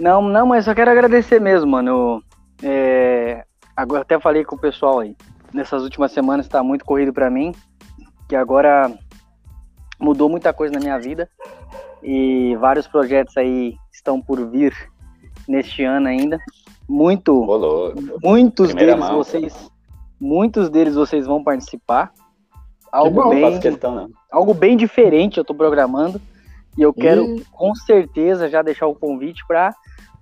[0.00, 2.22] Não, não, mas só quero agradecer mesmo, mano.
[2.62, 3.44] É,
[3.76, 5.16] agora até falei com o pessoal aí.
[5.52, 7.52] Nessas últimas semanas está muito corrido para mim,
[8.28, 8.92] que agora
[9.98, 11.28] mudou muita coisa na minha vida
[12.02, 14.72] e vários projetos aí estão por vir
[15.48, 16.38] neste ano ainda.
[16.88, 17.44] Muito,
[18.22, 19.16] muitos Primeira deles mão.
[19.16, 19.70] vocês,
[20.20, 22.12] muitos deles vocês vão participar.
[22.90, 26.20] Algo bom, bem, questão, algo bem diferente eu estou programando
[26.78, 27.44] e eu quero e...
[27.50, 29.74] com certeza já deixar o convite para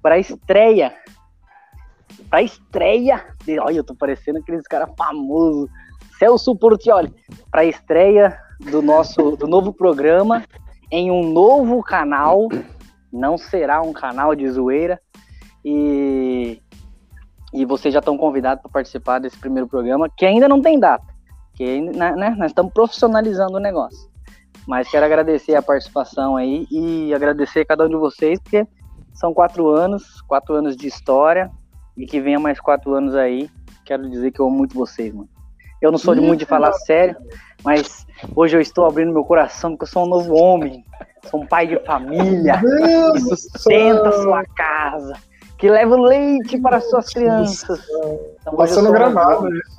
[0.02, 0.94] para estreia.
[2.30, 3.26] Para estreia.
[3.44, 5.68] De, olha, eu tô parecendo aqueles caras famosos.
[6.18, 7.12] Celso Portioli.
[7.50, 8.38] Para estreia
[8.70, 10.44] do nosso do novo programa
[10.90, 12.48] em um novo canal.
[13.12, 14.98] Não será um canal de zoeira.
[15.62, 16.62] E,
[17.52, 21.04] e vocês já estão convidados para participar desse primeiro programa, que ainda não tem data.
[21.54, 24.15] Que né, né, nós estamos profissionalizando o negócio.
[24.66, 28.66] Mas quero agradecer a participação aí e agradecer a cada um de vocês, porque
[29.14, 31.51] são quatro anos, quatro anos de história,
[31.97, 33.48] e que venha mais quatro anos aí.
[33.84, 35.28] Quero dizer que eu amo muito vocês, mano.
[35.80, 37.16] Eu não sou de muito de falar sério,
[37.62, 40.84] mas hoje eu estou abrindo meu coração porque eu sou um novo homem.
[41.30, 42.60] Sou um pai de família
[43.12, 45.14] que sustenta a sua casa,
[45.59, 47.80] que leva leite para suas crianças.
[48.40, 49.75] Então, Passando gravado isso.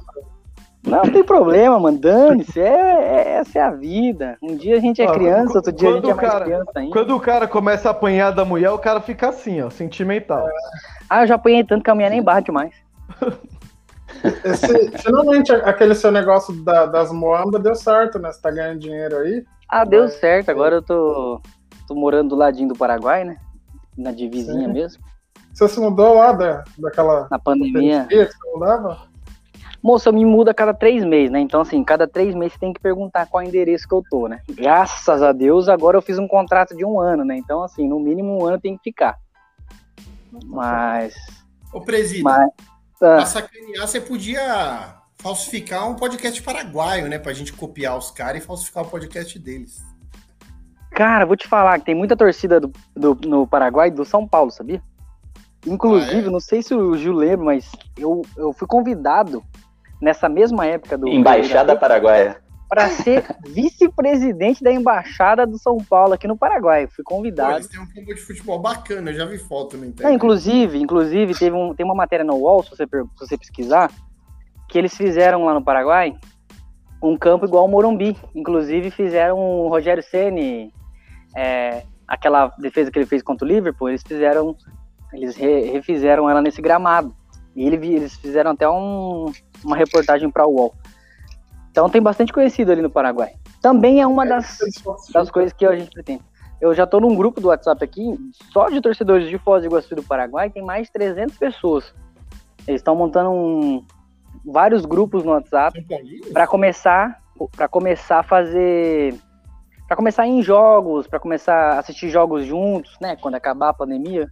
[0.88, 1.97] Não, não tem problema, mano.
[1.97, 2.59] Dane-se.
[2.59, 4.38] É, é, essa é a vida.
[4.41, 6.91] Um dia a gente é criança, outro dia a gente é mais cara, criança ainda.
[6.91, 10.47] Quando o cara começa a apanhar da mulher, o cara fica assim, ó, sentimental.
[11.09, 12.73] Ah, eu já apanhei tanto que a mulher nem bate mais.
[14.43, 18.31] Esse, finalmente, aquele seu negócio da, das moambas deu certo, né?
[18.31, 19.45] Você tá ganhando dinheiro aí.
[19.69, 20.14] Ah, deu Mas...
[20.14, 20.49] certo.
[20.49, 21.41] Agora eu tô,
[21.88, 23.38] tô morando do ladinho do Paraguai, né?
[23.95, 24.73] Na divisinha Sim.
[24.73, 25.03] mesmo.
[25.53, 27.27] Você se mudou lá da, daquela.
[27.30, 28.05] Na pandemia.
[28.09, 29.07] Que você mudava?
[29.88, 31.39] Moça, eu me muda a cada três meses, né?
[31.39, 34.41] Então, assim, cada três meses você tem que perguntar qual endereço que eu tô, né?
[34.49, 37.38] Graças a Deus, agora eu fiz um contrato de um ano, né?
[37.38, 39.18] Então, assim, no mínimo um ano tem que ficar.
[40.43, 41.15] Mas.
[41.72, 42.49] Ô, presidente, mas,
[42.95, 47.18] ah, pra sacanear, você podia falsificar um podcast paraguaio, né?
[47.18, 49.81] Pra gente copiar os caras e falsificar o podcast deles.
[50.91, 54.51] Cara, vou te falar que tem muita torcida do, do no Paraguai do São Paulo,
[54.51, 54.84] sabia?
[55.65, 56.30] Inclusive, ah, é?
[56.30, 59.41] não sei se o Gil lembra, mas eu, eu fui convidado
[60.01, 61.07] nessa mesma época do.
[61.07, 62.41] Embaixada Paraguaia.
[62.69, 66.87] Para ser vice-presidente da Embaixada do São Paulo aqui no Paraguai.
[66.87, 67.51] Fui convidado.
[67.51, 70.13] Pô, eles têm um campo de futebol bacana, eu já vi foto no internet.
[70.13, 73.91] inclusive, inclusive teve um, tem uma matéria no UOL, se você, se você pesquisar,
[74.67, 76.17] que eles fizeram lá no Paraguai
[77.01, 78.17] um campo igual ao Morumbi.
[78.35, 80.73] Inclusive fizeram o Rogério Ceni,
[81.35, 84.55] é, aquela defesa que ele fez contra o Liverpool, eles fizeram,
[85.13, 87.15] eles re, refizeram ela nesse gramado.
[87.55, 89.31] E ele, eles fizeram até um,
[89.63, 90.75] uma reportagem para o UOL.
[91.71, 93.34] Então tem bastante conhecido ali no Paraguai.
[93.61, 94.57] Também é uma das,
[95.13, 96.23] das coisas que a gente pretende.
[96.59, 98.17] eu já tô num grupo do WhatsApp aqui,
[98.51, 101.93] só de torcedores de Foz do Iguaçu do Paraguai, tem mais de 300 pessoas.
[102.67, 103.85] Eles estão montando um,
[104.45, 105.85] vários grupos no WhatsApp
[106.34, 107.21] para começar
[107.55, 109.15] para começar a fazer
[109.88, 114.27] para começar em jogos, para começar a assistir jogos juntos, né, quando acabar a pandemia,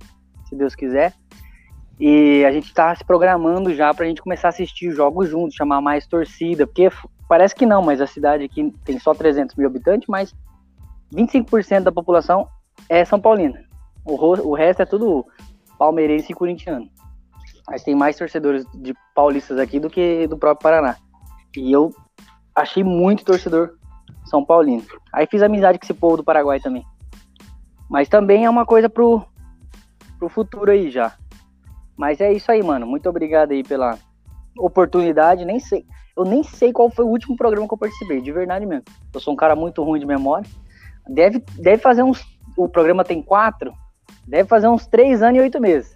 [0.49, 1.13] se Deus quiser.
[1.99, 5.79] E a gente tá se programando já pra gente começar a assistir jogos juntos, chamar
[5.81, 6.89] mais torcida, porque
[7.27, 10.35] parece que não, mas a cidade aqui tem só 300 mil habitantes, mas
[11.13, 12.47] 25% da população
[12.89, 13.63] é São Paulina.
[14.03, 14.15] O,
[14.49, 15.25] o resto é tudo
[15.77, 16.89] palmeirense e corintiano.
[17.67, 20.97] Mas tem mais torcedores de paulistas aqui do que do próprio Paraná.
[21.55, 21.93] E eu
[22.53, 23.77] achei muito torcedor
[24.25, 24.83] São Paulino.
[25.11, 26.85] Aí fiz amizade com esse povo do Paraguai também.
[27.89, 29.25] Mas também é uma coisa pro,
[30.19, 31.13] pro futuro aí já.
[31.97, 32.85] Mas é isso aí, mano.
[32.85, 33.97] Muito obrigado aí pela
[34.57, 35.45] oportunidade.
[35.45, 35.85] Nem sei.
[36.15, 38.85] Eu nem sei qual foi o último programa que eu participei, de verdade mesmo.
[39.13, 40.49] Eu sou um cara muito ruim de memória.
[41.07, 42.23] Deve, deve fazer uns.
[42.57, 43.73] O programa tem quatro.
[44.25, 45.95] Deve fazer uns três anos e oito meses.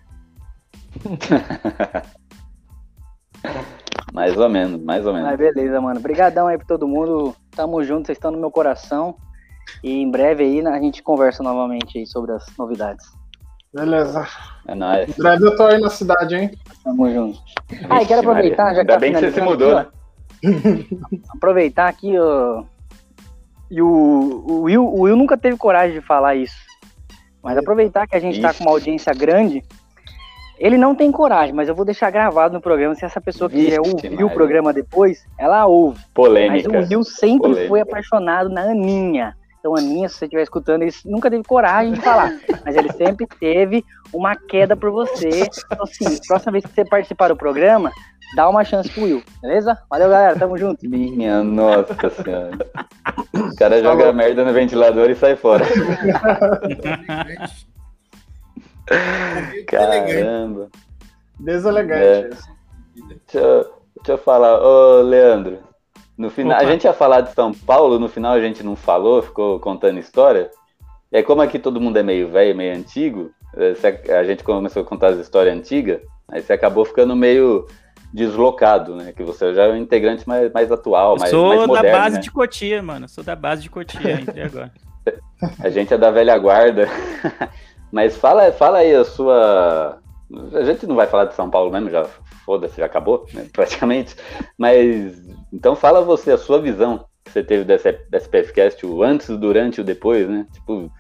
[4.14, 5.30] mais ou menos, mais ou menos.
[5.30, 6.00] Mas beleza, mano.
[6.00, 7.34] Obrigadão aí pra todo mundo.
[7.52, 9.16] Tamo junto, vocês estão no meu coração.
[9.84, 13.06] E em breve aí a gente conversa novamente aí sobre as novidades.
[13.74, 14.28] Beleza.
[14.68, 15.18] É nóis.
[15.18, 16.52] Em breve eu tô aí na cidade, hein?
[16.84, 17.40] Tamo junto.
[17.90, 19.92] Ah, e quero aproveitar, já que Ainda tá bem que você se mudou, aqui,
[20.44, 21.36] ó.
[21.36, 22.64] aproveitar aqui, ó.
[23.70, 23.88] E o,
[24.48, 26.58] o, Will, o Will nunca teve coragem de falar isso.
[27.44, 29.64] Mas aproveitar que a gente tá com uma audiência grande,
[30.58, 32.96] ele não tem coragem, mas eu vou deixar gravado no programa.
[32.96, 34.30] Se essa pessoa quiser ouvir o Maria.
[34.30, 36.00] programa depois, ela ouve.
[36.14, 36.70] Polêmica.
[36.70, 37.68] Mas o Will sempre Polêmica.
[37.70, 39.38] foi apaixonado na Aninha.
[39.60, 42.32] Então, Aninha, se você estiver escutando, ele nunca teve coragem de falar.
[42.66, 43.84] mas ele sempre teve
[44.14, 45.48] uma queda por você.
[45.66, 47.92] Então, assim, próxima vez que você participar do programa,
[48.36, 49.78] dá uma chance pro Will, beleza?
[49.90, 50.40] Valeu, galera.
[50.40, 50.88] Tamo junto.
[50.90, 52.58] Minha nossa senhora.
[53.34, 55.66] O cara joga merda no ventilador e sai fora.
[59.68, 60.70] Caramba.
[61.40, 62.04] Deselegante.
[62.04, 62.30] É.
[63.08, 63.64] Deixa eu,
[63.98, 65.69] deixa eu falar, ô Leandro.
[66.20, 66.70] No final, a Opa.
[66.70, 70.52] gente ia falar de São Paulo, no final a gente não falou, ficou contando história.
[71.14, 73.74] Aí, como aqui todo mundo é meio velho, meio antigo, eh,
[74.14, 77.66] a gente começou a contar as histórias antigas, aí você acabou ficando meio
[78.14, 79.14] deslocado, né?
[79.14, 82.16] Que você já é um integrante mais, mais atual, mais, sou mais da moderno, base
[82.16, 82.22] né?
[82.22, 83.08] de Cotia, mano.
[83.08, 84.74] Sou da base de Cotia, entrei agora.
[85.64, 86.86] A gente é da velha guarda.
[87.90, 90.00] Mas fala, fala aí a sua.
[90.54, 92.06] A gente não vai falar de São Paulo mesmo, já
[92.50, 94.16] foda-se, já acabou, né, praticamente.
[94.58, 95.22] Mas
[95.54, 99.38] então fala você a sua visão que você teve dessa, dessa PFcast, o antes, o
[99.38, 100.48] durante e o depois, né?
[100.52, 100.92] Tipo, o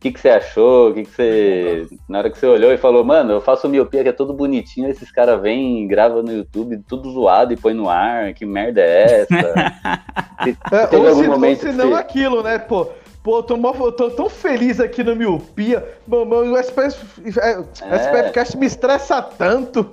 [0.00, 0.90] que, que você achou?
[0.90, 1.86] O que, que você.
[2.08, 4.88] Na hora que você olhou e falou, mano, eu faço miopia que é tudo bonitinho,
[4.90, 8.80] esses caras vêm e gravam no YouTube, tudo zoado e põe no ar, que merda
[8.80, 9.26] é essa?
[10.42, 12.88] Se- É, teve ou, algum se, ou momento se não você- aquilo, né, pô?
[13.22, 15.84] Pô, eu tô, tô tão feliz aqui no Miopia.
[16.06, 16.96] Mano, o SPS,
[17.38, 17.58] é,
[17.90, 17.96] É.
[17.96, 19.90] SPFcast me estressa tanto.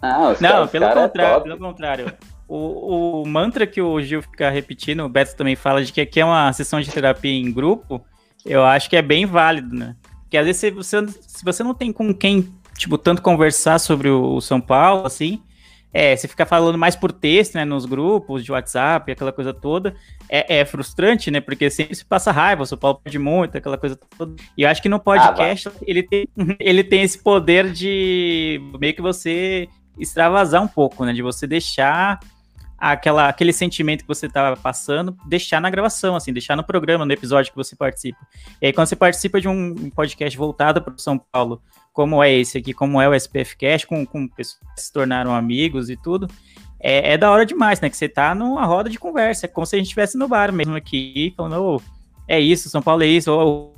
[0.00, 1.48] Ah, os Não, pelo é contrário, top.
[1.48, 2.12] pelo contrário.
[2.46, 6.20] O, o mantra que o Gil fica repetindo, o Beto também fala de que aqui
[6.20, 8.00] é uma sessão de terapia em grupo,
[8.46, 9.96] eu acho que é bem válido, né?
[10.22, 14.08] Porque às vezes se você, se você não tem com quem, tipo, tanto conversar sobre
[14.08, 15.42] o São Paulo, assim,
[15.92, 19.94] é, você fica falando mais por texto, né, nos grupos de WhatsApp, aquela coisa toda,
[20.28, 23.78] é, é frustrante, né, porque sempre se passa raiva, o São Paulo perde muito, aquela
[23.78, 24.34] coisa toda.
[24.56, 26.28] E eu acho que no podcast ele, tem,
[26.60, 32.20] ele tem esse poder de meio que você extravasar um pouco, né, de você deixar
[32.78, 37.12] aquela, aquele sentimento que você estava passando, deixar na gravação, assim, deixar no programa, no
[37.12, 38.18] episódio que você participa.
[38.62, 41.60] E aí, quando você participa de um podcast voltado para São Paulo,
[41.92, 45.34] como é esse aqui, como é o SPF Cash, com, com pessoas que se tornaram
[45.34, 46.28] amigos e tudo,
[46.78, 47.90] é, é da hora demais, né?
[47.90, 50.52] Que você tá numa roda de conversa, é como se a gente estivesse no bar
[50.52, 51.82] mesmo aqui, falando, "Ô,
[52.28, 53.74] é isso, São Paulo é isso, ou,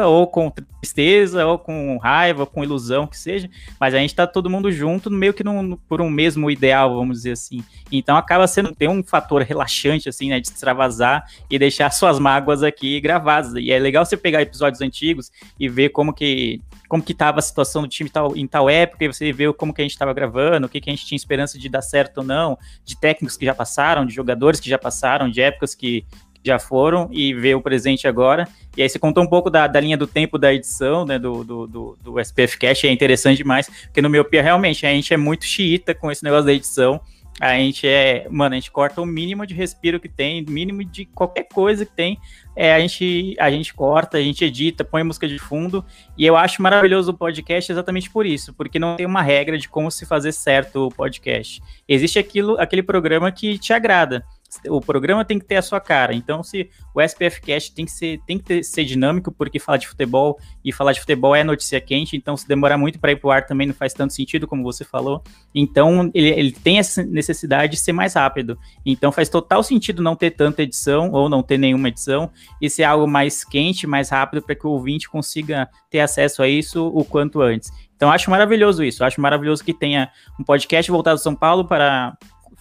[0.00, 3.48] ou com tristeza, ou com raiva, ou com ilusão, que seja,
[3.78, 7.18] mas a gente tá todo mundo junto, meio que num, por um mesmo ideal, vamos
[7.18, 7.62] dizer assim.
[7.90, 12.62] Então acaba sendo, tem um fator relaxante, assim, né, de extravasar e deixar suas mágoas
[12.62, 13.54] aqui gravadas.
[13.54, 16.60] E é legal você pegar episódios antigos e ver como que
[16.92, 19.72] como que tava a situação do time tal, em tal época, e você vê como
[19.72, 22.18] que a gente estava gravando, o que, que a gente tinha esperança de dar certo
[22.18, 26.04] ou não, de técnicos que já passaram, de jogadores que já passaram, de épocas que
[26.44, 28.48] já foram, e ver o presente agora.
[28.76, 31.44] E aí você contou um pouco da, da linha do tempo da edição, né, do,
[31.44, 35.16] do, do, do SPF Cash, é interessante demais, porque no Miopia, realmente, a gente é
[35.16, 37.00] muito xiita com esse negócio da edição,
[37.40, 41.06] a gente é, mano, a gente corta o mínimo de respiro que tem, mínimo de
[41.06, 42.18] qualquer coisa que tem,
[42.54, 45.84] é, a, gente, a gente corta, a gente edita, põe música de fundo,
[46.16, 49.68] e eu acho maravilhoso o podcast exatamente por isso, porque não tem uma regra de
[49.68, 51.62] como se fazer certo o podcast.
[51.88, 54.24] Existe aquilo, aquele programa que te agrada.
[54.68, 56.14] O programa tem que ter a sua cara.
[56.14, 59.78] Então, se o SPF Cast tem que ser, tem que ter, ser dinâmico, porque falar
[59.78, 63.16] de futebol e falar de futebol é notícia quente, então se demorar muito para ir
[63.16, 65.22] pro ar também não faz tanto sentido, como você falou.
[65.54, 68.58] Então, ele, ele tem essa necessidade de ser mais rápido.
[68.84, 72.30] Então, faz total sentido não ter tanta edição ou não ter nenhuma edição
[72.60, 76.48] e ser algo mais quente, mais rápido para que o ouvinte consiga ter acesso a
[76.48, 77.70] isso o quanto antes.
[77.96, 79.04] Então, acho maravilhoso isso.
[79.04, 82.16] Acho maravilhoso que tenha um podcast voltado a São Paulo para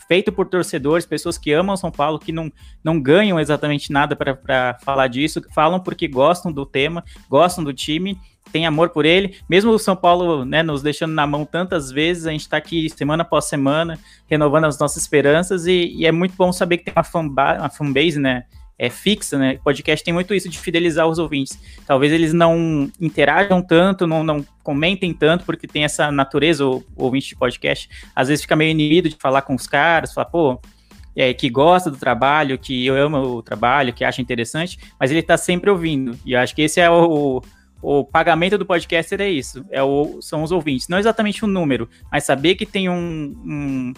[0.07, 2.51] feito por torcedores, pessoas que amam São Paulo, que não,
[2.83, 8.19] não ganham exatamente nada para falar disso, falam porque gostam do tema, gostam do time,
[8.51, 9.37] têm amor por ele.
[9.49, 12.89] Mesmo o São Paulo né, nos deixando na mão tantas vezes, a gente está aqui
[12.89, 13.97] semana após semana,
[14.27, 17.69] renovando as nossas esperanças, e, e é muito bom saber que tem uma, fanba uma
[17.69, 18.45] fanbase, né?
[18.81, 19.59] É, fixa, né?
[19.63, 21.59] Podcast tem muito isso de fidelizar os ouvintes.
[21.85, 27.03] Talvez eles não interajam tanto, não, não comentem tanto, porque tem essa natureza, o, o
[27.03, 30.59] ouvinte de podcast, às vezes fica meio inibido de falar com os caras, falar, pô,
[31.15, 35.21] é, que gosta do trabalho, que eu amo o trabalho, que acha interessante, mas ele
[35.21, 36.17] tá sempre ouvindo.
[36.25, 37.39] E eu acho que esse é o,
[37.83, 40.87] o pagamento do podcaster é isso, é o, são os ouvintes.
[40.87, 43.93] Não exatamente o número, mas saber que tem um, um,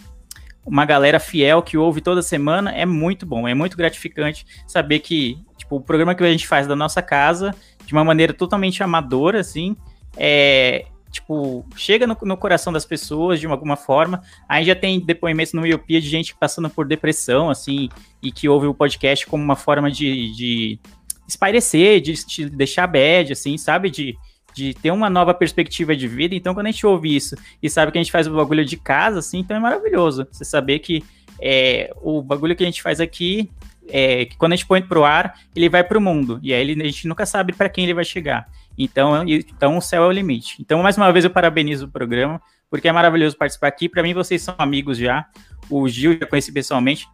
[0.66, 5.38] uma galera fiel que ouve toda semana é muito bom, é muito gratificante saber que
[5.58, 7.54] tipo, o programa que a gente faz da nossa casa,
[7.86, 9.76] de uma maneira totalmente amadora, assim,
[10.16, 14.22] é, tipo, chega no, no, coração das pessoas de alguma forma.
[14.48, 17.90] Aí já tem depoimentos no Miopia de gente passando por depressão, assim,
[18.22, 20.80] e que ouve o podcast como uma forma de, de
[21.28, 23.90] espairecer, de, de deixar bad, assim, sabe?
[23.90, 24.18] De,
[24.54, 26.36] de ter uma nova perspectiva de vida.
[26.36, 28.78] Então, quando a gente ouve isso e sabe que a gente faz o bagulho de
[28.78, 30.28] casa, assim, então é maravilhoso.
[30.32, 31.04] Você saber que
[31.42, 33.52] é, o bagulho que a gente faz aqui,
[33.90, 36.40] é, que quando a gente põe pro ar, ele vai pro mundo.
[36.42, 38.48] E aí ele, a gente nunca sabe para quem ele vai chegar.
[38.78, 40.58] Então, então o céu é o limite.
[40.60, 43.88] Então, mais uma vez, eu parabenizo o programa, porque é maravilhoso participar aqui.
[43.88, 45.26] Para mim, vocês são amigos já.
[45.70, 47.08] O Gil já conheci pessoalmente.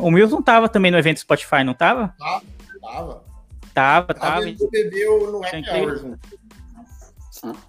[0.00, 2.14] O Milton tava também no evento Spotify, não tava?
[2.18, 2.42] Tava,
[2.80, 3.27] tava.
[3.74, 4.40] Tava, tava.
[4.40, 6.18] A gente bebeu no Happy Hour.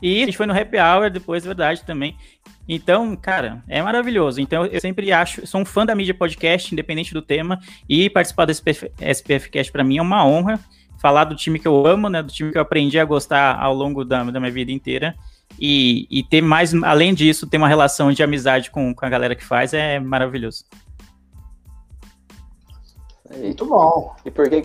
[0.02, 2.16] E a gente foi no Happy Hour depois, verdade, também.
[2.68, 4.40] Então, cara, é maravilhoso.
[4.40, 8.46] Então, eu sempre acho, sou um fã da mídia podcast, independente do tema, e participar
[8.46, 10.60] do SPF, SPF Cast para mim é uma honra.
[11.02, 12.22] Falar do time que eu amo, né?
[12.22, 15.16] Do time que eu aprendi a gostar ao longo da, da minha vida inteira.
[15.60, 19.34] E, e ter mais, além disso, ter uma relação de amizade com, com a galera
[19.34, 20.66] que faz é maravilhoso.
[23.38, 24.16] Muito bom.
[24.26, 24.62] E por que,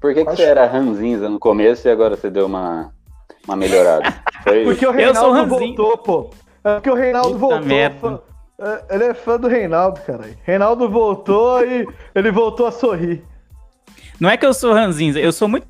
[0.00, 2.92] por que, que você era ranzinza no começo e agora você deu uma,
[3.46, 4.22] uma melhorada?
[4.42, 4.64] Foi...
[4.64, 6.30] Porque o Reinaldo voltou, pô.
[6.64, 8.00] É porque o Reinaldo Eita voltou.
[8.00, 8.20] Fã...
[8.60, 10.24] É, ele é fã do Reinaldo, cara.
[10.42, 13.24] Reinaldo voltou e ele voltou a sorrir.
[14.18, 15.66] Não é que eu sou ranzinza, eu sou muito?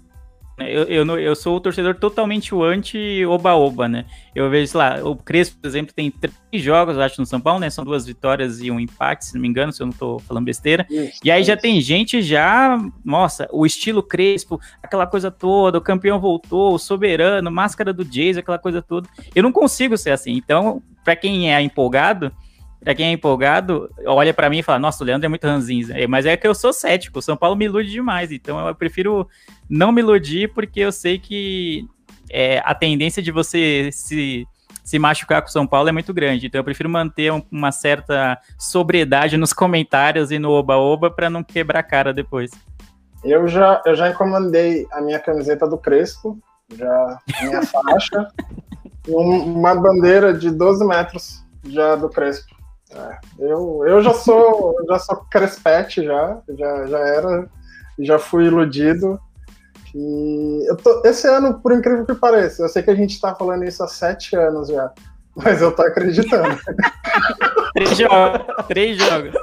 [0.60, 4.04] Eu, eu, eu sou o torcedor totalmente o anti-oba-oba, né?
[4.34, 7.40] Eu vejo, sei lá, o Crespo, por exemplo, tem três jogos, eu acho, no São
[7.40, 7.70] Paulo, né?
[7.70, 10.44] São duas vitórias e um empate, se não me engano, se eu não tô falando
[10.44, 10.86] besteira.
[10.90, 15.82] Isso, e aí já tem gente já, nossa, o estilo Crespo, aquela coisa toda, o
[15.82, 19.08] campeão voltou, o soberano, máscara do Jason, aquela coisa toda.
[19.34, 20.32] Eu não consigo ser assim.
[20.32, 22.32] Então, para quem é empolgado,
[22.80, 25.98] Pra quem é empolgado, olha para mim e fala, nossa, o Leandro é muito ranzinza.
[25.98, 28.30] É, mas é que eu sou cético, o São Paulo me ilude demais.
[28.30, 29.28] Então eu prefiro
[29.68, 31.84] não me iludir, porque eu sei que
[32.30, 34.46] é, a tendência de você se,
[34.84, 36.46] se machucar com o São Paulo é muito grande.
[36.46, 41.42] Então eu prefiro manter um, uma certa sobriedade nos comentários e no oba-oba para não
[41.42, 42.50] quebrar a cara depois.
[43.24, 46.38] Eu já, eu já encomendei a minha camiseta do Crespo,
[46.72, 48.28] já a minha faixa,
[49.08, 52.57] uma bandeira de 12 metros já do Crespo.
[52.90, 57.48] É, eu, eu já sou já sou crespete já, já, já era,
[57.98, 59.20] já fui iludido.
[59.94, 63.34] E eu tô, esse ano, por incrível que pareça, eu sei que a gente está
[63.34, 64.92] falando isso há sete anos já,
[65.36, 66.58] mas eu tô acreditando.
[67.74, 69.34] três jogos, três jogos.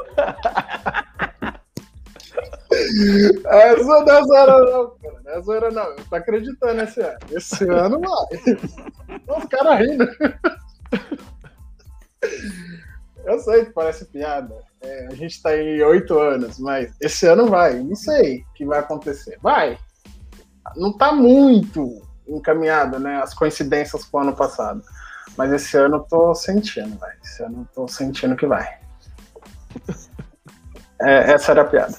[3.46, 5.22] É, zoeira não, cara.
[5.24, 5.84] Não é zoeira não.
[5.84, 7.18] Eu tô acreditando esse ano.
[7.32, 8.58] Esse ano vai.
[9.38, 10.08] Os caras rindo.
[13.26, 14.56] Eu sei que parece piada.
[14.82, 17.80] É, a gente tá em oito anos, mas esse ano vai.
[17.80, 19.38] Não sei o que vai acontecer.
[19.42, 19.78] Vai.
[20.76, 23.22] Não tá muito encaminhado, né?
[23.22, 24.84] As coincidências com o ano passado.
[25.36, 27.14] Mas esse ano eu tô sentindo, vai.
[27.24, 28.78] Esse ano eu tô sentindo que vai.
[31.02, 31.96] É, essa era a piada.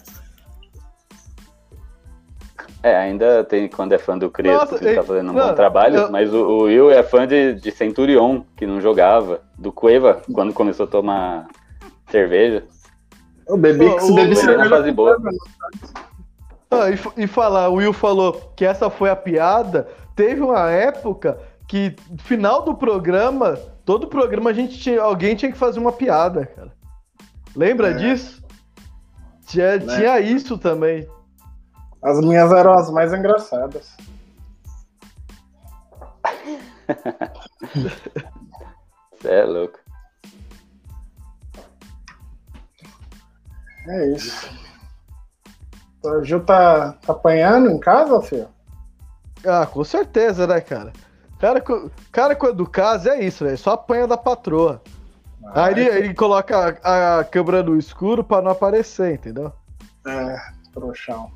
[2.87, 5.97] É, ainda tem quando é fã do Crespo, que tá fazendo um não, bom trabalho,
[5.97, 6.11] eu...
[6.13, 10.55] mas o, o, Will é fã de, de Centurion, que não jogava, do Cueva, quando
[10.55, 11.49] começou a tomar
[12.09, 12.63] cerveja.
[13.49, 15.21] O bebi, o, bebi cerveja fase boa.
[16.71, 19.89] Ah, e, e falar, o Will falou que essa foi a piada.
[20.15, 25.59] Teve uma época que, final do programa, todo programa a gente tinha, alguém tinha que
[25.59, 26.71] fazer uma piada, cara.
[27.57, 27.95] Lembra é.
[27.95, 28.45] disso?
[29.45, 29.97] Tinha, Né?
[29.97, 31.09] tinha isso também.
[32.07, 33.97] As minhas eram as mais engraçadas.
[39.11, 39.81] Você é louco.
[43.89, 44.49] É isso.
[46.05, 48.49] O Gil tá, tá apanhando em casa, filho?
[49.45, 50.93] Ah, com certeza, né, cara?
[51.41, 51.61] Cara,
[52.13, 53.59] cara quando casa é isso, velho.
[53.59, 54.81] Só apanha da patroa.
[55.53, 59.53] Aí ele, ele coloca a, a câmera no escuro pra não aparecer, entendeu?
[60.07, 60.37] É,
[60.73, 61.33] trouxão.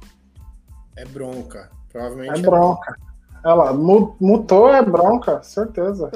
[1.01, 1.71] É bronca.
[1.91, 2.95] Provavelmente É bronca.
[3.43, 6.11] Olha lá, mu- mutou é bronca, certeza.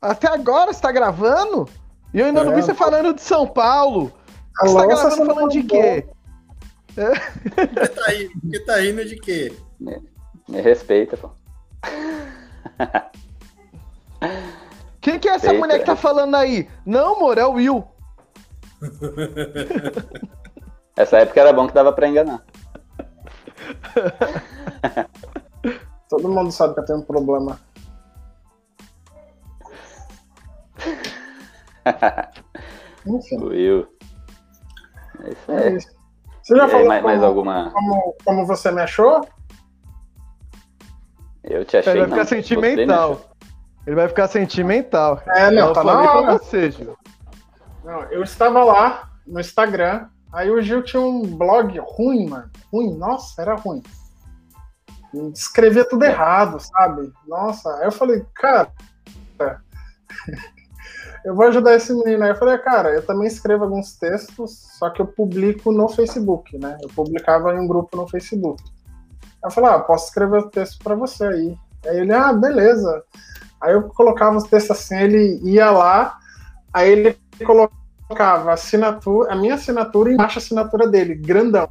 [0.00, 1.68] Até agora você tá gravando?
[2.14, 4.10] E eu ainda não É, vi você falando de São Paulo.
[4.60, 6.06] Você tá gravando você não falando de quê?
[6.88, 9.52] Você tá rindo, tá rindo de quê?
[10.48, 11.30] Me respeita, pô.
[15.00, 15.58] Quem que é essa Eita.
[15.58, 16.68] mulher que tá falando aí?
[16.86, 17.84] Não, amor, é o Will.
[20.96, 22.42] Essa época era bom que dava pra enganar.
[26.08, 27.58] Todo mundo sabe que eu tenho um problema.
[33.06, 33.86] Enfim, Will.
[35.24, 35.76] É isso é aí.
[35.76, 35.88] isso.
[36.42, 37.70] Você já E aí, falou mais, como, mais alguma?
[37.70, 39.26] como, como você me achou?
[41.44, 42.16] Eu te achei Ele vai não.
[42.16, 43.20] ficar me sentimental.
[43.86, 45.22] Ele vai ficar sentimental.
[45.28, 46.96] É, não, eu tá falei na pra você, Gil.
[47.84, 52.50] Não, eu estava lá no Instagram, aí o Gil tinha um blog ruim, mano.
[52.72, 53.82] Ruim, nossa, era ruim.
[55.34, 57.12] Escrevia tudo errado, sabe?
[57.28, 58.72] Nossa, aí eu falei, cara,
[61.24, 62.24] eu vou ajudar esse menino.
[62.24, 66.56] Aí eu falei, cara, eu também escrevo alguns textos, só que eu publico no Facebook,
[66.56, 66.78] né?
[66.82, 68.62] Eu publicava em um grupo no Facebook.
[68.64, 71.58] Aí eu falei, ah, posso escrever o texto pra você aí.
[71.86, 73.04] Aí ele, ah, beleza.
[73.60, 76.18] Aí eu colocava os textos assim, ele ia lá,
[76.72, 77.81] aí ele colocava
[78.20, 81.68] a assinatura, a minha assinatura e embaixo a assinatura dele, grandão.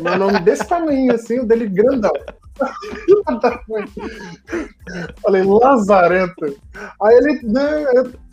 [0.00, 2.12] Meu nome desse tamanho, assim, o dele grandão.
[5.22, 6.44] Falei, lazarento.
[7.02, 7.84] Aí ele, né,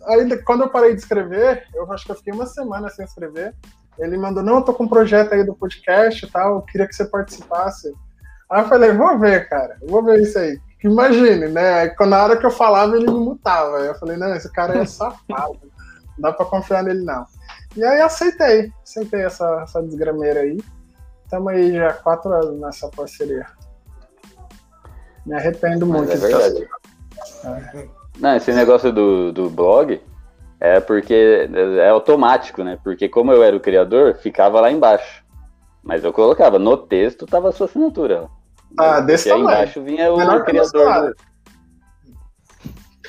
[0.08, 3.56] aí quando eu parei de escrever, eu acho que eu fiquei uma semana sem escrever.
[3.98, 6.88] Ele mandou, não, eu tô com um projeto aí do podcast e tal, eu queria
[6.88, 7.92] que você participasse.
[8.52, 10.60] Aí eu falei, vou ver, cara, vou ver isso aí.
[10.84, 11.82] Imagine, né?
[11.82, 13.78] Aí, Na hora que eu falava, ele me mutava.
[13.78, 15.60] Eu falei, não, esse cara é safado.
[16.18, 17.26] Não dá pra confiar nele, não.
[17.78, 18.72] E aí aceitei.
[18.84, 20.58] Aceitei essa, essa desgrameira aí.
[21.24, 23.46] Estamos aí já há quatro anos nessa parceria.
[25.26, 26.12] Me arrependo Mas muito.
[26.12, 26.68] é de verdade.
[27.72, 27.90] ter-
[28.20, 30.02] Não, esse negócio do, do blog
[30.60, 31.48] é porque
[31.80, 32.80] é automático, né?
[32.84, 35.24] Porque como eu era o criador, ficava lá embaixo.
[35.84, 38.28] Mas eu colocava, no texto tava a sua assinatura.
[38.78, 41.12] Ah, desse e aí embaixo vinha o Menor criador.
[41.12, 41.16] do-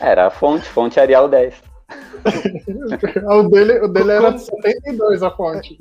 [0.01, 1.55] Era a fonte, fonte Arial 10.
[3.27, 5.79] o, dele, o dele era de 72 a fonte.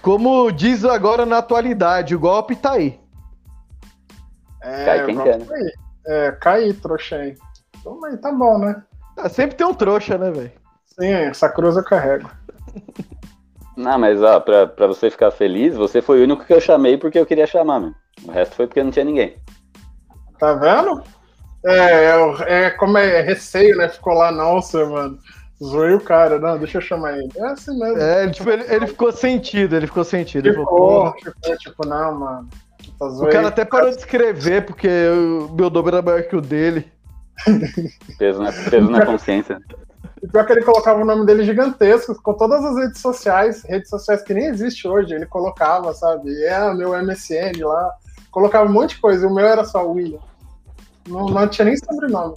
[0.00, 2.98] Como diz agora na atualidade, o golpe tá aí.
[4.62, 5.46] É, Cai quem vamos quer, né?
[5.50, 5.72] aí.
[6.06, 7.36] É, cai, trouxa aí.
[7.82, 8.82] Toma aí, tá bom, né?
[9.16, 10.52] Ah, sempre tem um trouxa, né, velho?
[10.84, 12.30] Sim, essa cruz eu carrego.
[13.76, 16.96] Não, mas ó, pra, pra você ficar feliz, você foi o único que eu chamei
[16.96, 17.94] porque eu queria chamar, mano.
[18.24, 19.36] O resto foi porque não tinha ninguém.
[20.38, 21.02] Tá vendo?
[21.64, 22.10] É,
[22.48, 23.88] é, é como é receio, né?
[23.88, 25.18] Ficou lá, nossa, mano.
[25.62, 27.30] Zoei o cara, não, deixa eu chamar ele.
[27.34, 27.98] É assim mesmo.
[27.98, 30.46] É, ele, tipo, ele, ele ficou sentido, ele ficou sentido.
[30.46, 32.48] Ele falou, Ficou, "Porra." ficou, tipo, não, mano.
[32.98, 36.40] Tá o cara até parou de escrever, porque o meu nome era maior que o
[36.40, 36.90] dele.
[38.18, 39.60] Peso na, peso na consciência.
[40.22, 43.90] E pior que ele colocava o nome dele gigantesco, com todas as redes sociais, redes
[43.90, 46.30] sociais que nem existe hoje, ele colocava, sabe?
[46.44, 47.92] É meu MSN lá,
[48.30, 50.20] colocava um monte de coisa, e o meu era só William.
[51.06, 52.34] Não, não tinha nem sobrenome.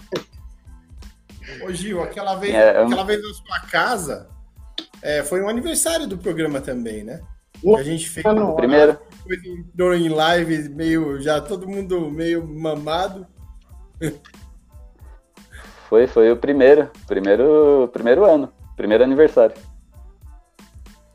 [1.66, 4.30] Ô Gil, aquela vez, É, eu- aquela vez na sua casa,
[5.02, 7.22] é, foi um aniversário do programa também, né?
[7.60, 8.26] Que a gente fez.
[8.26, 8.56] Ah, não.
[8.56, 8.98] Primeiro,
[9.28, 11.20] entrou em live meio.
[11.22, 13.28] Já todo mundo meio mamado.
[15.90, 16.90] foi, foi o primeiro.
[17.08, 18.52] Primeiro, primeiro ano.
[18.78, 19.56] Primeiro aniversário.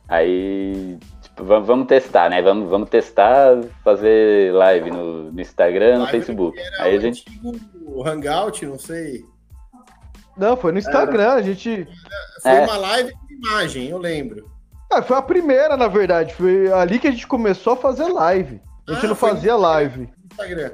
[0.09, 0.99] Aí,
[1.37, 2.41] vamos, testar, né?
[2.43, 6.59] Vamos, vamos testar, fazer live no, no Instagram, no Live Facebook.
[6.59, 7.25] Era Aí a o gente.
[7.29, 9.25] antigo Hangout, não sei.
[10.37, 11.87] Não, foi no Instagram, a gente.
[12.43, 12.61] Foi É.
[12.65, 14.51] uma live com imagem, eu lembro.
[14.93, 16.35] Ah, foi a primeira, na verdade.
[16.35, 18.61] Foi ali que a gente começou a fazer live.
[18.89, 20.01] A gente Ah, não fazia live.
[20.01, 20.71] No Instagram.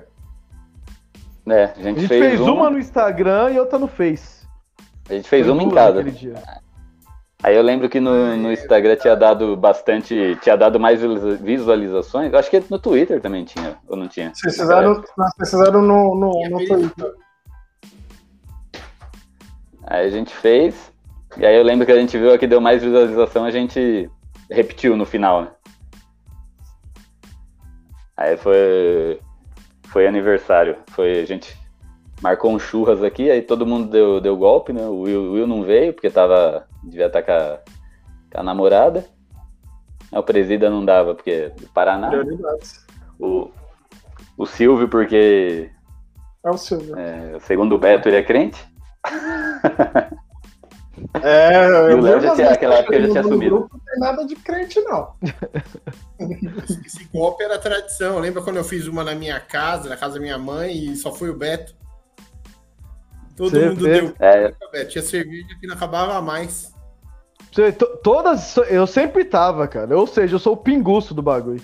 [1.48, 4.46] É, a A gente gente fez, fez uma no Instagram e outra no Face.
[5.08, 6.02] A gente fez Foi uma em casa.
[7.42, 10.36] Aí eu lembro que no, no Instagram tinha dado bastante.
[10.42, 12.32] Tinha dado mais visualiza- visualizações.
[12.32, 14.30] Eu acho que no Twitter também tinha, ou não tinha?
[14.34, 15.02] Vocês fizeram,
[15.38, 17.14] fizeram no, no, no Twitter.
[19.86, 20.92] Aí a gente fez.
[21.38, 24.10] E aí eu lembro que a gente viu a que deu mais visualização, a gente
[24.50, 25.48] repetiu no final, né?
[28.16, 29.18] Aí foi.
[29.88, 30.76] Foi aniversário.
[30.88, 31.56] Foi, a gente
[32.20, 34.82] marcou um churras aqui, aí todo mundo deu, deu golpe, né?
[34.86, 36.66] O Will, o Will não veio, porque tava.
[36.82, 37.58] Devia estar com, a,
[38.32, 39.04] com a namorada.
[40.12, 42.10] O presida não dava, porque do Paraná.
[43.18, 43.50] O,
[44.36, 45.70] o Silvio, porque
[46.44, 46.98] É o Silvio.
[46.98, 48.58] é, segundo o Beto ele é crente.
[51.22, 53.56] É, E o eu Léo já tinha- aquela época mensagens já tinha no sumido.
[53.56, 55.14] grupo, Não tem nada de crente, não.
[56.84, 58.18] Esse golpe era tradição.
[58.18, 61.12] Lembra quando eu fiz uma na minha casa, na casa da minha mãe, e só
[61.12, 61.74] foi o Beto?
[63.36, 64.00] Todo Você mundo fez?
[64.04, 64.14] deu.
[64.18, 64.88] É, Beto.
[64.90, 66.72] Tinha cerveja que não acabava mais.
[67.52, 68.56] Você- to- Todas.
[68.68, 69.96] Eu sempre tava, cara.
[69.98, 71.62] Ou seja, eu sou o pinguço do bagulho.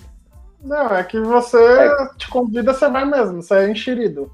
[0.65, 2.09] Não, é que você É.
[2.17, 4.31] te convida, você vai mesmo, você é enxerido.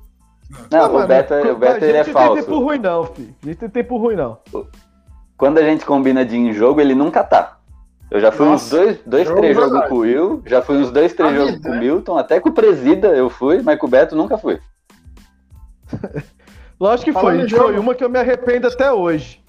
[0.71, 2.65] não, o mano, Beto, é- o a Beto ele é gente não tem tempo falso.
[2.65, 3.35] ruim, não, filho.
[3.43, 4.39] A gente tem tempo ruim, não.
[5.37, 7.59] Quando a gente combina de ir em jogo, ele nunca tá.
[8.11, 10.77] Eu já fui uns Nossa, dois, dois jogo três jogos com o Will, já fui
[10.77, 11.81] uns dois, três A jogos com o né?
[11.81, 14.61] Milton, até com o Presida eu fui, mas com o Beto nunca fui.
[16.83, 17.59] Lógico que Falando foi.
[17.61, 19.41] Foi uma que eu me arrependo até hoje.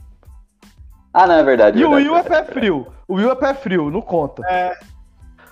[1.12, 1.80] Ah, não, é verdade.
[1.80, 2.46] E o verdade, Will é verdade.
[2.46, 2.88] pé frio.
[3.08, 4.44] O Will é pé frio, não conta.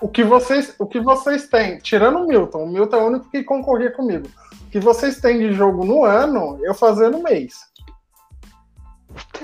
[0.00, 3.28] O que vocês, o que vocês têm, tirando o Milton, o Milton é o único
[3.28, 4.28] que concorria comigo.
[4.64, 7.54] O que vocês têm de jogo no ano, eu fazia no mês.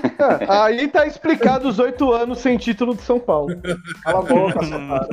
[0.01, 3.53] É, aí tá explicado os oito anos sem título de São Paulo.
[4.01, 5.09] Cala a boca, safado.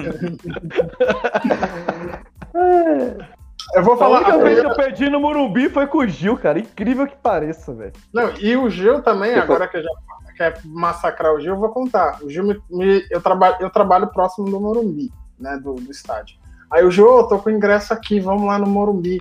[3.74, 4.16] Eu vou A falar.
[4.18, 6.58] única a vez que eu perdi no Morumbi foi com o Gil, cara.
[6.58, 7.92] Incrível que pareça, velho.
[8.12, 9.88] Não, e o Gil também, agora que já
[10.36, 12.18] quer massacrar o Gil, eu vou contar.
[12.22, 15.58] O Gil me, me- eu, trabalho, eu trabalho próximo do Morumbi, né?
[15.62, 16.38] Do, do estádio.
[16.70, 19.20] Aí o Gil, eu tô com ingresso aqui, vamos lá no Morumbi.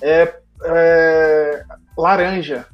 [0.00, 1.64] É, é,
[1.96, 2.66] laranja.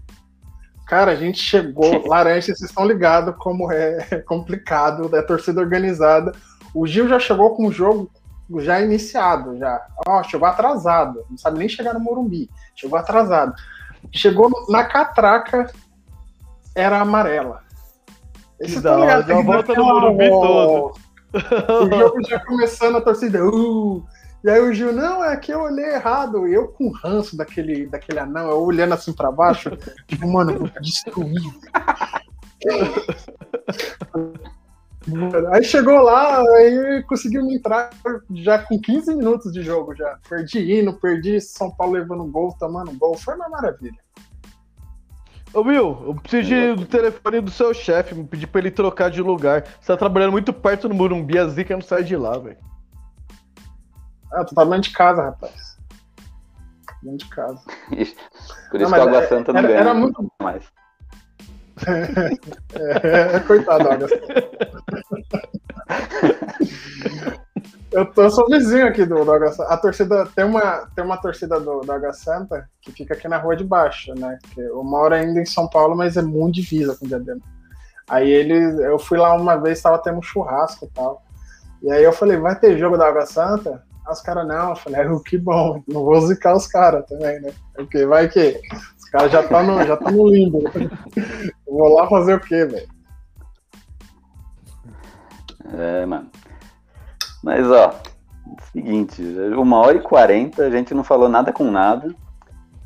[0.87, 2.03] Cara, a gente chegou.
[2.07, 6.33] laranja, vocês estão ligados como é complicado, é torcida organizada.
[6.75, 8.11] O Gil já chegou com o jogo
[8.59, 9.87] já iniciado, já.
[10.07, 11.25] Ó, chegou atrasado.
[11.29, 12.49] Não sabe nem chegar no Morumbi.
[12.75, 13.55] Chegou atrasado.
[14.13, 15.71] Chegou na catraca,
[16.75, 17.63] era amarela.
[18.61, 20.95] Esse Que da hora, uma volta no Morumbi todo.
[21.83, 23.45] O jogo já começando a torcida.
[23.45, 24.03] Uh,
[24.43, 26.49] e aí o Gil, não, é que eu olhei errado.
[26.49, 29.71] E eu com ranço daquele, daquele anão, eu olhando assim pra baixo,
[30.07, 30.71] tipo, mano, eu.
[35.53, 37.91] Aí chegou lá, aí conseguiu me entrar
[38.35, 40.19] já com 15 minutos de jogo já.
[40.29, 43.17] Perdi hino, perdi São Paulo levando gol, tomando gol.
[43.17, 43.99] Foi uma maravilha.
[45.55, 49.11] Ô Will, eu preciso de- do telefone do seu chefe, me pedir pra ele trocar
[49.11, 49.65] de lugar.
[49.81, 52.59] Você tá trabalhando muito perto no Morumbi, a zica não sai de lá, velho.
[54.31, 55.79] Ah, tu tá dentro de casa, rapaz.
[57.03, 57.63] Dentro de casa.
[57.89, 58.15] Por isso
[58.73, 60.65] Não, que o mas Água é- Santa não era- ganha era muito- mais.
[62.75, 64.07] É, coitado, olha.
[67.91, 69.73] Eu, tô, eu sou vizinho aqui do, do Água Santa.
[69.73, 73.39] A torcida tem uma, tem uma torcida do, do Água Santa que fica aqui na
[73.39, 74.39] rua de baixo, né?
[74.55, 77.41] Que eu moro ainda em São Paulo, mas é muito divisa com o Diadema.
[78.09, 81.23] Aí eles, eu fui lá uma vez, tava tendo um churrasco e tal.
[81.83, 83.83] E aí eu falei, vai ter jogo da Água Santa?
[84.07, 84.71] Aí os caras, não.
[84.71, 87.53] Eu falei, "Ah, que bom, não vou zicar os caras também, né?
[87.75, 88.61] Porque vai que
[89.09, 90.63] os caras já estão no, já tá no limbo.
[91.67, 92.89] Vou lá fazer o quê, velho?
[95.73, 96.31] É, mano.
[97.43, 97.95] Mas, ó,
[98.71, 99.23] seguinte,
[99.57, 102.15] uma hora e quarenta, a gente não falou nada com nada.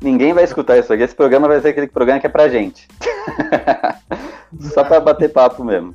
[0.01, 1.03] Ninguém vai escutar isso aqui.
[1.03, 2.87] Esse programa vai ser aquele programa que é pra gente.
[4.73, 5.93] Só pra bater papo mesmo.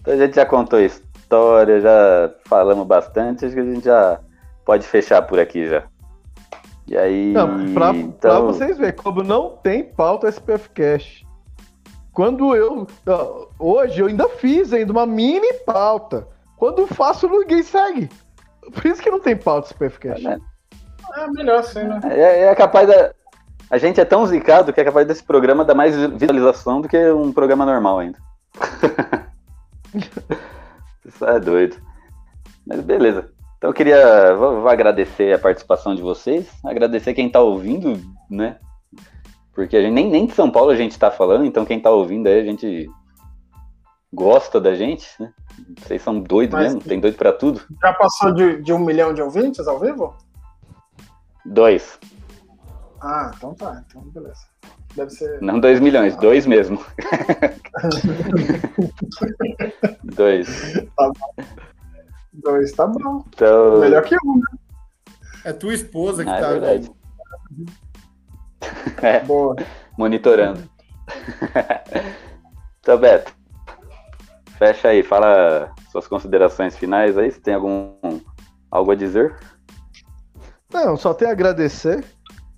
[0.00, 4.18] Então a gente já contou história, já falamos bastante, acho que a gente já
[4.64, 5.84] pode fechar por aqui já.
[6.86, 7.32] E aí.
[7.32, 11.24] Não, pra, pra então, vocês verem como não tem pauta SPF Cash.
[12.12, 12.86] Quando eu.
[13.58, 16.28] Hoje eu ainda fiz ainda uma mini pauta.
[16.56, 18.08] Quando faço, ninguém segue.
[18.72, 20.24] Por isso que não tem pauta SPF Cash.
[20.24, 20.38] É,
[21.16, 22.00] É melhor assim, né?
[22.04, 23.12] É, é capaz da.
[23.70, 27.10] A gente é tão zicado que é capaz desse programa dar mais visualização do que
[27.10, 28.18] um programa normal ainda.
[31.04, 31.76] Isso é doido.
[32.66, 33.33] Mas beleza.
[33.64, 34.36] Então eu queria.
[34.36, 36.46] Vou, vou agradecer a participação de vocês.
[36.62, 38.58] Agradecer quem tá ouvindo, né?
[39.54, 41.88] Porque a gente, nem, nem de São Paulo a gente tá falando, então quem tá
[41.88, 42.86] ouvindo aí a gente
[44.12, 45.32] gosta da gente, né?
[45.78, 47.62] Vocês são doidos Mas- mesmo, tem doido pra tudo.
[47.82, 50.14] Já passou de, de um milhão de ouvintes ao vivo?
[51.46, 51.98] Dois.
[53.00, 53.82] Ah, então tá.
[53.88, 54.44] Então beleza.
[54.94, 55.40] Deve ser.
[55.40, 56.84] Não dois milhões, dois mesmo.
[60.14, 60.84] dois.
[62.34, 63.24] Dois tá bom.
[63.28, 63.80] Então.
[63.80, 64.58] Melhor que um, né?
[65.44, 66.48] É tua esposa que Ah, é tá.
[66.50, 66.90] verdade.
[69.02, 69.56] É, Boa.
[69.98, 70.62] monitorando.
[72.80, 73.30] então, Beto,
[74.58, 77.92] fecha aí, fala suas considerações finais aí, você tem algum
[78.70, 79.36] algo a dizer?
[80.72, 82.02] Não, só tenho a agradecer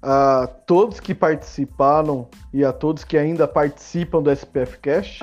[0.00, 5.22] a todos que participaram e a todos que ainda participam do SPF Cash,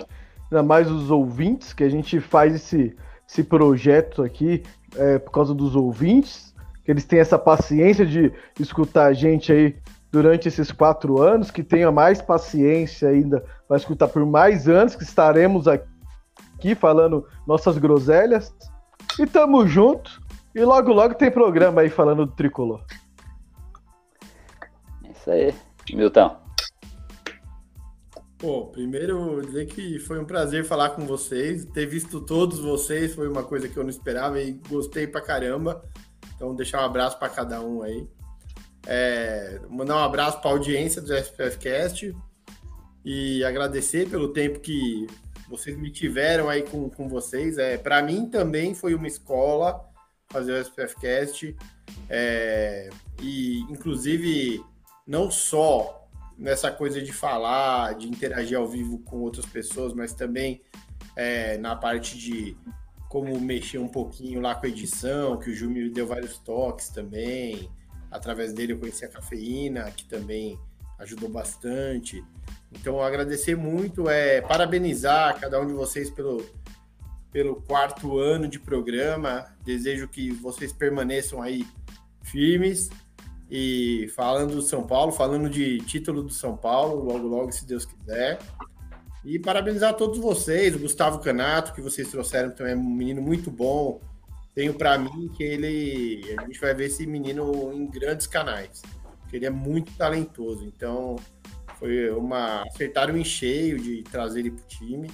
[0.51, 2.95] ainda mais os ouvintes, que a gente faz esse,
[3.34, 4.61] esse projeto aqui
[4.95, 6.53] é, por causa dos ouvintes,
[6.85, 9.76] que eles têm essa paciência de escutar a gente aí
[10.11, 15.01] durante esses quatro anos, que tenha mais paciência ainda para escutar por mais anos, que
[15.01, 18.53] estaremos aqui falando nossas groselhas.
[19.19, 20.22] E tamo junto.
[20.53, 22.84] E logo, logo tem programa aí falando do tricolor.
[25.10, 25.55] Isso aí.
[25.91, 26.43] Milton.
[28.44, 31.64] Pô, primeiro dizer que foi um prazer falar com vocês.
[31.64, 35.82] Ter visto todos vocês foi uma coisa que eu não esperava e gostei pra caramba.
[36.36, 38.06] Então, deixar um abraço para cada um aí.
[38.86, 42.14] É, mandar um abraço para a audiência do SPFcast
[43.06, 45.07] e agradecer pelo tempo que
[45.48, 47.57] vocês me tiveram aí com, com vocês.
[47.57, 49.90] É, para mim também foi uma escola
[50.30, 51.56] fazer o SPFcast.
[52.10, 52.90] É,
[53.22, 54.61] e, inclusive,
[55.07, 56.02] não só
[56.38, 60.61] nessa coisa de falar, de interagir ao vivo com outras pessoas, mas também
[61.15, 62.57] é, na parte de
[63.10, 66.89] como mexer um pouquinho lá com a edição, que o Ju me deu vários toques
[66.89, 67.69] também.
[68.10, 70.60] Através dele eu conheci a cafeína, que também
[70.97, 72.23] ajudou bastante.
[72.72, 76.43] Então, agradecer muito, é parabenizar cada um de vocês pelo,
[77.31, 79.45] pelo quarto ano de programa.
[79.64, 81.68] Desejo que vocês permaneçam aí
[82.23, 82.89] firmes
[83.55, 87.85] e falando do São Paulo, falando de título do São Paulo, logo, logo, se Deus
[87.85, 88.39] quiser.
[89.23, 93.51] E parabenizar todos vocês, o Gustavo Canato, que vocês trouxeram também, é um menino muito
[93.51, 94.01] bom.
[94.55, 96.35] Tenho para mim que ele.
[96.39, 98.81] A gente vai ver esse menino em grandes canais.
[99.21, 100.65] Porque ele é muito talentoso.
[100.65, 101.17] Então,
[101.77, 102.63] foi uma.
[102.63, 105.11] Acertaram em cheio de trazer ele pro time.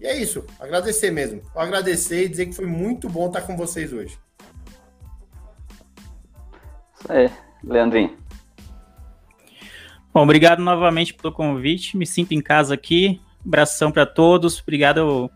[0.00, 1.40] E é isso, agradecer mesmo.
[1.54, 4.18] Agradecer e dizer que foi muito bom estar com vocês hoje.
[7.08, 7.30] Aí,
[7.64, 8.16] Leandrinho.
[10.12, 11.96] Bom, obrigado novamente pelo convite.
[11.96, 13.20] Me sinto em casa aqui.
[13.44, 14.60] Abração para todos.
[14.60, 15.30] Obrigado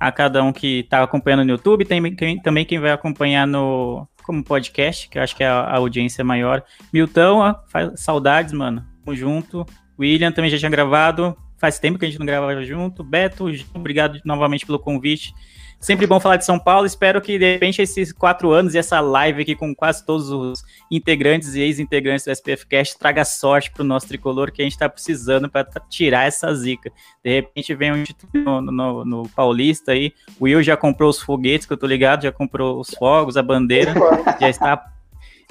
[0.00, 1.84] a cada um que está acompanhando no YouTube.
[1.84, 5.60] Tem quem, também quem vai acompanhar no como podcast, que eu acho que é a,
[5.60, 6.64] a audiência maior.
[6.92, 8.84] Milton, ó, faz, saudades, mano.
[9.04, 9.64] Tamo junto.
[9.98, 11.36] William também já tinha gravado.
[11.56, 13.04] Faz tempo que a gente não gravava junto.
[13.04, 15.32] Beto, obrigado novamente pelo convite.
[15.78, 16.86] Sempre bom falar de São Paulo.
[16.86, 20.64] Espero que, de repente, esses quatro anos e essa live aqui com quase todos os
[20.90, 24.88] integrantes e ex-integrantes do SPFcast traga sorte para o nosso tricolor que a gente está
[24.88, 26.90] precisando para tirar essa zica.
[27.22, 30.12] De repente, vem um título no, no, no, Paulista aí.
[30.40, 33.42] O Will já comprou os foguetes, que eu tô ligado, já comprou os fogos, a
[33.42, 33.94] bandeira.
[34.40, 34.92] já está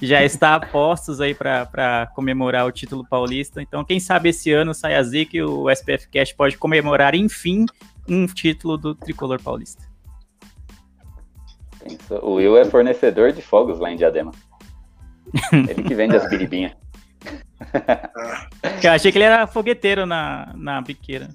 [0.02, 3.62] já está a postos aí para comemorar o título paulista.
[3.62, 7.66] Então, quem sabe esse ano sai a zica e o SPF Cash pode comemorar, enfim,
[8.08, 9.85] um título do tricolor paulista.
[12.22, 14.32] O Will é fornecedor de fogos lá em Diadema.
[15.52, 16.74] Ele que vende as biribinhas.
[18.84, 21.30] eu achei que ele era fogueteiro na, na biqueira.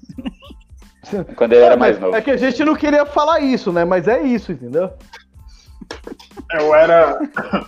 [1.35, 2.15] Quando ele era mais novo.
[2.15, 3.83] É que a gente não queria falar isso, né?
[3.83, 4.91] Mas é isso, entendeu?
[6.53, 7.19] Eu era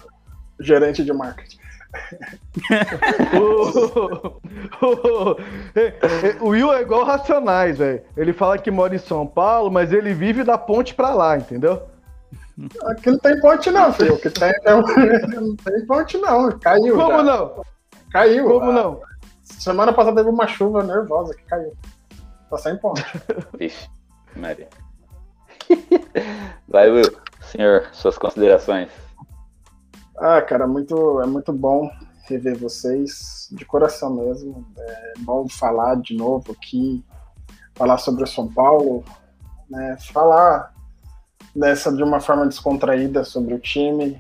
[0.60, 1.58] gerente de marketing.
[6.42, 8.02] o, Will é igual Racionais, velho.
[8.18, 11.84] Ele fala que mora em São Paulo, mas ele vive da ponte pra lá, entendeu?
[12.84, 14.18] Aqui não tem ponte, não, filho.
[14.20, 14.76] Que tem, é
[15.28, 16.58] não tem ponte, não.
[16.60, 16.96] Caiu.
[16.96, 17.24] Como já.
[17.24, 17.64] não?
[18.12, 18.46] Caiu.
[18.46, 19.02] Como ah, não?
[19.44, 21.74] Semana passada teve uma chuva nervosa que caiu.
[22.50, 23.04] Tá sem ponte.
[23.58, 23.90] Vixe,
[24.36, 24.70] Maria.
[26.68, 27.18] Vai, Will.
[27.42, 28.90] Senhor, suas considerações.
[30.18, 31.90] Ah, cara, muito, é muito bom
[32.24, 34.66] rever vocês, de coração mesmo.
[34.78, 37.04] É bom falar de novo aqui,
[37.76, 39.04] falar sobre o São Paulo,
[39.70, 39.98] né?
[40.12, 40.73] Falar
[41.56, 44.20] dessa de uma forma descontraída sobre o time.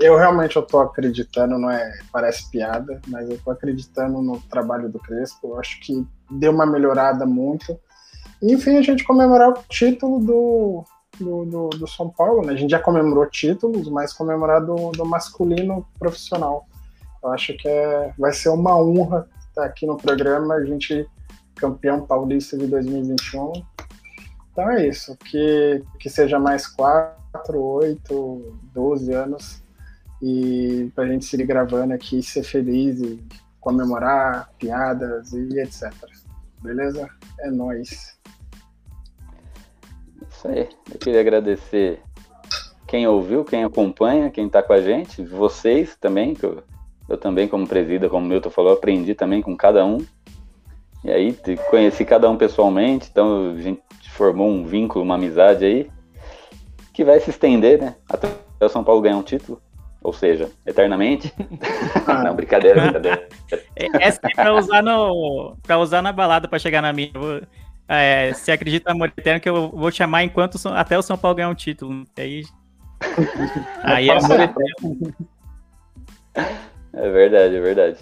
[0.00, 4.88] Eu realmente eu tô acreditando, não é, parece piada, mas eu tô acreditando no trabalho
[4.88, 5.48] do Crespo.
[5.48, 7.78] Eu acho que deu uma melhorada muito.
[8.42, 10.84] E, enfim, a gente comemorar o título do,
[11.18, 12.54] do, do, do, São Paulo, né?
[12.54, 16.66] A gente já comemorou títulos, mas comemorar do, do masculino profissional.
[17.22, 21.06] Eu acho que é, vai ser uma honra estar aqui no programa, a gente
[21.54, 23.52] campeão paulista de 2021
[24.54, 29.64] então é isso, que, que seja mais 4, 8, 12 anos
[30.22, 33.20] e pra gente seguir gravando aqui, ser feliz e
[33.60, 35.92] comemorar, piadas e etc.
[36.62, 37.10] Beleza?
[37.40, 38.16] É nóis.
[40.30, 40.68] Isso aí.
[40.92, 42.00] Eu queria agradecer
[42.86, 46.62] quem ouviu, quem acompanha, quem tá com a gente, vocês também, que eu,
[47.08, 49.98] eu também, como presida, como o Milton falou, aprendi também com cada um.
[51.02, 51.36] E aí,
[51.70, 53.82] conheci cada um pessoalmente, então a gente
[54.14, 55.90] formou um vínculo, uma amizade aí.
[56.92, 57.96] que vai se estender, né?
[58.08, 58.28] Até
[58.60, 59.60] o São Paulo ganhar um título.
[60.02, 61.32] Ou seja, eternamente.
[62.24, 63.28] Não, brincadeira, brincadeira.
[64.00, 67.10] Essa é pra usar, no, pra usar na balada pra chegar na minha.
[67.14, 67.40] Vou-
[67.88, 71.36] é, se acredita no amor eterno, que eu vou chamar enquanto até o São Paulo
[71.36, 72.04] ganhar um título.
[72.16, 72.42] Aí,
[73.82, 75.14] aí é amor eterno.
[76.92, 77.98] É verdade, é verdade.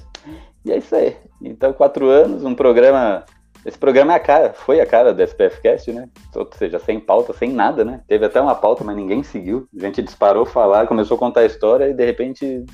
[0.64, 1.16] E é isso aí.
[1.40, 3.24] Então, quatro anos, um programa.
[3.64, 6.08] Esse programa é a cara, foi a cara do SPFcast, né?
[6.34, 8.02] Ou seja, sem pauta, sem nada, né?
[8.08, 9.68] Teve até uma pauta, mas ninguém seguiu.
[9.76, 12.64] A gente disparou falar, começou a contar a história e de repente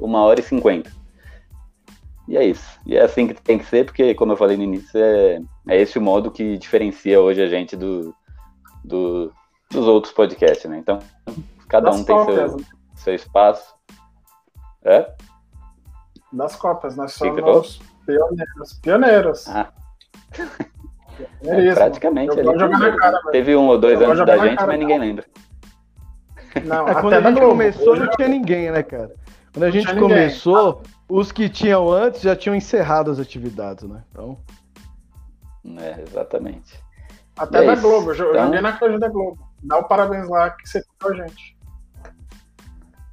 [0.00, 0.90] uma hora e cinquenta.
[2.26, 2.78] E é isso.
[2.86, 5.80] E é assim que tem que ser, porque, como eu falei no início, é, é
[5.80, 8.14] esse o modo que diferencia hoje a gente do,
[8.84, 9.32] do-
[9.70, 10.78] dos outros podcasts, né?
[10.78, 10.98] Então,
[11.68, 12.64] cada um tem seu, né?
[12.96, 13.74] seu espaço.
[14.84, 15.10] É?
[16.32, 18.72] Das Copas, nós somos pioneiros.
[18.82, 19.48] Pioneiros.
[19.48, 19.72] Ah.
[20.32, 21.74] É, Pioneirismo.
[21.74, 22.32] praticamente.
[22.32, 25.24] Ali jogar na cara, teve um ou dois jogar da gente, cara, mas ninguém lembra.
[26.64, 27.48] Não, É, quando a gente Globo.
[27.50, 29.14] começou, não tinha ninguém, né, cara?
[29.52, 34.02] Quando a gente começou, os que tinham antes já tinham encerrado as atividades, né?
[34.12, 34.38] Então,
[35.80, 36.78] É, exatamente.
[37.36, 37.82] Até é da isso.
[37.82, 38.12] Globo.
[38.12, 39.38] Eu Então- joguei na coisa da Globo.
[39.62, 41.56] Dá o parabéns lá que você com a gente.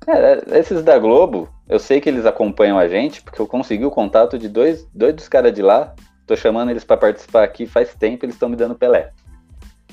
[0.08, 3.92] É, esses da Globo, eu sei que eles acompanham a gente, porque eu consegui o
[3.92, 5.94] contato de dois, dois dos caras de lá.
[6.26, 9.12] Tô chamando eles pra participar aqui faz tempo, eles estão me dando Pelé.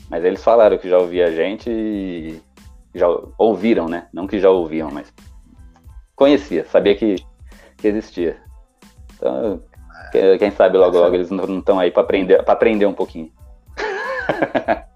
[0.08, 2.40] Mas eles falaram que já ouvia a gente e
[2.94, 3.06] já
[3.38, 4.08] ouviram, né?
[4.12, 5.12] Não que já ouviam, mas
[6.16, 7.16] conhecia, sabia que,
[7.76, 8.40] que existia.
[9.14, 9.62] Então,
[10.10, 13.30] que- quem sabe logo logo eles não estão aí pra aprender, pra aprender um pouquinho.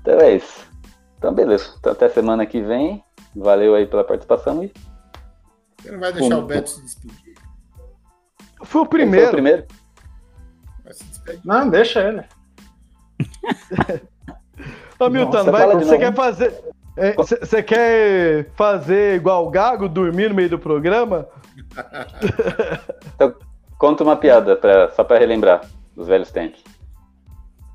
[0.00, 0.70] então é isso.
[1.18, 1.74] Então beleza.
[1.78, 3.02] Então, até semana que vem.
[3.36, 4.72] Valeu aí pela participação e
[5.82, 6.42] Você não vai deixar Como?
[6.42, 7.34] o Beto se despedir?
[8.62, 9.26] foi o Quem foi primeiro.
[9.28, 9.66] o primeiro.
[11.44, 12.22] Não, deixa ele.
[14.98, 16.64] Ô, Milton, Nossa, vai- você quer fazer.
[17.16, 21.26] Você quer fazer igual o Gago, dormir no meio do programa?
[23.14, 23.34] Então,
[23.78, 25.62] conta uma piada pra, só pra relembrar
[25.96, 26.62] dos velhos tempos.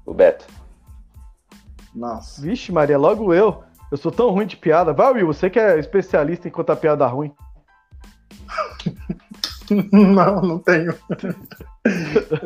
[0.06, 0.46] O Beto.
[1.94, 2.42] Nossa.
[2.42, 3.64] Vixe, Maria, logo eu.
[3.92, 4.94] Eu sou tão ruim de piada.
[4.94, 7.34] Vai, Will, você que é especialista em contar piada ruim.
[9.92, 10.94] Não, não tenho.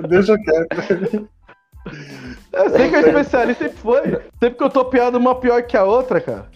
[0.10, 1.30] Deixa quieto.
[2.54, 4.02] Eu sei que é especialista sempre foi.
[4.40, 6.50] Sempre que eu tô piada uma pior que a outra, cara.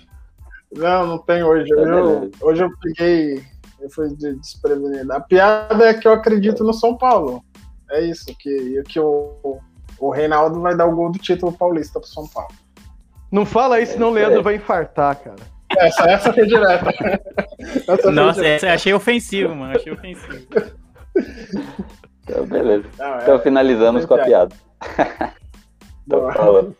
[0.74, 1.70] Não, não tem hoje.
[1.74, 3.44] Tá Eu, hoje eu peguei.
[3.80, 5.12] Eu fui de- desprevenido.
[5.14, 7.44] A piada é que eu acredito no São Paulo.
[7.92, 9.60] É isso, que, que o,
[10.00, 12.52] o Reinaldo vai dar o gol do título paulista pro São Paulo.
[13.32, 14.16] Não fala isso, senão o aí.
[14.24, 15.57] Leandro vai infartar, cara.
[15.78, 16.90] Essa, essa foi direta.
[17.60, 18.56] Essa foi Nossa, direta.
[18.56, 19.76] essa eu achei ofensivo, mano.
[19.76, 20.48] Achei ofensivo.
[22.24, 22.86] Então, beleza.
[22.98, 24.56] Não, é- Então finalizamos com a piada.
[26.08, 26.74] Então, falou.